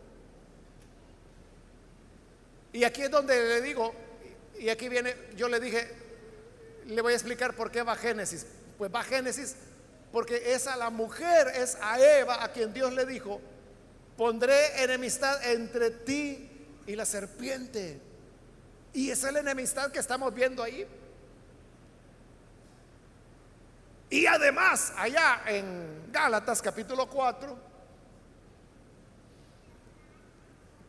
Y 2.71 2.83
aquí 2.83 3.01
es 3.01 3.11
donde 3.11 3.35
le 3.35 3.61
digo, 3.61 3.93
y 4.57 4.69
aquí 4.69 4.89
viene, 4.89 5.15
yo 5.35 5.49
le 5.49 5.59
dije, 5.59 5.89
le 6.85 7.01
voy 7.01 7.13
a 7.13 7.15
explicar 7.15 7.55
por 7.55 7.71
qué 7.71 7.81
va 7.81 7.95
Génesis. 7.95 8.45
Pues 8.77 8.93
va 8.93 9.03
Génesis 9.03 9.55
porque 10.11 10.53
es 10.53 10.67
a 10.67 10.75
la 10.75 10.89
mujer, 10.89 11.47
es 11.55 11.77
a 11.81 11.99
Eva 11.99 12.43
a 12.43 12.51
quien 12.51 12.73
Dios 12.73 12.93
le 12.93 13.05
dijo, 13.05 13.39
pondré 14.17 14.83
enemistad 14.83 15.43
entre 15.51 15.91
ti 15.91 16.49
y 16.87 16.95
la 16.95 17.05
serpiente. 17.05 17.99
Y 18.93 19.11
esa 19.11 19.27
es 19.27 19.33
la 19.33 19.39
enemistad 19.41 19.91
que 19.91 19.99
estamos 19.99 20.33
viendo 20.33 20.63
ahí. 20.63 20.87
Y 24.09 24.25
además, 24.25 24.91
allá 24.97 25.43
en 25.45 26.11
Gálatas 26.11 26.61
capítulo 26.61 27.07
4, 27.07 27.57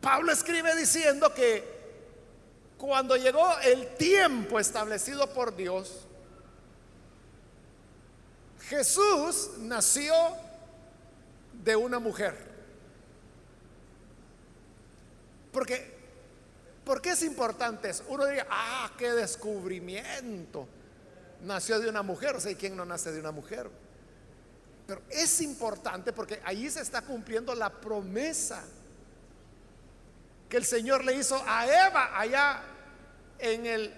Pablo 0.01 0.31
escribe 0.31 0.75
diciendo 0.75 1.31
que 1.31 1.79
cuando 2.77 3.15
llegó 3.15 3.59
el 3.59 3.95
tiempo 3.95 4.59
establecido 4.59 5.31
por 5.31 5.55
Dios, 5.55 6.07
Jesús 8.67 9.51
nació 9.59 10.15
de 11.53 11.75
una 11.75 11.99
mujer. 11.99 12.35
Porque, 15.51 15.95
¿por 16.83 17.01
qué 17.03 17.11
es 17.11 17.21
importante 17.21 17.91
eso? 17.91 18.03
Uno 18.07 18.25
diría, 18.25 18.47
ah, 18.49 18.91
qué 18.97 19.11
descubrimiento 19.11 20.67
nació 21.43 21.79
de 21.79 21.89
una 21.89 22.03
mujer, 22.03 22.35
o 22.35 22.39
sea, 22.39 22.55
¿quién 22.55 22.75
no 22.75 22.85
nace 22.85 23.11
de 23.11 23.19
una 23.19 23.31
mujer? 23.31 23.69
Pero 24.87 25.01
es 25.09 25.41
importante 25.41 26.13
porque 26.13 26.41
ahí 26.43 26.69
se 26.69 26.81
está 26.81 27.01
cumpliendo 27.01 27.55
la 27.55 27.69
promesa 27.69 28.63
que 30.49 30.57
el 30.57 30.65
Señor 30.65 31.05
le 31.05 31.13
hizo 31.13 31.41
a 31.47 31.65
Eva 31.87 32.19
allá 32.19 32.61
en 33.39 33.65
el 33.65 33.93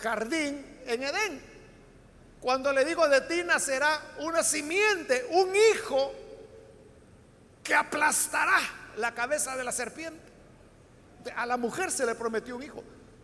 jardín 0.00 0.80
en 0.86 1.02
Edén. 1.02 1.42
Cuando 2.40 2.72
le 2.72 2.84
digo 2.84 3.08
de 3.08 3.20
ti 3.22 3.42
nacerá 3.44 4.00
una 4.18 4.42
simiente, 4.42 5.26
un 5.30 5.54
hijo 5.54 6.12
que 7.62 7.74
aplastará 7.74 8.58
la 8.96 9.14
cabeza 9.14 9.56
de 9.56 9.64
la 9.64 9.72
serpiente. 9.72 10.20
A 11.36 11.46
la 11.46 11.56
mujer 11.56 11.90
se 11.90 12.06
le 12.06 12.14
prometió 12.14 12.56
un 12.56 12.62
hijo. 12.62 12.82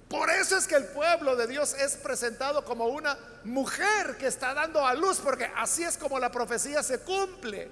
Por 0.08 0.30
eso 0.30 0.56
es 0.56 0.68
que 0.68 0.76
el 0.76 0.84
pueblo 0.86 1.34
de 1.34 1.48
Dios 1.48 1.74
es 1.74 1.96
presentado 1.96 2.64
como 2.64 2.86
una 2.86 3.18
mujer 3.44 4.16
que 4.16 4.28
está 4.28 4.54
dando 4.54 4.86
a 4.86 4.94
luz, 4.94 5.18
porque 5.18 5.50
así 5.56 5.82
es 5.82 5.96
como 5.96 6.20
la 6.20 6.30
profecía 6.30 6.82
se 6.82 7.00
cumple. 7.00 7.68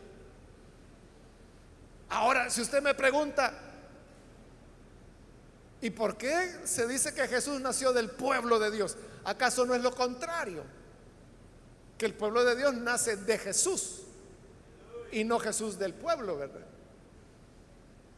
Ahora, 2.09 2.51
si 2.51 2.61
usted 2.61 2.83
me 2.83 2.95
pregunta, 2.95 3.53
¿y 5.81 5.91
por 5.91 6.17
qué 6.17 6.61
se 6.65 6.89
dice 6.89 7.15
que 7.15 7.29
Jesús 7.29 7.61
nació 7.61 7.93
del 7.93 8.11
pueblo 8.11 8.59
de 8.59 8.73
Dios? 8.73 8.97
¿Acaso 9.25 9.65
no 9.65 9.75
es 9.75 9.83
lo 9.83 9.95
contrario? 9.95 10.65
Que 11.97 12.07
el 12.07 12.15
pueblo 12.15 12.45
de 12.45 12.57
Dios 12.57 12.75
nace 12.75 13.17
de 13.17 13.39
Jesús 13.39 14.01
y 15.13 15.23
no 15.23 15.39
Jesús 15.39 15.79
del 15.79 15.95
pueblo, 15.95 16.37
¿verdad? 16.37 16.67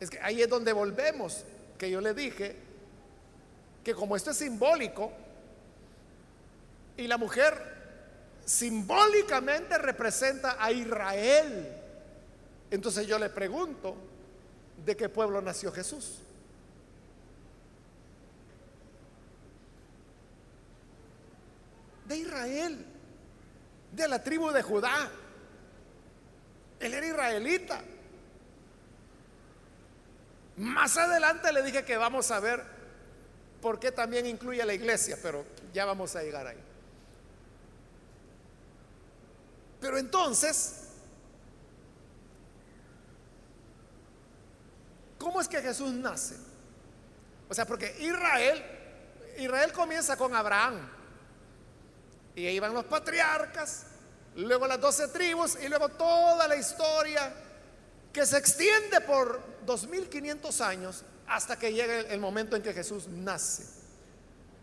Es 0.01 0.09
que 0.09 0.19
ahí 0.21 0.41
es 0.41 0.49
donde 0.49 0.73
volvemos, 0.73 1.45
que 1.77 1.91
yo 1.91 2.01
le 2.01 2.15
dije 2.15 2.66
que 3.87 3.95
como 3.95 4.17
esto 4.17 4.33
es 4.33 4.39
simbólico 4.39 5.13
y 6.97 7.07
la 7.07 7.17
mujer 7.17 7.55
simbólicamente 8.45 9.79
representa 9.79 10.57
a 10.59 10.73
Israel, 10.73 11.73
entonces 12.69 13.07
yo 13.07 13.17
le 13.17 13.31
pregunto, 13.31 13.95
¿de 14.85 14.97
qué 14.97 15.09
pueblo 15.09 15.41
nació 15.41 15.71
Jesús? 15.71 16.19
De 22.07 22.17
Israel, 22.17 22.85
de 23.93 24.09
la 24.09 24.21
tribu 24.21 24.51
de 24.51 24.63
Judá. 24.63 25.13
Él 26.81 26.93
era 26.93 27.07
israelita. 27.07 27.83
Más 30.57 30.97
adelante 30.97 31.53
le 31.53 31.63
dije 31.63 31.85
que 31.85 31.97
vamos 31.97 32.33
a 32.33 32.41
ver 32.41 32.76
porque 33.67 33.91
también 33.91 34.27
incluye 34.27 34.63
a 34.63 34.65
la 34.65 34.75
iglesia, 34.75 35.19
pero 35.21 35.45
ya 35.75 35.85
vamos 35.85 36.15
a 36.15 36.23
llegar 36.23 36.47
ahí. 36.47 36.63
Pero 39.81 39.99
entonces, 39.99 40.85
¿cómo 45.19 45.41
es 45.41 45.49
que 45.49 45.61
Jesús 45.61 45.91
nace? 45.95 46.37
O 47.49 47.55
sea, 47.55 47.67
porque 47.67 47.93
Israel, 47.99 48.65
Israel 49.37 49.73
comienza 49.73 50.17
con 50.17 50.33
Abraham. 50.33 50.89
Y 52.37 52.47
ahí 52.47 52.61
van 52.61 52.73
los 52.73 52.85
patriarcas, 52.85 53.87
luego 54.37 54.69
las 54.69 54.81
doce 54.81 55.09
tribus 55.09 55.59
y 55.61 55.69
luego 55.69 55.89
toda 55.89 56.47
la 56.47 56.55
historia 56.55 57.35
que 58.13 58.25
se 58.25 58.39
extiende 58.39 59.01
por 59.01 59.43
2500 59.67 60.61
años 60.61 61.05
hasta 61.29 61.59
que 61.59 61.73
llegue 61.73 62.13
el 62.13 62.21
momento 62.21 62.57
en 62.57 62.63
que 62.63 62.73
Jesús 62.73 63.09
nace. 63.09 63.65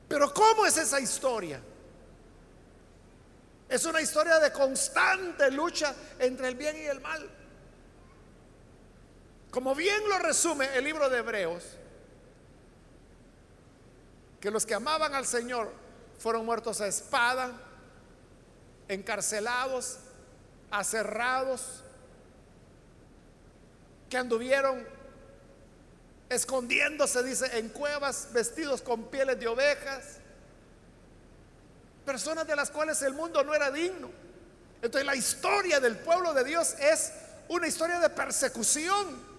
Pero 0.08 0.34
¿cómo 0.34 0.66
es 0.66 0.78
esa 0.78 1.00
historia? 1.00 1.62
Es 3.68 3.86
una 3.86 4.02
historia 4.02 4.40
de 4.40 4.52
constante 4.52 5.50
lucha 5.50 5.96
entre 6.20 6.48
el 6.48 6.56
bien 6.56 6.78
y 6.78 6.86
el 6.86 7.02
mal. 7.02 7.30
Como 9.50 9.76
bien 9.76 10.08
lo 10.08 10.20
resume 10.20 10.78
el 10.78 10.84
libro 10.84 11.10
de 11.10 11.20
Hebreos, 11.20 11.64
que 14.40 14.52
los 14.52 14.66
que 14.66 14.74
amaban 14.74 15.14
al 15.16 15.26
Señor 15.26 15.72
fueron 16.18 16.46
muertos 16.46 16.82
a 16.82 16.88
espada, 16.88 17.52
encarcelados, 18.88 20.00
aserrados, 20.70 21.84
que 24.10 24.18
anduvieron 24.18 24.86
escondiéndose, 26.36 27.24
dice, 27.24 27.58
en 27.58 27.70
cuevas, 27.70 28.30
vestidos 28.34 28.82
con 28.82 29.10
pieles 29.10 29.40
de 29.40 29.48
ovejas, 29.48 30.18
personas 32.06 32.46
de 32.48 32.56
las 32.56 32.70
cuales 32.70 33.02
el 33.02 33.14
mundo 33.14 33.44
no 33.44 33.54
era 33.54 33.72
digno. 33.72 34.10
Entonces 34.82 35.06
la 35.06 35.16
historia 35.16 35.80
del 35.80 35.98
pueblo 35.98 36.34
de 36.34 36.44
Dios 36.44 36.76
es 36.80 37.14
una 37.48 37.68
historia 37.68 38.00
de 38.00 38.10
persecución. 38.10 39.34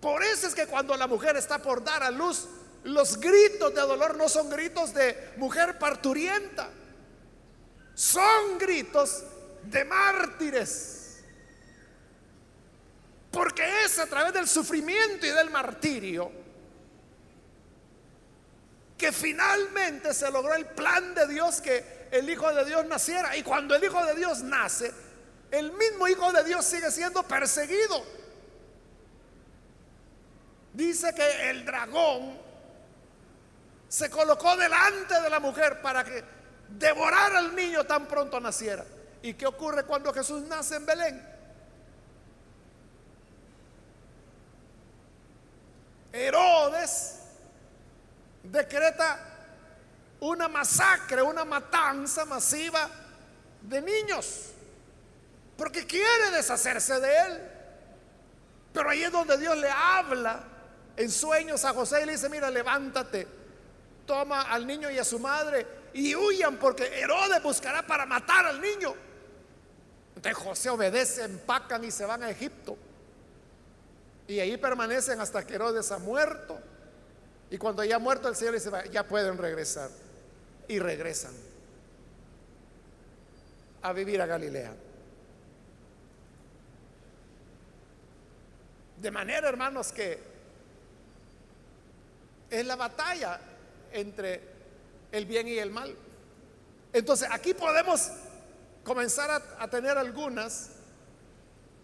Por 0.00 0.22
eso 0.22 0.46
es 0.46 0.54
que 0.54 0.66
cuando 0.66 0.96
la 0.96 1.06
mujer 1.06 1.36
está 1.36 1.58
por 1.58 1.82
dar 1.82 2.02
a 2.02 2.10
luz, 2.10 2.46
los 2.84 3.18
gritos 3.18 3.74
de 3.74 3.80
dolor 3.80 4.16
no 4.16 4.28
son 4.28 4.48
gritos 4.48 4.94
de 4.94 5.32
mujer 5.36 5.78
parturienta, 5.78 6.70
son 7.94 8.58
gritos 8.58 9.24
de 9.64 9.84
mártires 9.84 10.95
porque 13.30 13.84
es 13.84 13.98
a 13.98 14.06
través 14.06 14.32
del 14.32 14.48
sufrimiento 14.48 15.26
y 15.26 15.30
del 15.30 15.50
martirio 15.50 16.30
que 18.96 19.12
finalmente 19.12 20.14
se 20.14 20.30
logró 20.30 20.54
el 20.54 20.66
plan 20.66 21.14
de 21.14 21.26
Dios 21.26 21.60
que 21.60 22.08
el 22.10 22.28
Hijo 22.28 22.52
de 22.52 22.64
Dios 22.64 22.86
naciera. 22.86 23.36
Y 23.36 23.42
cuando 23.42 23.74
el 23.74 23.84
Hijo 23.84 24.04
de 24.04 24.14
Dios 24.14 24.42
nace, 24.42 24.92
el 25.50 25.72
mismo 25.72 26.08
Hijo 26.08 26.32
de 26.32 26.44
Dios 26.44 26.64
sigue 26.64 26.90
siendo 26.90 27.22
perseguido. 27.22 28.02
Dice 30.72 31.14
que 31.14 31.50
el 31.50 31.64
dragón 31.64 32.38
se 33.88 34.10
colocó 34.10 34.56
delante 34.56 35.20
de 35.20 35.30
la 35.30 35.40
mujer 35.40 35.80
para 35.80 36.04
que 36.04 36.24
devorara 36.68 37.38
al 37.38 37.54
niño 37.54 37.84
tan 37.84 38.06
pronto 38.06 38.40
naciera. 38.40 38.84
¿Y 39.22 39.34
qué 39.34 39.46
ocurre 39.46 39.84
cuando 39.84 40.12
Jesús 40.12 40.42
nace 40.42 40.76
en 40.76 40.86
Belén? 40.86 41.35
Herodes 46.16 47.20
decreta 48.42 49.18
una 50.20 50.48
masacre, 50.48 51.22
una 51.22 51.44
matanza 51.44 52.24
masiva 52.24 52.88
de 53.62 53.82
niños, 53.82 54.52
porque 55.56 55.86
quiere 55.86 56.30
deshacerse 56.32 57.00
de 57.00 57.16
él. 57.18 57.50
Pero 58.72 58.90
ahí 58.90 59.02
es 59.02 59.12
donde 59.12 59.36
Dios 59.38 59.56
le 59.56 59.70
habla 59.70 60.44
en 60.96 61.10
sueños 61.10 61.64
a 61.64 61.72
José 61.72 62.02
y 62.02 62.06
le 62.06 62.12
dice, 62.12 62.28
mira, 62.28 62.50
levántate, 62.50 63.26
toma 64.06 64.42
al 64.42 64.66
niño 64.66 64.90
y 64.90 64.98
a 64.98 65.04
su 65.04 65.18
madre 65.18 65.66
y 65.92 66.14
huyan 66.14 66.56
porque 66.58 66.86
Herodes 67.00 67.42
buscará 67.42 67.86
para 67.86 68.04
matar 68.06 68.46
al 68.46 68.60
niño. 68.60 68.94
Entonces 70.14 70.42
José 70.42 70.70
obedece, 70.70 71.24
empacan 71.24 71.84
y 71.84 71.90
se 71.90 72.04
van 72.04 72.22
a 72.22 72.30
Egipto. 72.30 72.76
Y 74.28 74.40
ahí 74.40 74.56
permanecen 74.56 75.20
hasta 75.20 75.46
que 75.46 75.54
Herodes 75.54 75.90
ha 75.92 75.98
muerto. 75.98 76.58
Y 77.50 77.58
cuando 77.58 77.84
ya 77.84 77.96
ha 77.96 78.00
muerto 78.00 78.28
el 78.28 78.34
Señor 78.34 78.54
dice, 78.54 78.70
ya 78.90 79.06
pueden 79.06 79.38
regresar. 79.38 79.90
Y 80.68 80.78
regresan 80.78 81.32
a 83.82 83.92
vivir 83.92 84.20
a 84.20 84.26
Galilea. 84.26 84.74
De 88.96 89.10
manera, 89.12 89.48
hermanos, 89.48 89.92
que 89.92 90.18
es 92.50 92.66
la 92.66 92.74
batalla 92.74 93.38
entre 93.92 94.40
el 95.12 95.26
bien 95.26 95.46
y 95.46 95.58
el 95.58 95.70
mal. 95.70 95.94
Entonces, 96.92 97.28
aquí 97.30 97.54
podemos 97.54 98.10
comenzar 98.82 99.30
a, 99.30 99.42
a 99.62 99.68
tener 99.68 99.96
algunas 99.98 100.70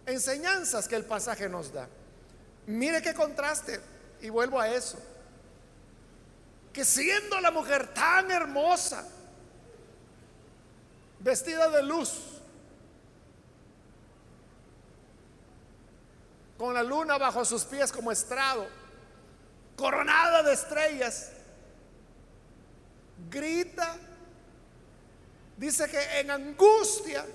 enseñanzas 0.05 0.89
que 0.89 0.95
el 0.95 1.05
pasaje 1.05 1.47
nos 1.47 1.71
da. 1.71 1.87
Mire 2.65 3.01
qué 3.01 3.13
contraste, 3.13 3.79
y 4.21 4.29
vuelvo 4.29 4.59
a 4.59 4.69
eso, 4.69 4.97
que 6.71 6.85
siendo 6.85 7.39
la 7.41 7.51
mujer 7.51 7.93
tan 7.93 8.31
hermosa, 8.31 9.07
vestida 11.19 11.69
de 11.69 11.83
luz, 11.83 12.41
con 16.57 16.73
la 16.73 16.83
luna 16.83 17.17
bajo 17.17 17.43
sus 17.43 17.65
pies 17.65 17.91
como 17.91 18.11
estrado, 18.11 18.65
coronada 19.75 20.43
de 20.43 20.53
estrellas, 20.53 21.31
grita, 23.29 23.97
dice 25.57 25.89
que 25.89 26.19
en 26.19 26.31
angustia, 26.31 27.25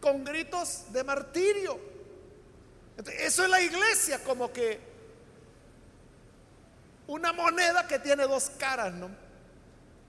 con 0.00 0.22
gritos 0.24 0.84
de 0.92 1.02
martirio. 1.02 1.95
Eso 3.04 3.44
es 3.44 3.50
la 3.50 3.60
iglesia 3.60 4.22
como 4.24 4.52
que 4.52 4.80
una 7.06 7.32
moneda 7.32 7.86
que 7.86 7.98
tiene 7.98 8.24
dos 8.24 8.50
caras, 8.58 8.92
¿no? 8.94 9.10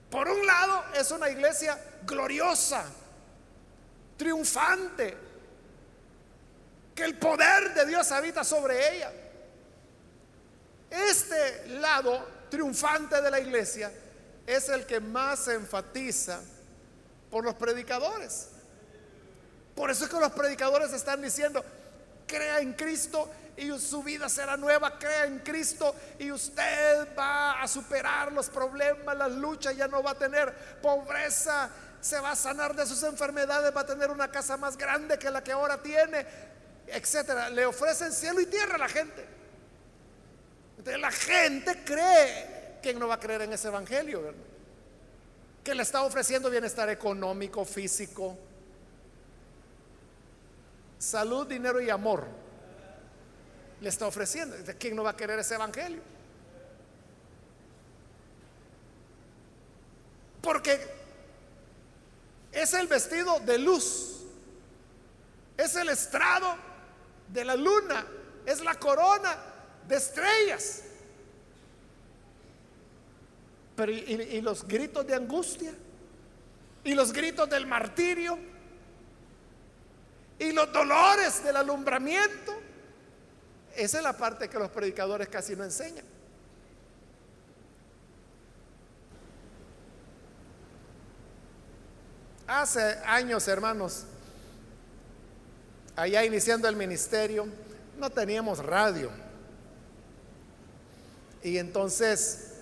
Por 0.10 0.30
un 0.30 0.46
lado 0.46 0.86
es 0.96 1.12
una 1.12 1.30
iglesia 1.30 1.78
gloriosa, 2.06 2.86
triunfante, 4.16 5.18
que 6.96 7.04
el 7.04 7.18
poder 7.20 7.74
de 7.74 7.86
Dios 7.86 8.12
habita 8.12 8.44
sobre 8.44 8.96
ella. 8.96 9.12
Este 10.90 11.68
lado 11.80 12.26
triunfante 12.50 13.22
de 13.22 13.30
la 13.30 13.40
iglesia 13.40 13.92
es 14.46 14.70
el 14.70 14.86
que 14.86 15.02
más 15.02 15.40
se 15.40 15.54
enfatiza 15.54 16.40
por 17.30 17.44
los 17.44 17.56
predicadores. 17.56 18.48
Por 19.76 19.92
eso 19.92 20.06
es 20.06 20.10
que 20.10 20.20
los 20.20 20.32
predicadores 20.32 20.94
están 20.94 21.22
diciendo, 21.22 21.64
crea 22.28 22.60
en 22.60 22.74
Cristo 22.74 23.30
y 23.56 23.72
su 23.80 24.04
vida 24.04 24.30
será 24.30 24.56
nueva, 24.56 25.00
crea 25.00 25.26
en 25.26 25.40
Cristo 25.40 25.96
y 26.20 26.32
usted 26.32 27.08
va 27.18 27.62
a 27.62 27.68
superar 27.68 28.32
los 28.32 28.50
problemas, 28.50 29.18
las 29.18 29.32
luchas, 29.32 29.76
ya 29.76 29.88
no 29.88 30.04
va 30.04 30.12
a 30.12 30.18
tener 30.18 30.54
pobreza, 30.82 31.70
se 32.00 32.20
va 32.20 32.32
a 32.32 32.36
sanar 32.36 32.76
de 32.76 32.86
sus 32.86 33.02
enfermedades, 33.02 33.76
va 33.76 33.82
a 33.82 33.86
tener 33.86 34.12
una 34.12 34.30
casa 34.30 34.58
más 34.58 34.78
grande 34.78 35.18
que 35.18 35.32
la 35.32 35.44
que 35.44 35.52
ahora 35.52 35.82
tiene, 35.82 36.26
etcétera. 36.86 37.50
Le 37.50 37.66
ofrecen 37.66 38.12
cielo 38.14 38.40
y 38.40 38.46
tierra 38.46 38.76
a 38.76 38.80
la 38.80 38.90
gente. 38.90 39.26
Entonces 40.78 41.02
la 41.02 41.12
gente 41.12 41.84
cree, 41.84 42.78
¿quién 42.84 43.00
no 43.00 43.08
va 43.08 43.16
a 43.16 43.20
creer 43.20 43.42
en 43.42 43.54
ese 43.54 43.70
evangelio? 43.70 44.36
Que 45.64 45.74
le 45.74 45.82
está 45.82 46.04
ofreciendo 46.04 46.52
bienestar 46.52 46.90
económico, 46.90 47.66
físico, 47.66 48.38
salud, 50.98 51.48
dinero 51.48 51.82
y 51.82 51.90
amor. 51.90 52.26
Le 53.82 53.90
está 53.90 54.08
ofreciendo. 54.08 54.56
¿Quién 54.80 54.96
no 54.96 55.04
va 55.04 55.12
a 55.12 55.18
querer 55.18 55.40
ese 55.40 55.56
evangelio? 55.56 56.02
Porque 60.42 60.80
es 62.52 62.74
el 62.74 62.88
vestido 62.88 63.40
de 63.42 63.58
luz, 63.58 64.24
es 65.58 65.76
el 65.76 65.90
estrado 65.90 66.56
de 67.28 67.44
la 67.44 67.56
luna, 67.56 68.06
es 68.46 68.64
la 68.64 68.76
corona 68.76 69.38
de 69.88 69.96
estrellas. 69.96 70.84
Pero 73.76 73.92
y, 73.92 74.42
los 74.42 74.68
gritos 74.68 75.06
de 75.06 75.14
angustia, 75.14 75.74
y 76.84 76.96
los 76.96 77.12
gritos 77.12 77.50
del 77.50 77.68
martirio, 77.68 78.40
y 80.40 80.52
los 80.52 80.72
dolores 80.72 81.44
del 81.44 81.56
alumbramiento. 81.56 82.54
Esa 83.76 83.98
es 83.98 84.04
la 84.04 84.14
parte 84.14 84.50
que 84.50 84.58
los 84.58 84.70
predicadores 84.70 85.28
casi 85.28 85.56
no 85.56 85.64
enseñan. 85.64 86.06
Hace 92.48 92.82
años, 93.06 93.46
hermanos, 93.48 94.06
allá 95.96 96.24
iniciando 96.24 96.70
el 96.70 96.76
ministerio, 96.76 97.48
no 97.98 98.10
teníamos 98.10 98.60
radio. 98.60 99.12
Y 101.44 101.58
entonces 101.58 102.54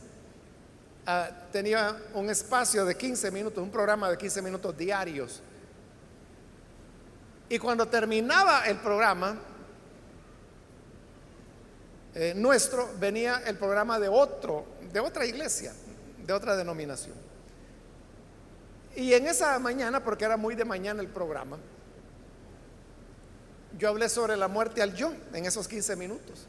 ah, 1.05 1.29
tenía 1.51 1.95
un 2.13 2.29
espacio 2.29 2.83
de 2.83 2.95
15 2.97 3.29
minutos, 3.31 3.63
un 3.63 3.69
programa 3.69 4.09
de 4.09 4.17
15 4.17 4.41
minutos 4.41 4.75
diarios. 4.75 5.41
Y 7.49 7.59
cuando 7.59 7.87
terminaba 7.87 8.65
el 8.65 8.77
programa 8.77 9.37
eh, 12.15 12.33
nuestro, 12.33 12.89
venía 12.97 13.41
el 13.45 13.57
programa 13.57 13.99
de 13.99 14.07
otro, 14.07 14.65
de 14.91 15.01
otra 15.01 15.25
iglesia, 15.25 15.73
de 16.25 16.33
otra 16.33 16.55
denominación. 16.55 17.15
Y 18.95 19.13
en 19.13 19.27
esa 19.27 19.59
mañana, 19.59 20.01
porque 20.01 20.23
era 20.23 20.37
muy 20.37 20.55
de 20.55 20.63
mañana 20.63 21.01
el 21.01 21.09
programa, 21.09 21.57
yo 23.77 23.89
hablé 23.89 24.07
sobre 24.07 24.37
la 24.37 24.47
muerte 24.47 24.81
al 24.81 24.95
yo 24.95 25.13
en 25.33 25.45
esos 25.45 25.67
15 25.67 25.97
minutos. 25.97 26.47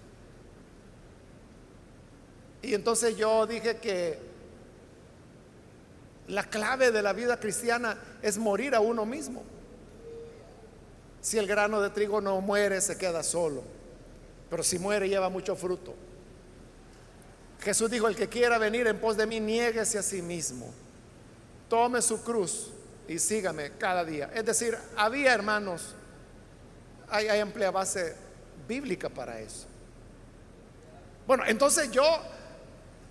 Y 2.62 2.72
entonces 2.72 3.16
yo 3.16 3.46
dije 3.46 3.78
que 3.78 4.20
la 6.28 6.44
clave 6.44 6.92
de 6.92 7.02
la 7.02 7.12
vida 7.12 7.40
cristiana 7.40 7.98
es 8.22 8.38
morir 8.38 8.76
a 8.76 8.80
uno 8.80 9.04
mismo. 9.04 9.42
Si 11.26 11.38
el 11.38 11.48
grano 11.48 11.80
de 11.80 11.90
trigo 11.90 12.20
no 12.20 12.40
muere, 12.40 12.80
se 12.80 12.96
queda 12.96 13.24
solo. 13.24 13.64
Pero 14.48 14.62
si 14.62 14.78
muere, 14.78 15.08
lleva 15.08 15.28
mucho 15.28 15.56
fruto. 15.56 15.92
Jesús 17.58 17.90
dijo, 17.90 18.06
el 18.06 18.14
que 18.14 18.28
quiera 18.28 18.58
venir 18.58 18.86
en 18.86 19.00
pos 19.00 19.16
de 19.16 19.26
mí, 19.26 19.40
niéguese 19.40 19.98
a 19.98 20.04
sí 20.04 20.22
mismo 20.22 20.72
tome 21.68 22.00
su 22.00 22.22
cruz 22.22 22.70
y 23.08 23.18
sígame 23.18 23.72
cada 23.76 24.04
día. 24.04 24.30
Es 24.32 24.44
decir, 24.44 24.78
había 24.96 25.34
hermanos, 25.34 25.96
hay, 27.08 27.26
hay 27.26 27.40
amplia 27.40 27.72
base 27.72 28.14
bíblica 28.68 29.08
para 29.08 29.40
eso. 29.40 29.66
Bueno, 31.26 31.42
entonces 31.44 31.90
yo, 31.90 32.04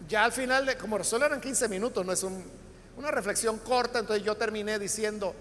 ya 0.08 0.24
al 0.24 0.32
final, 0.32 0.66
de, 0.66 0.78
como 0.78 1.04
solo 1.04 1.26
eran 1.26 1.42
15 1.42 1.68
minutos, 1.68 2.06
no 2.06 2.14
es 2.14 2.24
una 2.24 3.12
reflexión 3.12 3.60
corta, 3.60 4.00
entonces 4.00 4.24
yo 4.24 4.38
terminé 4.38 4.80
diciendo, 4.80 5.36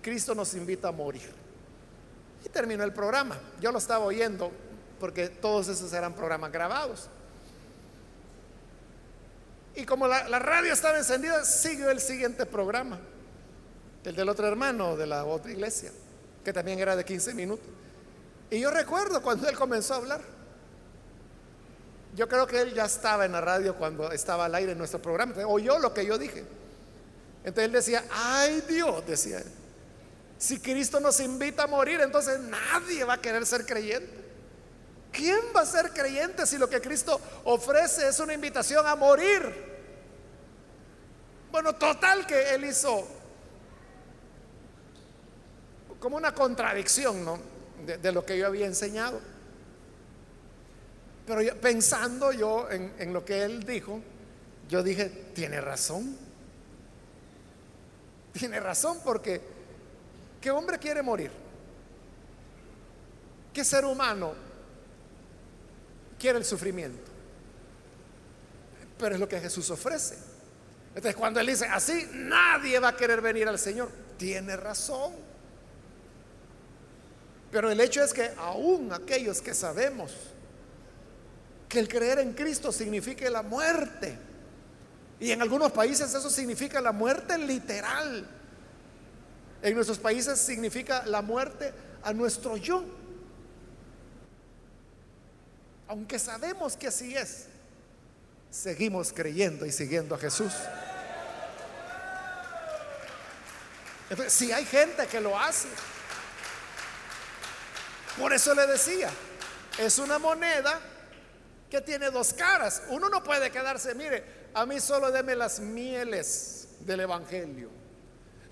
Cristo 0.00 0.34
nos 0.34 0.54
invita 0.54 0.88
a 0.88 0.92
morir. 0.92 1.47
Terminó 2.52 2.84
el 2.84 2.92
programa. 2.92 3.38
Yo 3.60 3.72
lo 3.72 3.78
estaba 3.78 4.04
oyendo 4.04 4.50
porque 4.98 5.28
todos 5.28 5.68
esos 5.68 5.92
eran 5.92 6.14
programas 6.14 6.50
grabados. 6.52 7.08
Y 9.74 9.84
como 9.84 10.08
la, 10.08 10.38
radio 10.40 10.72
estaba 10.72 10.98
encendida, 10.98 11.44
siguió 11.44 11.88
el 11.90 12.00
siguiente 12.00 12.46
programa, 12.46 12.98
el 14.04 14.16
del 14.16 14.28
otro 14.28 14.48
hermano 14.48 14.96
de 14.96 15.06
la 15.06 15.24
otra 15.24 15.52
iglesia, 15.52 15.92
que 16.44 16.52
también 16.52 16.80
era 16.80 16.96
de 16.96 17.04
15 17.04 17.34
minutos. 17.34 17.66
Y 18.50 18.58
yo 18.58 18.70
recuerdo 18.70 19.22
cuando 19.22 19.48
él 19.48 19.56
comenzó 19.56 19.94
a 19.94 19.98
hablar. 19.98 20.20
Yo 22.16 22.28
creo 22.28 22.46
que 22.46 22.60
él 22.60 22.74
ya 22.74 22.86
estaba 22.86 23.24
en 23.24 23.32
la 23.32 23.40
radio 23.40 23.76
cuando 23.76 24.10
estaba 24.10 24.46
al 24.46 24.54
aire 24.56 24.72
en 24.72 24.78
nuestro 24.78 25.00
programa, 25.00 25.34
oyó 25.46 25.78
lo 25.78 25.94
que 25.94 26.04
yo 26.04 26.18
dije. 26.18 26.44
Entonces 27.44 27.64
él 27.64 27.72
decía, 27.72 28.04
ay 28.10 28.64
Dios, 28.68 29.06
decía 29.06 29.38
él, 29.38 29.46
si 30.38 30.60
Cristo 30.60 31.00
nos 31.00 31.18
invita 31.18 31.64
a 31.64 31.66
morir, 31.66 32.00
entonces 32.00 32.38
nadie 32.38 33.02
va 33.04 33.14
a 33.14 33.20
querer 33.20 33.44
ser 33.44 33.66
creyente. 33.66 34.18
¿Quién 35.10 35.40
va 35.54 35.62
a 35.62 35.66
ser 35.66 35.90
creyente 35.90 36.46
si 36.46 36.58
lo 36.58 36.70
que 36.70 36.80
Cristo 36.80 37.20
ofrece 37.44 38.08
es 38.08 38.20
una 38.20 38.34
invitación 38.34 38.86
a 38.86 38.94
morir? 38.94 39.42
Bueno, 41.50 41.74
total 41.74 42.24
que 42.24 42.54
él 42.54 42.64
hizo 42.64 43.06
como 45.98 46.16
una 46.16 46.32
contradicción 46.32 47.24
¿no? 47.24 47.40
de, 47.84 48.12
lo 48.12 48.24
que 48.24 48.38
yo 48.38 48.46
había 48.46 48.66
enseñado. 48.66 49.20
Pero 51.26 51.56
pensando 51.56 52.30
yo 52.30 52.70
en, 52.70 52.94
en 52.98 53.12
lo 53.12 53.24
que 53.24 53.42
él 53.42 53.64
dijo, 53.64 54.00
yo 54.68 54.84
dije, 54.84 55.06
tiene 55.34 55.60
razón. 55.60 56.16
Tiene 58.32 58.60
razón 58.60 59.00
porque 59.04 59.57
¿qué 60.40 60.50
hombre 60.50 60.78
quiere 60.78 61.02
morir? 61.02 61.30
¿Qué 63.52 63.64
ser 63.64 63.84
humano 63.84 64.34
quiere 66.18 66.38
el 66.38 66.44
sufrimiento? 66.44 67.10
Pero 68.98 69.14
es 69.14 69.20
lo 69.20 69.28
que 69.28 69.40
Jesús 69.40 69.70
ofrece. 69.70 70.16
Entonces 70.88 71.16
cuando 71.16 71.40
él 71.40 71.46
dice, 71.46 71.66
así 71.66 72.08
nadie 72.12 72.78
va 72.78 72.88
a 72.88 72.96
querer 72.96 73.20
venir 73.20 73.48
al 73.48 73.58
Señor, 73.58 73.90
tiene 74.16 74.56
razón. 74.56 75.12
Pero 77.50 77.70
el 77.70 77.80
hecho 77.80 78.02
es 78.02 78.12
que 78.12 78.30
aún 78.36 78.92
aquellos 78.92 79.40
que 79.40 79.54
sabemos 79.54 80.12
que 81.68 81.78
el 81.78 81.88
creer 81.88 82.18
en 82.18 82.32
Cristo 82.32 82.72
significa 82.72 83.28
la 83.30 83.42
muerte, 83.42 84.18
y 85.20 85.32
en 85.32 85.42
algunos 85.42 85.72
países 85.72 86.14
eso 86.14 86.30
significa 86.30 86.80
la 86.80 86.92
muerte 86.92 87.36
literal, 87.38 88.26
en 89.62 89.74
nuestros 89.74 89.98
países 89.98 90.38
significa 90.40 91.04
la 91.06 91.22
muerte 91.22 91.72
a 92.02 92.12
nuestro 92.12 92.56
yo. 92.56 92.84
Aunque 95.88 96.18
sabemos 96.18 96.76
que 96.76 96.88
así 96.88 97.16
es, 97.16 97.46
seguimos 98.50 99.12
creyendo 99.12 99.66
y 99.66 99.72
siguiendo 99.72 100.14
a 100.14 100.18
Jesús. 100.18 100.52
si 104.28 104.52
hay 104.52 104.64
gente 104.64 105.06
que 105.06 105.20
lo 105.20 105.38
hace. 105.38 105.68
Por 108.18 108.32
eso 108.32 108.54
le 108.54 108.66
decía, 108.66 109.10
es 109.78 109.98
una 109.98 110.18
moneda 110.18 110.80
que 111.70 111.80
tiene 111.80 112.10
dos 112.10 112.32
caras. 112.32 112.82
Uno 112.88 113.08
no 113.08 113.22
puede 113.22 113.50
quedarse, 113.50 113.94
mire, 113.94 114.24
a 114.54 114.66
mí 114.66 114.80
solo 114.80 115.10
deme 115.10 115.36
las 115.36 115.60
mieles 115.60 116.68
del 116.80 117.00
Evangelio. 117.00 117.77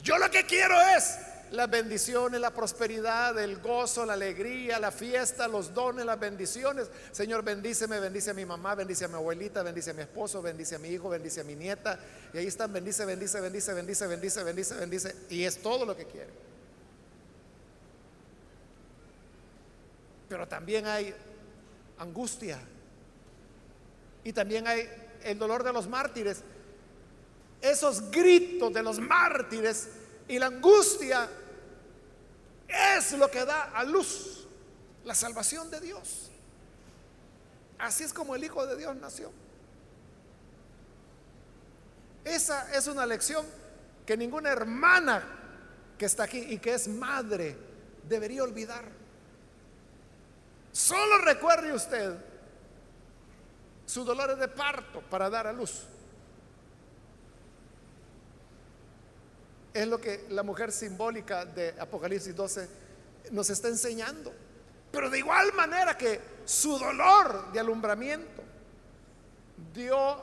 Yo 0.02 0.18
lo 0.18 0.30
que 0.30 0.46
quiero 0.46 0.80
es 0.96 1.18
las 1.50 1.70
bendiciones, 1.70 2.40
la 2.40 2.50
prosperidad, 2.50 3.38
el 3.38 3.58
gozo, 3.58 4.04
la 4.04 4.14
alegría, 4.14 4.78
la 4.78 4.90
fiesta, 4.90 5.48
los 5.48 5.74
dones, 5.74 6.04
las 6.04 6.18
bendiciones. 6.18 6.88
Señor, 7.12 7.42
bendíceme, 7.42 8.00
bendice 8.00 8.30
a 8.30 8.34
mi 8.34 8.44
mamá, 8.44 8.74
bendice 8.74 9.04
a 9.04 9.08
mi 9.08 9.14
abuelita, 9.14 9.62
bendice 9.62 9.90
a 9.90 9.94
mi 9.94 10.02
esposo, 10.02 10.42
bendice 10.42 10.76
a 10.76 10.78
mi 10.78 10.88
hijo, 10.88 11.08
bendice 11.08 11.40
a 11.40 11.44
mi 11.44 11.54
nieta. 11.54 11.98
Y 12.32 12.38
ahí 12.38 12.46
están, 12.46 12.72
bendice, 12.72 13.04
bendice, 13.04 13.40
bendice, 13.40 13.74
bendice, 13.74 14.06
bendice, 14.06 14.44
bendice, 14.44 14.74
bendice. 14.74 15.16
Y 15.30 15.44
es 15.44 15.62
todo 15.62 15.84
lo 15.84 15.96
que 15.96 16.06
quiere. 16.06 16.46
pero 20.28 20.46
también 20.46 20.86
hay 20.86 21.14
angustia. 21.98 22.58
Y 24.24 24.32
también 24.32 24.66
hay 24.66 24.88
el 25.22 25.38
dolor 25.38 25.62
de 25.62 25.72
los 25.72 25.88
mártires. 25.88 26.42
Esos 27.60 28.10
gritos 28.10 28.72
de 28.72 28.82
los 28.82 28.98
mártires 28.98 29.88
y 30.28 30.38
la 30.38 30.46
angustia 30.46 31.28
es 32.68 33.12
lo 33.12 33.30
que 33.30 33.44
da 33.44 33.70
a 33.74 33.84
luz 33.84 34.46
la 35.04 35.14
salvación 35.14 35.70
de 35.70 35.80
Dios. 35.80 36.30
Así 37.78 38.04
es 38.04 38.12
como 38.12 38.34
el 38.34 38.44
Hijo 38.44 38.66
de 38.66 38.76
Dios 38.76 38.96
nació. 38.96 39.30
Esa 42.24 42.74
es 42.76 42.86
una 42.88 43.06
lección 43.06 43.46
que 44.04 44.16
ninguna 44.16 44.50
hermana 44.50 45.24
que 45.96 46.06
está 46.06 46.24
aquí 46.24 46.38
y 46.38 46.58
que 46.58 46.74
es 46.74 46.88
madre 46.88 47.56
debería 48.08 48.42
olvidar. 48.42 48.84
Solo 50.72 51.18
recuerde 51.18 51.72
usted 51.72 52.16
sus 53.86 54.04
dolores 54.04 54.38
de 54.38 54.48
parto 54.48 55.00
para 55.02 55.30
dar 55.30 55.46
a 55.46 55.52
luz. 55.52 55.84
Es 59.76 59.86
lo 59.86 60.00
que 60.00 60.24
la 60.30 60.42
mujer 60.42 60.72
simbólica 60.72 61.44
de 61.44 61.74
Apocalipsis 61.78 62.34
12 62.34 62.68
nos 63.32 63.50
está 63.50 63.68
enseñando. 63.68 64.32
Pero 64.90 65.10
de 65.10 65.18
igual 65.18 65.52
manera 65.52 65.98
que 65.98 66.18
su 66.46 66.78
dolor 66.78 67.52
de 67.52 67.60
alumbramiento 67.60 68.42
dio 69.74 70.16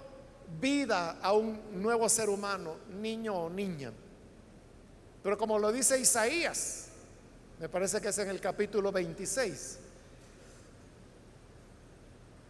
vida 0.59 1.19
a 1.21 1.33
un 1.33 1.79
nuevo 1.79 2.09
ser 2.09 2.29
humano, 2.29 2.77
niño 2.99 3.35
o 3.35 3.49
niña. 3.51 3.91
Pero 5.21 5.37
como 5.37 5.59
lo 5.59 5.71
dice 5.71 5.99
Isaías, 5.99 6.87
me 7.59 7.69
parece 7.69 8.01
que 8.01 8.07
es 8.07 8.17
en 8.17 8.29
el 8.29 8.41
capítulo 8.41 8.91
26, 8.91 9.77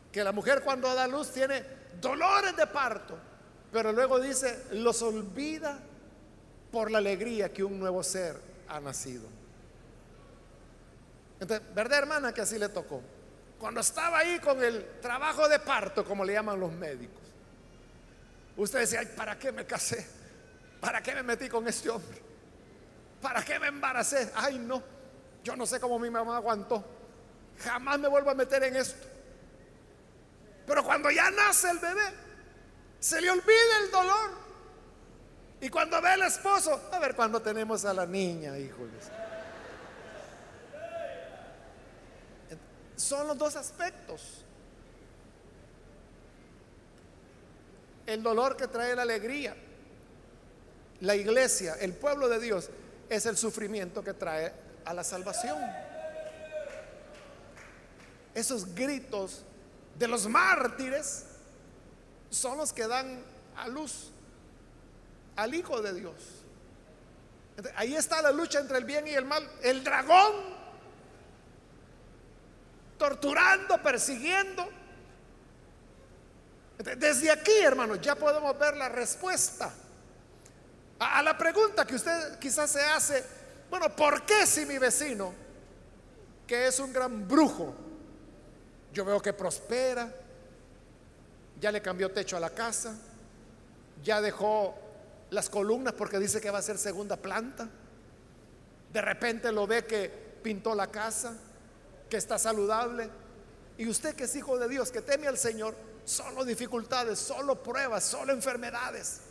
que 0.09 0.23
la 0.23 0.31
mujer 0.31 0.63
cuando 0.63 0.95
da 0.95 1.05
luz 1.05 1.31
tiene 1.31 1.65
dolores 1.99 2.55
de 2.55 2.65
parto, 2.67 3.17
pero 3.73 3.91
luego 3.91 4.21
dice, 4.21 4.67
los 4.71 5.01
olvida 5.01 5.81
por 6.73 6.89
la 6.89 6.97
alegría 6.97 7.53
que 7.53 7.63
un 7.63 7.79
nuevo 7.79 8.01
ser 8.01 8.35
ha 8.67 8.79
nacido. 8.79 9.27
Entonces, 11.39 11.75
¿verdad 11.75 11.99
hermana 11.99 12.33
que 12.33 12.41
así 12.41 12.57
le 12.57 12.67
tocó? 12.67 12.99
Cuando 13.59 13.81
estaba 13.81 14.17
ahí 14.17 14.39
con 14.39 14.61
el 14.63 14.99
trabajo 14.99 15.47
de 15.47 15.59
parto, 15.59 16.03
como 16.03 16.25
le 16.25 16.33
llaman 16.33 16.59
los 16.59 16.73
médicos, 16.73 17.21
usted 18.57 18.79
decía, 18.79 19.01
Ay, 19.01 19.09
¿para 19.15 19.37
qué 19.37 19.51
me 19.51 19.67
casé? 19.67 20.03
¿Para 20.81 21.03
qué 21.03 21.13
me 21.13 21.21
metí 21.21 21.47
con 21.47 21.67
este 21.67 21.91
hombre? 21.91 22.19
¿Para 23.21 23.45
qué 23.45 23.59
me 23.59 23.67
embaracé? 23.67 24.31
Ay, 24.33 24.57
no, 24.57 24.81
yo 25.43 25.55
no 25.55 25.67
sé 25.67 25.79
cómo 25.79 25.99
mi 25.99 26.09
mamá 26.09 26.37
aguantó. 26.37 26.83
Jamás 27.59 27.99
me 27.99 28.07
vuelvo 28.07 28.31
a 28.31 28.33
meter 28.33 28.63
en 28.63 28.77
esto. 28.77 29.07
Pero 30.65 30.83
cuando 30.83 31.11
ya 31.11 31.29
nace 31.29 31.69
el 31.69 31.77
bebé, 31.77 32.13
se 32.99 33.21
le 33.21 33.29
olvida 33.29 33.77
el 33.83 33.91
dolor. 33.91 34.42
Y 35.63 35.69
cuando 35.69 36.01
ve 36.01 36.15
el 36.15 36.23
esposo, 36.23 36.89
a 36.91 36.99
ver 36.99 37.15
cuando 37.15 37.41
tenemos 37.41 37.85
a 37.85 37.93
la 37.93 38.05
niña, 38.05 38.57
híjoles. 38.59 39.05
Son 42.97 43.25
los 43.25 43.37
dos 43.37 43.55
aspectos. 43.55 44.43
El 48.05 48.21
dolor 48.21 48.57
que 48.57 48.67
trae 48.67 48.93
la 48.93 49.03
alegría. 49.03 49.55
La 50.99 51.15
iglesia, 51.15 51.75
el 51.79 51.93
pueblo 51.93 52.27
de 52.27 52.41
Dios, 52.41 52.69
es 53.07 53.25
el 53.25 53.37
sufrimiento 53.37 54.03
que 54.03 54.13
trae 54.13 54.51
a 54.83 54.93
la 54.93 55.05
salvación. 55.05 55.59
Esos 58.35 58.75
gritos 58.75 59.45
de 59.97 60.09
los 60.09 60.27
mártires 60.27 61.23
son 62.29 62.57
los 62.57 62.73
que 62.73 62.85
dan 62.85 63.23
a 63.55 63.69
luz 63.69 64.12
al 65.35 65.53
Hijo 65.53 65.81
de 65.81 65.93
Dios. 65.93 66.15
ahí 67.75 67.95
está 67.95 68.21
la 68.21 68.31
lucha 68.31 68.59
entre 68.59 68.77
el 68.77 68.85
bien 68.85 69.07
y 69.07 69.11
el 69.11 69.25
mal. 69.25 69.47
El 69.61 69.83
dragón 69.83 70.53
torturando, 72.97 73.81
persiguiendo. 73.81 74.67
Desde 76.77 77.31
aquí, 77.31 77.57
hermanos, 77.61 78.01
ya 78.01 78.15
podemos 78.15 78.57
ver 78.57 78.75
la 78.77 78.89
respuesta 78.89 79.71
a, 80.99 81.19
a 81.19 81.23
la 81.23 81.37
pregunta 81.37 81.85
que 81.85 81.95
usted 81.95 82.39
quizás 82.39 82.71
se 82.71 82.81
hace. 82.81 83.23
Bueno, 83.69 83.95
¿por 83.95 84.23
qué 84.23 84.45
si 84.45 84.65
mi 84.65 84.77
vecino, 84.77 85.33
que 86.45 86.67
es 86.67 86.79
un 86.79 86.91
gran 86.91 87.27
brujo, 87.27 87.73
yo 88.91 89.05
veo 89.05 89.21
que 89.21 89.33
prospera, 89.33 90.13
ya 91.59 91.71
le 91.71 91.81
cambió 91.81 92.11
techo 92.11 92.37
a 92.37 92.39
la 92.39 92.49
casa, 92.49 92.95
ya 94.03 94.21
dejó 94.21 94.75
las 95.33 95.49
columnas 95.49 95.93
porque 95.93 96.19
dice 96.19 96.39
que 96.39 96.51
va 96.51 96.59
a 96.59 96.61
ser 96.61 96.77
segunda 96.77 97.17
planta. 97.17 97.67
De 98.91 99.01
repente 99.01 99.51
lo 99.51 99.65
ve 99.65 99.85
que 99.85 100.07
pintó 100.43 100.75
la 100.75 100.87
casa, 100.87 101.35
que 102.09 102.17
está 102.17 102.37
saludable. 102.37 103.09
Y 103.77 103.87
usted 103.87 104.15
que 104.15 104.25
es 104.25 104.35
hijo 104.35 104.59
de 104.59 104.69
Dios, 104.69 104.91
que 104.91 105.01
teme 105.01 105.27
al 105.27 105.37
Señor, 105.37 105.75
solo 106.05 106.45
dificultades, 106.45 107.17
solo 107.17 107.61
pruebas, 107.61 108.03
solo 108.03 108.31
enfermedades. 108.31 109.21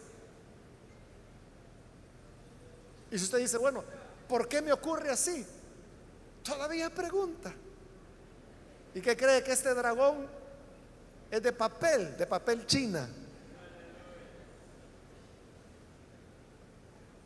Y 3.11 3.18
si 3.18 3.24
usted 3.24 3.38
dice, 3.38 3.59
bueno, 3.59 3.84
¿por 4.28 4.48
qué 4.48 4.61
me 4.61 4.72
ocurre 4.72 5.11
así? 5.11 5.46
Todavía 6.42 6.90
pregunta. 6.90 7.53
¿Y 8.94 9.00
qué 9.00 9.16
cree 9.16 9.44
que 9.44 9.53
este 9.53 9.72
dragón 9.74 10.26
es 11.30 11.42
de 11.42 11.53
papel, 11.53 12.16
de 12.16 12.26
papel 12.26 12.66
china? 12.66 13.09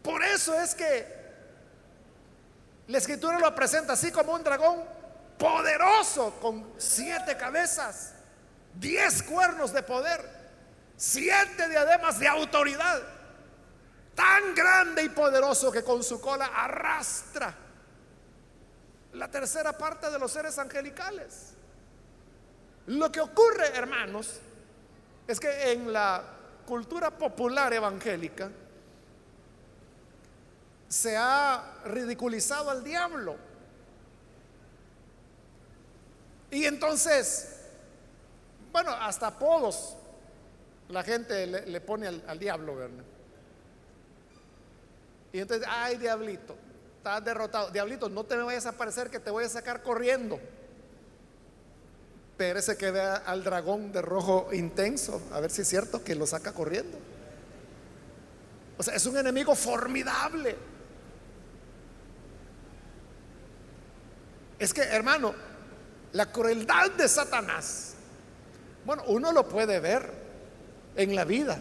Por 0.07 0.23
eso 0.23 0.55
es 0.55 0.73
que 0.73 1.05
la 2.87 2.99
escritura 2.99 3.41
lo 3.41 3.53
presenta 3.57 3.95
así 3.95 4.13
como 4.13 4.35
un 4.35 4.45
dragón 4.45 4.85
poderoso 5.37 6.39
con 6.41 6.75
siete 6.79 7.37
cabezas, 7.37 8.13
diez 8.73 9.21
cuernos 9.25 9.73
de 9.73 9.83
poder, 9.83 10.25
siete 10.97 11.69
diademas 11.69 12.21
de 12.21 12.29
autoridad, 12.29 13.03
tan 14.15 14.55
grande 14.55 15.03
y 15.03 15.09
poderoso 15.09 15.73
que 15.73 15.83
con 15.83 16.05
su 16.05 16.21
cola 16.21 16.53
arrastra 16.55 17.53
la 19.13 19.29
tercera 19.29 19.77
parte 19.77 20.09
de 20.09 20.21
los 20.21 20.31
seres 20.31 20.57
angelicales. 20.61 21.55
Lo 22.87 23.11
que 23.11 23.21
ocurre, 23.21 23.75
hermanos, 23.75 24.39
es 25.27 25.41
que 25.41 25.73
en 25.73 25.93
la 25.93 26.23
cultura 26.65 27.11
popular 27.11 27.73
evangélica 27.73 28.49
se 30.89 31.17
ha 31.17 31.81
ridiculizado 31.85 32.71
al 32.71 32.85
diablo. 32.85 33.37
Y 36.51 36.65
entonces, 36.65 37.61
bueno, 38.73 38.93
hasta 38.93 39.29
apodos 39.29 39.97
la 40.89 41.03
gente 41.03 41.47
le, 41.47 41.81
pone 41.81 42.07
al, 42.07 42.39
diablo, 42.39 42.77
¿verdad? 42.77 43.05
Y 45.33 45.41
entonces, 45.41 45.67
ay, 45.71 45.97
diablito, 45.97 46.57
estás 46.99 47.25
derrotado. 47.25 47.71
Diablito, 47.71 48.09
no 48.09 48.25
te 48.25 48.37
me 48.37 48.45
vayas 48.45 48.67
a 48.67 48.71
aparecer 48.71 49.11
que 49.11 49.19
te 49.19 49.31
voy 49.31 49.45
a 49.45 49.49
sacar 49.49 49.83
corriendo. 49.83 50.39
Pérese 52.37 52.77
que 52.77 52.91
vea 52.91 53.17
al 53.17 53.43
dragón 53.43 53.93
de 53.93 54.03
rojo 54.03 54.51
intenso, 54.53 55.21
a 55.33 55.41
ver 55.41 55.51
si 55.51 55.63
es 55.63 55.69
cierto 55.69 56.05
que 56.05 56.15
lo 56.15 56.27
saca 56.27 56.53
corriendo. 56.53 56.99
O 58.79 58.83
sea, 58.83 58.95
es 58.95 59.07
un 59.07 59.17
enemigo 59.17 59.55
formidable. 59.55 60.57
Es 64.59 64.73
que, 64.73 64.83
hermano, 64.83 65.35
la 66.13 66.31
crueldad 66.33 66.91
de 66.93 67.09
Satanás, 67.09 67.95
bueno, 68.85 69.03
uno 69.09 69.33
lo 69.33 69.49
puede 69.49 69.81
ver 69.81 70.11
en 70.97 71.15
la 71.15 71.25
vida. 71.25 71.59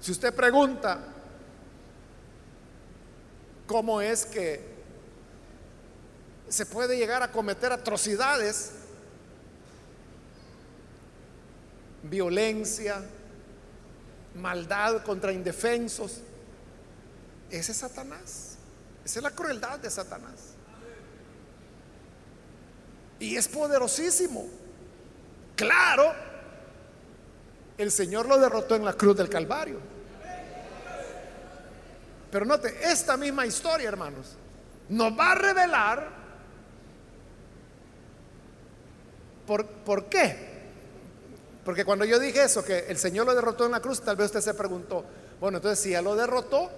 Si 0.00 0.12
usted 0.12 0.34
pregunta 0.34 0.98
cómo 3.66 4.00
es 4.00 4.26
que 4.26 4.74
se 6.48 6.66
puede 6.66 6.96
llegar 6.96 7.22
a 7.22 7.32
cometer 7.32 7.72
atrocidades, 7.72 8.72
violencia, 12.02 13.02
maldad 14.34 15.02
contra 15.04 15.32
indefensos. 15.32 16.20
Ese 17.50 17.72
es 17.72 17.78
Satanás. 17.78 18.53
Esa 19.04 19.18
es 19.18 19.22
la 19.22 19.30
crueldad 19.30 19.78
de 19.78 19.90
Satanás. 19.90 20.54
Y 23.18 23.36
es 23.36 23.46
poderosísimo. 23.48 24.46
Claro, 25.56 26.12
el 27.78 27.90
Señor 27.90 28.26
lo 28.26 28.38
derrotó 28.38 28.76
en 28.76 28.84
la 28.84 28.94
cruz 28.94 29.16
del 29.16 29.28
Calvario. 29.28 29.78
Pero 32.30 32.44
note, 32.44 32.76
esta 32.82 33.16
misma 33.16 33.46
historia, 33.46 33.88
hermanos, 33.88 34.36
nos 34.88 35.16
va 35.16 35.32
a 35.32 35.34
revelar 35.36 36.08
por, 39.46 39.66
por 39.66 40.06
qué 40.06 40.54
porque 41.64 41.84
cuando 41.84 42.04
yo 42.04 42.18
dije 42.18 42.44
eso, 42.44 42.62
que 42.62 42.80
el 42.88 42.98
Señor 42.98 43.26
lo 43.26 43.34
derrotó 43.34 43.64
en 43.64 43.72
la 43.72 43.80
cruz, 43.80 44.02
tal 44.02 44.16
vez 44.16 44.26
usted 44.26 44.42
se 44.42 44.54
preguntó, 44.54 45.04
bueno, 45.40 45.58
entonces 45.58 45.82
si 45.82 45.90
ya 45.90 46.02
lo 46.02 46.14
derrotó, 46.14 46.70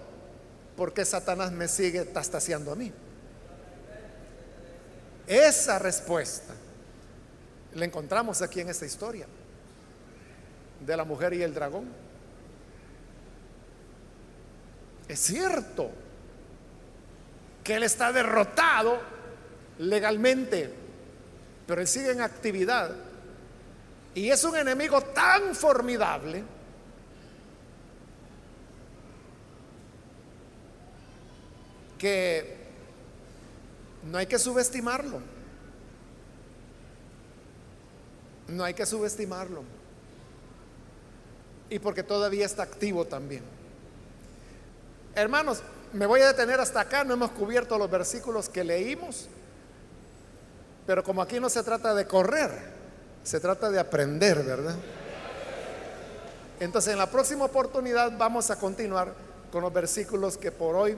¿por 0.76 0.92
qué 0.92 1.04
Satanás 1.04 1.52
me 1.52 1.68
sigue 1.68 2.04
tastaseando 2.04 2.72
a 2.72 2.76
mí? 2.76 2.92
Esa 5.26 5.78
respuesta 5.78 6.54
la 7.74 7.84
encontramos 7.84 8.42
aquí 8.42 8.60
en 8.60 8.68
esta 8.68 8.86
historia 8.86 9.26
de 10.80 10.96
la 10.96 11.04
mujer 11.04 11.34
y 11.34 11.42
el 11.42 11.52
dragón. 11.52 11.88
Es 15.08 15.20
cierto 15.20 15.90
que 17.64 17.76
él 17.76 17.82
está 17.82 18.12
derrotado 18.12 18.98
legalmente, 19.78 20.72
pero 21.66 21.80
él 21.80 21.86
sigue 21.86 22.12
en 22.12 22.20
actividad. 22.20 22.94
Y 24.14 24.30
es 24.30 24.44
un 24.44 24.56
enemigo 24.56 25.00
tan 25.00 25.54
formidable 25.54 26.42
que 31.98 32.56
no 34.04 34.18
hay 34.18 34.26
que 34.26 34.38
subestimarlo. 34.38 35.20
No 38.48 38.64
hay 38.64 38.74
que 38.74 38.86
subestimarlo. 38.86 39.62
Y 41.68 41.78
porque 41.78 42.02
todavía 42.02 42.46
está 42.46 42.62
activo 42.62 43.04
también. 43.04 43.42
Hermanos, 45.14 45.62
me 45.92 46.06
voy 46.06 46.20
a 46.20 46.28
detener 46.28 46.60
hasta 46.60 46.80
acá. 46.80 47.02
No 47.02 47.14
hemos 47.14 47.32
cubierto 47.32 47.76
los 47.78 47.90
versículos 47.90 48.48
que 48.48 48.62
leímos. 48.62 49.26
Pero 50.86 51.02
como 51.02 51.22
aquí 51.22 51.40
no 51.40 51.48
se 51.48 51.62
trata 51.64 51.94
de 51.94 52.06
correr, 52.06 52.50
se 53.24 53.40
trata 53.40 53.70
de 53.70 53.80
aprender, 53.80 54.44
¿verdad? 54.44 54.76
Entonces 56.60 56.92
en 56.92 56.98
la 56.98 57.10
próxima 57.10 57.44
oportunidad 57.44 58.16
vamos 58.16 58.50
a 58.50 58.56
continuar 58.56 59.12
con 59.50 59.62
los 59.62 59.72
versículos 59.72 60.38
que 60.38 60.52
por 60.52 60.76
hoy 60.76 60.96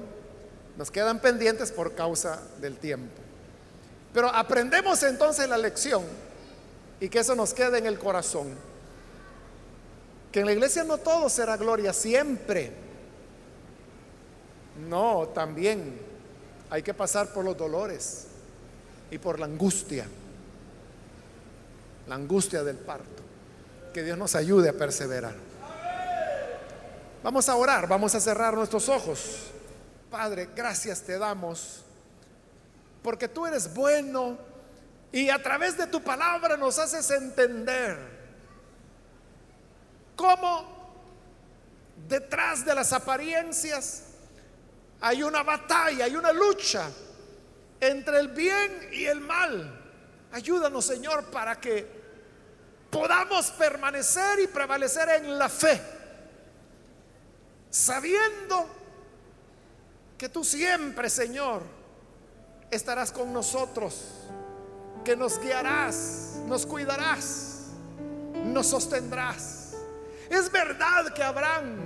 nos 0.79 0.93
quedan 0.93 1.19
pendientes 1.19 1.73
por 1.73 1.97
causa 1.97 2.41
del 2.61 2.77
tiempo. 2.77 3.21
Pero 4.15 4.29
aprendemos 4.29 5.03
entonces 5.03 5.49
la 5.49 5.59
lección 5.59 6.05
y 7.01 7.09
que 7.09 7.19
eso 7.19 7.35
nos 7.35 7.53
quede 7.53 7.79
en 7.79 7.87
el 7.87 7.99
corazón. 7.99 8.47
Que 10.31 10.41
en 10.41 10.47
la 10.47 10.53
iglesia 10.53 10.85
no 10.85 10.99
todo 10.99 11.29
será 11.29 11.57
gloria 11.57 11.93
siempre. 11.93 12.71
No, 14.89 15.27
también 15.35 15.99
hay 16.71 16.85
que 16.85 16.95
pasar 16.95 17.33
por 17.33 17.45
los 17.45 17.57
dolores 17.57 18.29
y 19.11 19.19
por 19.19 19.41
la 19.41 19.47
angustia. 19.47 20.07
La 22.07 22.15
angustia 22.15 22.63
del 22.63 22.77
parto. 22.77 23.25
Que 23.93 24.05
Dios 24.05 24.17
nos 24.17 24.37
ayude 24.37 24.69
a 24.69 24.75
perseverar. 24.75 25.35
Vamos 27.25 27.49
a 27.49 27.57
orar, 27.57 27.89
vamos 27.89 28.15
a 28.15 28.21
cerrar 28.21 28.55
nuestros 28.55 28.89
ojos. 28.89 29.49
Padre, 30.11 30.49
gracias 30.55 31.03
te 31.03 31.19
damos 31.19 31.85
porque 33.03 33.29
tú 33.29 33.47
eres 33.47 33.73
bueno 33.73 34.39
y 35.13 35.31
a 35.31 35.43
través 35.43 35.77
de 35.77 35.87
tu 35.87 36.03
palabra 36.03 36.57
nos 36.57 36.79
haces 36.79 37.11
entender 37.11 37.99
cómo 40.17 40.93
detrás 42.09 42.65
de 42.65 42.75
las 42.75 42.93
apariencias 42.93 44.05
hay 45.01 45.23
una 45.23 45.43
batalla, 45.43 46.07
hay 46.07 46.17
una 46.17 46.33
lucha 46.33 46.91
entre 47.81 48.19
el 48.19 48.29
bien 48.29 48.89
y 48.93 49.05
el 49.05 49.21
mal. 49.21 49.81
Ayúdanos, 50.33 50.85
Señor, 50.85 51.31
para 51.31 51.61
que 51.61 51.87
podamos 52.91 53.51
permanecer 53.53 54.41
y 54.41 54.47
prevalecer 54.49 55.09
en 55.11 55.39
la 55.39 55.49
fe, 55.49 55.81
sabiendo 57.71 58.78
que 60.19 60.29
tú 60.29 60.43
siempre, 60.43 61.09
Señor, 61.09 61.63
estarás 62.73 63.13
con 63.13 63.33
nosotros, 63.33 64.25
que 65.05 65.15
nos 65.15 65.41
guiarás, 65.41 66.41
nos 66.49 66.67
cuidarás, 66.67 67.69
nos 68.45 68.67
sostendrás. 68.67 69.77
Es 70.29 70.51
verdad 70.51 71.15
que 71.15 71.23
habrán 71.23 71.79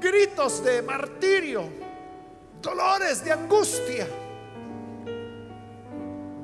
gritos 0.00 0.62
de 0.64 0.82
martirio, 0.82 1.68
dolores 2.60 3.24
de 3.24 3.30
angustia, 3.32 4.08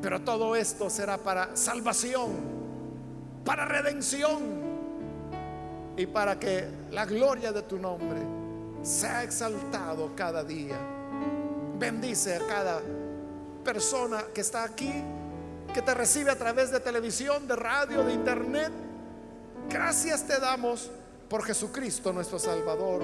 pero 0.01 0.21
todo 0.21 0.55
esto 0.55 0.89
será 0.89 1.19
para 1.19 1.57
salvación, 1.57 2.31
para 3.45 3.65
redención 3.65 4.63
y 5.97 6.07
para 6.07 6.39
que 6.39 6.69
la 6.93 7.05
gloria 7.07 7.51
de 7.51 7.63
tu 7.63 7.77
nombre 7.77 8.42
sea 8.83 9.23
exaltado 9.23 10.11
cada 10.17 10.43
día. 10.45 10.77
Bendice 11.79 12.37
a 12.37 12.47
cada 12.47 12.81
persona 13.65 14.25
que 14.35 14.41
está 14.41 14.65
aquí, 14.65 14.93
que 15.73 15.83
te 15.83 15.95
recibe 15.95 16.31
a 16.31 16.37
través 16.37 16.71
de 16.71 16.81
televisión, 16.81 17.47
de 17.47 17.57
radio, 17.57 18.05
de 18.05 18.13
internet. 18.13 18.73
Gracias 19.69 20.27
te 20.27 20.39
damos 20.39 20.91
por 21.29 21.45
Jesucristo 21.45 22.13
nuestro 22.13 22.39
Salvador. 22.39 23.03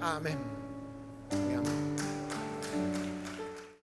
Amén. 0.00 0.38
amén. 1.30 1.83